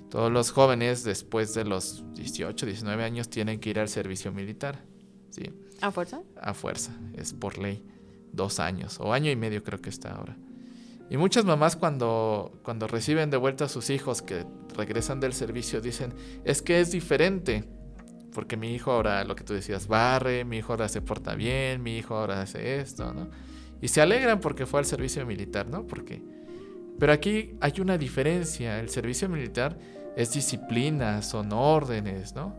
Todos 0.10 0.32
los 0.32 0.52
jóvenes 0.52 1.04
después 1.04 1.54
de 1.54 1.66
los 1.66 2.06
18, 2.14 2.66
19 2.66 3.04
años 3.04 3.30
tienen 3.30 3.60
que 3.60 3.72
ir 3.72 3.80
al 3.80 3.90
servicio 3.90 4.32
militar. 4.32 4.86
¿sí? 5.30 5.52
¿A 5.82 5.92
fuerza? 5.92 6.22
A 6.40 6.54
fuerza, 6.54 6.92
es 7.16 7.34
por 7.34 7.58
ley. 7.58 7.84
Dos 8.32 8.60
años 8.60 9.00
o 9.00 9.14
año 9.14 9.32
y 9.32 9.36
medio 9.36 9.64
creo 9.64 9.82
que 9.82 9.90
está 9.90 10.12
ahora. 10.12 10.38
Y 11.10 11.18
muchas 11.18 11.46
mamás 11.46 11.76
cuando, 11.76 12.60
cuando 12.64 12.88
reciben 12.88 13.30
de 13.30 13.38
vuelta 13.38 13.66
a 13.66 13.70
sus 13.70 13.90
hijos 13.90 14.22
que 14.22 14.46
regresan 14.76 15.20
del 15.20 15.34
servicio 15.34 15.80
dicen, 15.80 16.14
es 16.44 16.62
que 16.62 16.82
es 16.82 16.92
diferente, 16.92 17.64
porque 18.36 18.58
mi 18.58 18.76
hijo 18.76 18.92
ahora, 18.92 19.24
lo 19.24 19.36
que 19.36 19.46
tú 19.46 19.54
decías, 19.54 19.88
barre, 19.88 20.44
mi 20.44 20.58
hijo 20.58 20.74
ahora 20.74 20.90
se 20.90 21.02
porta 21.02 21.36
bien, 21.36 21.82
mi 21.82 21.98
hijo 21.98 22.16
ahora 22.16 22.42
hace 22.42 22.80
esto, 22.82 23.14
¿no? 23.14 23.30
Y 23.82 23.88
se 23.88 24.02
alegran 24.02 24.42
porque 24.42 24.66
fue 24.66 24.82
al 24.82 24.86
servicio 24.86 25.26
militar, 25.26 25.68
¿no? 25.68 25.88
Porque... 25.88 26.22
Pero 27.00 27.14
aquí 27.14 27.56
hay 27.62 27.74
una 27.80 27.98
diferencia, 27.98 28.80
el 28.80 28.90
servicio 28.90 29.30
militar 29.30 29.78
es 30.18 30.34
disciplina, 30.34 31.22
son 31.22 31.54
órdenes, 31.54 32.36
¿no? 32.36 32.54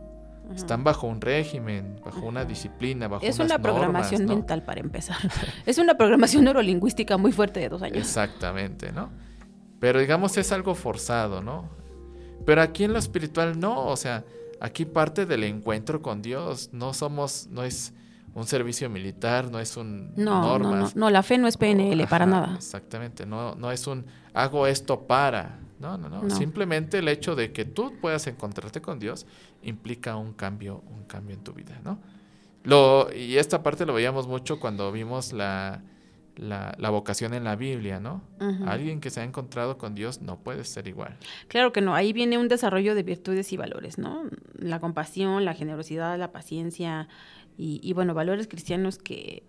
Están 0.55 0.83
bajo 0.83 1.07
un 1.07 1.21
régimen, 1.21 1.99
bajo 2.03 2.25
una 2.25 2.43
disciplina, 2.43 3.07
bajo 3.07 3.25
Es 3.25 3.35
unas 3.35 3.51
una 3.51 3.61
programación 3.61 4.21
normas, 4.21 4.35
¿no? 4.35 4.39
mental 4.39 4.63
para 4.63 4.79
empezar. 4.79 5.17
es 5.65 5.77
una 5.77 5.95
programación 5.95 6.43
neurolingüística 6.45 7.17
muy 7.17 7.31
fuerte 7.31 7.59
de 7.59 7.69
dos 7.69 7.83
años. 7.83 7.97
Exactamente, 7.97 8.91
¿no? 8.91 9.09
Pero 9.79 9.99
digamos 9.99 10.37
es 10.37 10.51
algo 10.51 10.73
forzado, 10.73 11.41
¿no? 11.41 11.69
Pero 12.45 12.61
aquí 12.61 12.83
en 12.85 12.93
lo 12.93 12.99
espiritual 12.99 13.59
no, 13.59 13.87
o 13.87 13.97
sea, 13.97 14.23
aquí 14.59 14.85
parte 14.85 15.25
del 15.25 15.43
encuentro 15.43 16.01
con 16.01 16.21
Dios, 16.21 16.69
no 16.71 16.93
somos, 16.93 17.47
no 17.51 17.63
es 17.63 17.93
un 18.33 18.45
servicio 18.45 18.89
militar, 18.89 19.49
no 19.49 19.59
es 19.59 19.77
un 19.77 20.13
No, 20.15 20.41
no, 20.41 20.59
no, 20.59 20.69
normas. 20.69 20.95
no, 20.95 21.09
la 21.09 21.23
fe 21.23 21.37
no 21.37 21.47
es 21.47 21.57
PNL 21.57 22.07
para 22.07 22.25
nada. 22.25 22.55
Exactamente, 22.55 23.25
no, 23.25 23.55
no 23.55 23.71
es 23.71 23.87
un 23.87 24.05
hago 24.33 24.67
esto 24.67 25.07
para. 25.07 25.59
No, 25.79 25.97
no, 25.97 26.09
no, 26.09 26.23
No. 26.23 26.29
Simplemente 26.35 26.99
el 26.99 27.07
hecho 27.07 27.35
de 27.35 27.51
que 27.51 27.65
tú 27.65 27.93
puedas 28.01 28.25
encontrarte 28.27 28.81
con 28.81 28.99
Dios 28.99 29.25
implica 29.63 30.15
un 30.15 30.33
cambio, 30.33 30.83
un 30.87 31.03
cambio 31.05 31.35
en 31.35 31.43
tu 31.43 31.53
vida, 31.53 31.79
¿no? 31.83 31.99
Lo, 32.63 33.11
y 33.13 33.37
esta 33.37 33.63
parte 33.63 33.85
lo 33.85 33.93
veíamos 33.93 34.27
mucho 34.27 34.59
cuando 34.59 34.91
vimos 34.91 35.33
la, 35.33 35.81
la, 36.37 36.75
la 36.77 36.89
vocación 36.89 37.33
en 37.33 37.43
la 37.43 37.55
Biblia, 37.55 37.99
¿no? 37.99 38.21
Alguien 38.65 39.01
que 39.01 39.09
se 39.09 39.21
ha 39.21 39.23
encontrado 39.23 39.77
con 39.77 39.95
Dios 39.95 40.21
no 40.21 40.39
puede 40.39 40.63
ser 40.63 40.87
igual. 40.87 41.17
Claro 41.47 41.73
que 41.73 41.81
no, 41.81 41.95
ahí 41.95 42.13
viene 42.13 42.37
un 42.37 42.47
desarrollo 42.47 42.95
de 42.95 43.03
virtudes 43.03 43.51
y 43.51 43.57
valores, 43.57 43.97
¿no? 43.97 44.23
La 44.57 44.79
compasión, 44.79 45.45
la 45.45 45.53
generosidad, 45.53 46.17
la 46.17 46.31
paciencia 46.31 47.07
y, 47.57 47.79
y, 47.83 47.93
bueno, 47.93 48.13
valores 48.13 48.47
cristianos 48.47 48.97
que, 48.97 49.43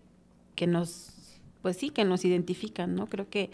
que 0.55 0.66
nos, 0.66 1.41
pues 1.62 1.76
sí, 1.76 1.91
que 1.91 2.05
nos 2.05 2.24
identifican, 2.24 2.95
¿no? 2.95 3.07
Creo 3.07 3.28
que 3.28 3.51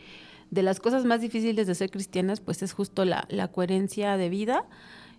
de 0.51 0.62
las 0.62 0.78
cosas 0.78 1.05
más 1.05 1.20
difíciles 1.20 1.66
de 1.66 1.74
ser 1.74 1.91
cristianas, 1.91 2.41
pues 2.41 2.62
es 2.62 2.72
justo 2.72 3.05
la, 3.05 3.26
la 3.28 3.49
coherencia 3.49 4.16
de 4.16 4.28
vida 4.28 4.64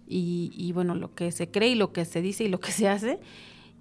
y, 0.08 0.52
y, 0.56 0.72
bueno, 0.72 0.96
lo 0.96 1.14
que 1.14 1.32
se 1.32 1.52
cree 1.52 1.70
y 1.70 1.76
lo 1.76 1.92
que 1.92 2.06
se 2.06 2.22
dice 2.22 2.46
y 2.46 2.48
lo 2.48 2.60
que 2.60 2.72
se 2.72 2.88
hace. 2.88 3.20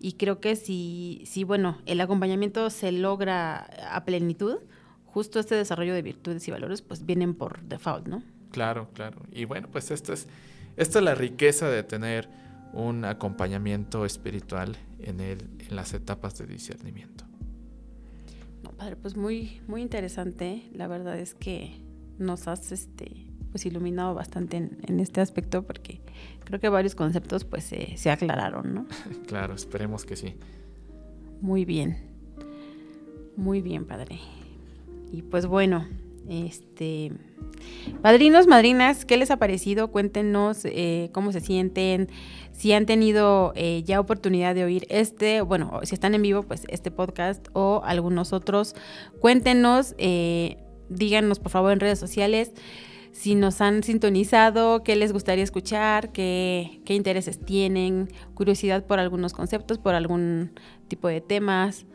Y 0.05 0.13
creo 0.13 0.39
que 0.39 0.55
si, 0.55 1.23
si, 1.25 1.45
bueno, 1.45 1.79
el 1.87 1.99
acompañamiento 1.99 2.69
se 2.69 2.93
logra 2.93 3.71
a 3.91 4.05
plenitud, 4.05 4.59
justo 5.07 5.41
este 5.41 5.55
desarrollo 5.55 5.95
de 5.95 6.03
virtudes 6.03 6.47
y 6.47 6.51
valores, 6.51 6.83
pues 6.83 7.07
vienen 7.07 7.33
por 7.33 7.63
default, 7.63 8.07
¿no? 8.07 8.23
Claro, 8.51 8.91
claro. 8.93 9.23
Y 9.33 9.47
bueno, 9.47 9.67
pues 9.73 9.91
esta 9.91 10.13
es, 10.13 10.29
esta 10.77 10.99
es 10.99 11.05
la 11.07 11.15
riqueza 11.15 11.71
de 11.71 11.85
tener 11.85 12.29
un 12.75 13.07
acompañamiento 13.07 14.05
espiritual 14.05 14.77
en, 14.99 15.21
el, 15.21 15.39
en 15.59 15.75
las 15.75 15.95
etapas 15.95 16.37
de 16.37 16.49
discernimiento. 16.49 17.25
No, 18.63 18.73
padre, 18.73 18.97
pues 18.97 19.17
muy, 19.17 19.63
muy 19.67 19.81
interesante. 19.81 20.69
La 20.75 20.87
verdad 20.87 21.19
es 21.19 21.33
que 21.33 21.81
nos 22.19 22.47
has 22.47 22.73
este, 22.73 23.31
pues 23.53 23.65
iluminado 23.65 24.13
bastante 24.13 24.59
en, 24.59 24.77
en 24.87 25.01
este 25.01 25.23
aspecto 25.23 25.63
porque 25.63 26.04
creo 26.45 26.61
que 26.61 26.69
varios 26.69 26.95
conceptos 26.95 27.45
pues 27.45 27.65
se, 27.65 27.97
se 27.97 28.11
aclararon, 28.11 28.75
¿no? 28.75 28.87
Claro, 29.27 29.55
esperemos 29.55 30.05
que 30.05 30.17
sí. 30.17 30.35
Muy 31.41 31.65
bien. 31.65 31.99
Muy 33.37 33.61
bien, 33.61 33.85
padre. 33.85 34.21
Y 35.12 35.23
pues 35.23 35.47
bueno, 35.47 35.87
este 36.29 37.12
padrinos, 38.03 38.47
madrinas, 38.47 39.05
¿qué 39.05 39.17
les 39.17 39.31
ha 39.31 39.37
parecido? 39.37 39.89
Cuéntenos 39.89 40.65
eh, 40.65 41.11
cómo 41.12 41.33
se 41.33 41.41
sienten, 41.41 42.09
si 42.53 42.73
han 42.73 42.87
tenido 42.87 43.53
eh, 43.57 43.83
ya 43.85 44.01
oportunidad 44.01 44.55
de 44.55 44.65
oír 44.65 44.87
este, 44.89 45.41
bueno, 45.41 45.81
si 45.83 45.95
están 45.95 46.15
en 46.15 46.23
vivo, 46.23 46.43
pues 46.43 46.65
este 46.69 46.91
podcast 46.91 47.49
o 47.53 47.83
algunos 47.85 48.33
otros. 48.33 48.75
Cuéntenos, 49.21 49.95
eh, 49.99 50.59
díganos 50.89 51.41
por 51.41 51.51
favor 51.51 51.73
en 51.73 51.81
redes 51.81 51.99
sociales 51.99 52.53
si 53.15 53.37
nos 53.37 53.61
han 53.61 53.85
sintonizado, 53.85 54.83
qué 54.83 54.97
les 54.97 55.12
gustaría 55.12 55.45
escuchar, 55.45 56.11
qué, 56.11 56.81
intereses 56.89 57.39
tienen, 57.39 58.09
curiosidad 58.35 58.85
por 58.85 58.99
algunos 58.99 59.33
conceptos, 59.33 59.79
por 59.79 59.95
algún 59.95 60.51
tipo 60.89 61.07
de 61.07 61.21
temas. 61.21 61.87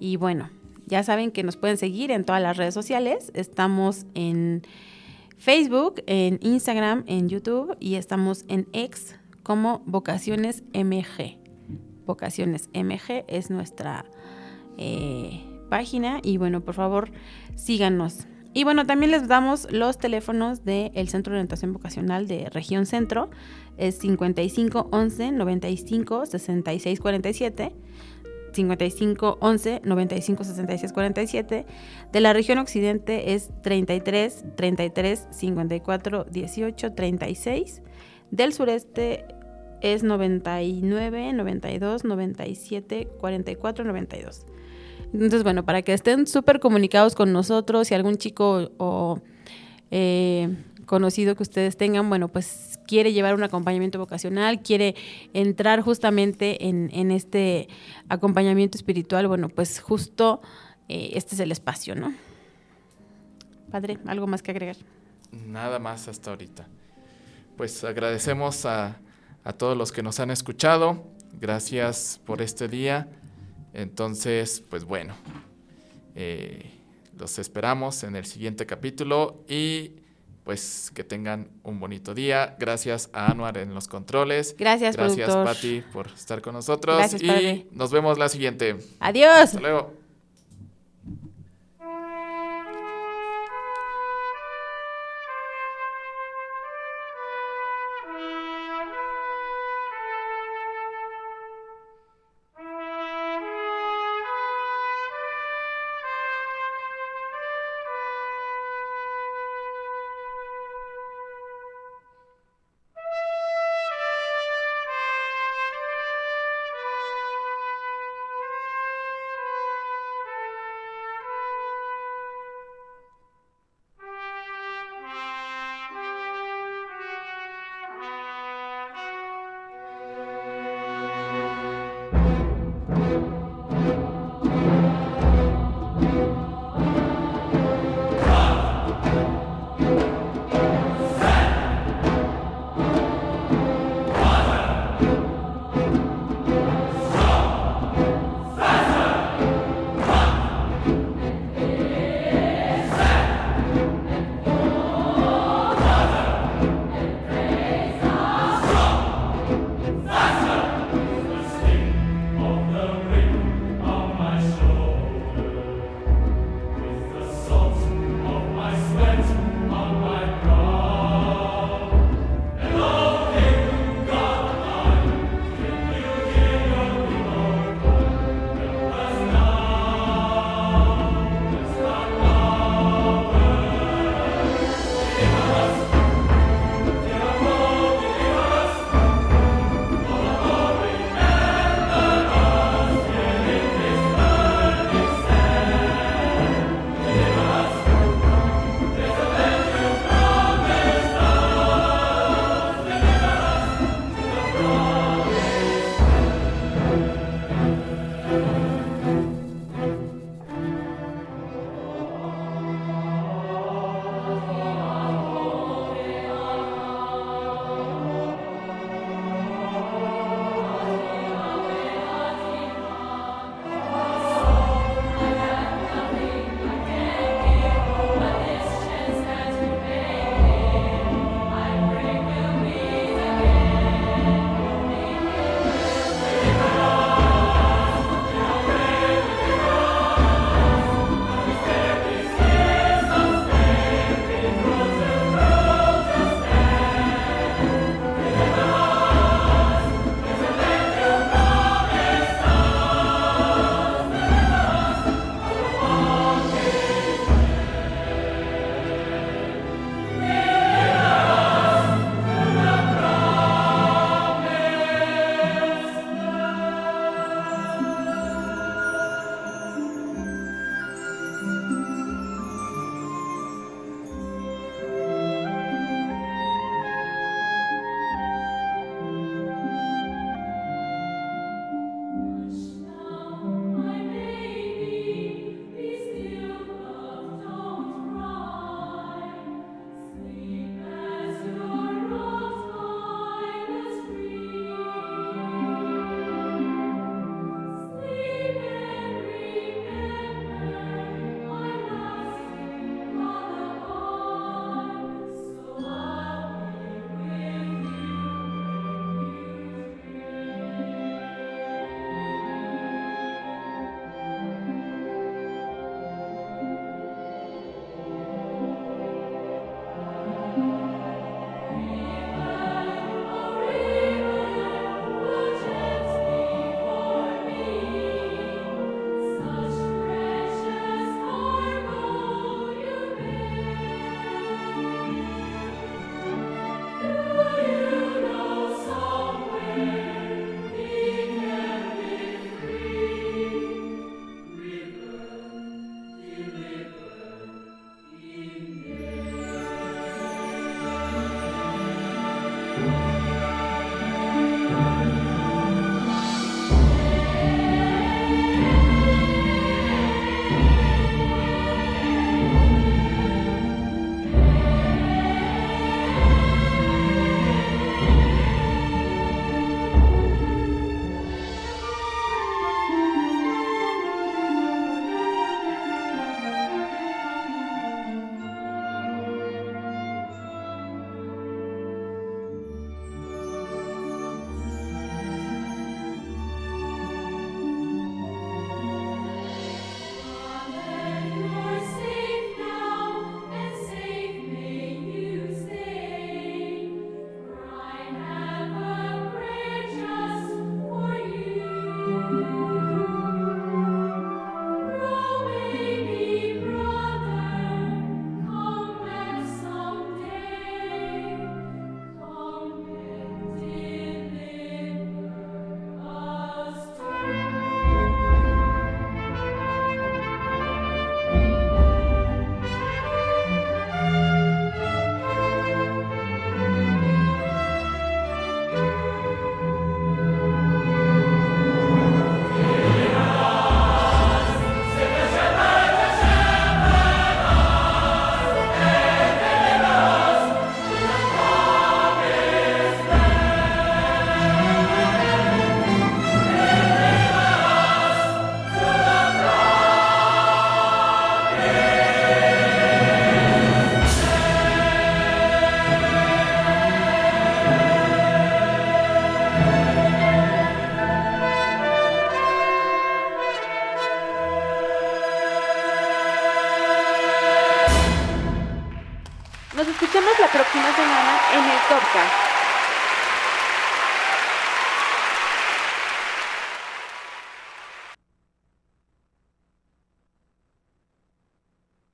Y 0.00 0.16
bueno, 0.16 0.48
ya 0.86 1.02
saben 1.02 1.30
que 1.30 1.42
nos 1.42 1.58
pueden 1.58 1.76
seguir 1.76 2.10
en 2.10 2.24
todas 2.24 2.40
las 2.40 2.56
redes 2.56 2.72
sociales. 2.72 3.30
Estamos 3.34 4.06
en 4.14 4.62
Facebook, 5.36 6.02
en 6.06 6.38
Instagram, 6.40 7.04
en 7.06 7.28
YouTube 7.28 7.76
y 7.78 7.96
estamos 7.96 8.46
en 8.48 8.66
X 8.72 9.14
como 9.42 9.82
Vocaciones 9.84 10.64
MG. 10.72 11.36
Vocaciones 12.06 12.70
MG 12.72 13.26
es 13.28 13.50
nuestra 13.50 14.06
eh, 14.78 15.44
página 15.68 16.20
y 16.22 16.38
bueno, 16.38 16.62
por 16.62 16.72
favor, 16.72 17.12
síganos. 17.56 18.26
Y 18.54 18.64
bueno, 18.64 18.86
también 18.86 19.10
les 19.10 19.28
damos 19.28 19.70
los 19.70 19.98
teléfonos 19.98 20.64
del 20.64 21.08
Centro 21.08 21.32
de 21.32 21.38
Orientación 21.38 21.72
Vocacional 21.72 22.28
de 22.28 22.50
Región 22.50 22.84
Centro. 22.84 23.30
Es 23.78 23.98
55 23.98 24.88
11 24.92 25.32
95 25.32 26.26
66 26.26 27.00
47. 27.00 27.72
55 28.52 29.38
11 29.40 29.80
95 29.84 30.44
66 30.44 30.92
47. 30.92 31.66
De 32.12 32.20
la 32.20 32.34
región 32.34 32.58
occidente 32.58 33.32
es 33.34 33.50
33 33.62 34.44
33 34.56 35.28
54 35.30 36.24
18 36.24 36.92
36. 36.92 37.82
Del 38.30 38.52
sureste 38.52 39.24
es 39.80 40.02
99 40.02 41.32
92 41.32 42.04
97 42.04 43.08
44 43.18 43.84
92. 43.84 44.46
Entonces, 45.12 45.42
bueno, 45.42 45.64
para 45.64 45.82
que 45.82 45.92
estén 45.92 46.26
súper 46.26 46.58
comunicados 46.58 47.14
con 47.14 47.32
nosotros, 47.32 47.88
si 47.88 47.94
algún 47.94 48.16
chico 48.16 48.70
o 48.78 49.20
eh, 49.90 50.48
conocido 50.86 51.36
que 51.36 51.42
ustedes 51.42 51.76
tengan, 51.76 52.08
bueno, 52.08 52.28
pues 52.28 52.78
quiere 52.86 53.12
llevar 53.12 53.34
un 53.34 53.42
acompañamiento 53.42 53.98
vocacional, 53.98 54.62
quiere 54.62 54.94
entrar 55.34 55.82
justamente 55.82 56.66
en, 56.68 56.90
en 56.92 57.10
este 57.10 57.68
acompañamiento 58.08 58.78
espiritual, 58.78 59.28
bueno, 59.28 59.48
pues 59.48 59.80
justo 59.80 60.40
eh, 60.88 61.10
este 61.14 61.34
es 61.34 61.40
el 61.40 61.52
espacio, 61.52 61.94
¿no? 61.94 62.14
Padre, 63.70 63.98
¿algo 64.06 64.26
más 64.26 64.42
que 64.42 64.50
agregar? 64.50 64.76
Nada 65.46 65.78
más 65.78 66.08
hasta 66.08 66.30
ahorita. 66.30 66.66
Pues 67.56 67.84
agradecemos 67.84 68.66
a, 68.66 68.98
a 69.44 69.52
todos 69.52 69.76
los 69.76 69.92
que 69.92 70.02
nos 70.02 70.20
han 70.20 70.30
escuchado. 70.30 71.04
Gracias 71.40 72.20
por 72.26 72.42
este 72.42 72.68
día. 72.68 73.08
Entonces, 73.74 74.62
pues 74.68 74.84
bueno, 74.84 75.14
eh, 76.14 76.70
los 77.18 77.38
esperamos 77.38 78.02
en 78.04 78.16
el 78.16 78.26
siguiente 78.26 78.66
capítulo 78.66 79.44
y 79.48 79.92
pues 80.44 80.90
que 80.94 81.04
tengan 81.04 81.48
un 81.62 81.78
bonito 81.78 82.14
día. 82.14 82.56
Gracias 82.58 83.10
a 83.12 83.30
Anuar 83.30 83.58
en 83.58 83.74
los 83.74 83.88
controles. 83.88 84.56
Gracias, 84.58 84.96
Gracias, 84.96 85.28
productor. 85.28 85.44
Pati, 85.44 85.84
por 85.92 86.08
estar 86.08 86.42
con 86.42 86.54
nosotros. 86.54 86.96
Gracias, 86.96 87.22
y 87.22 87.26
padre. 87.26 87.66
nos 87.70 87.92
vemos 87.92 88.18
la 88.18 88.28
siguiente. 88.28 88.76
Adiós. 88.98 89.30
Hasta 89.30 89.60
luego. 89.60 90.01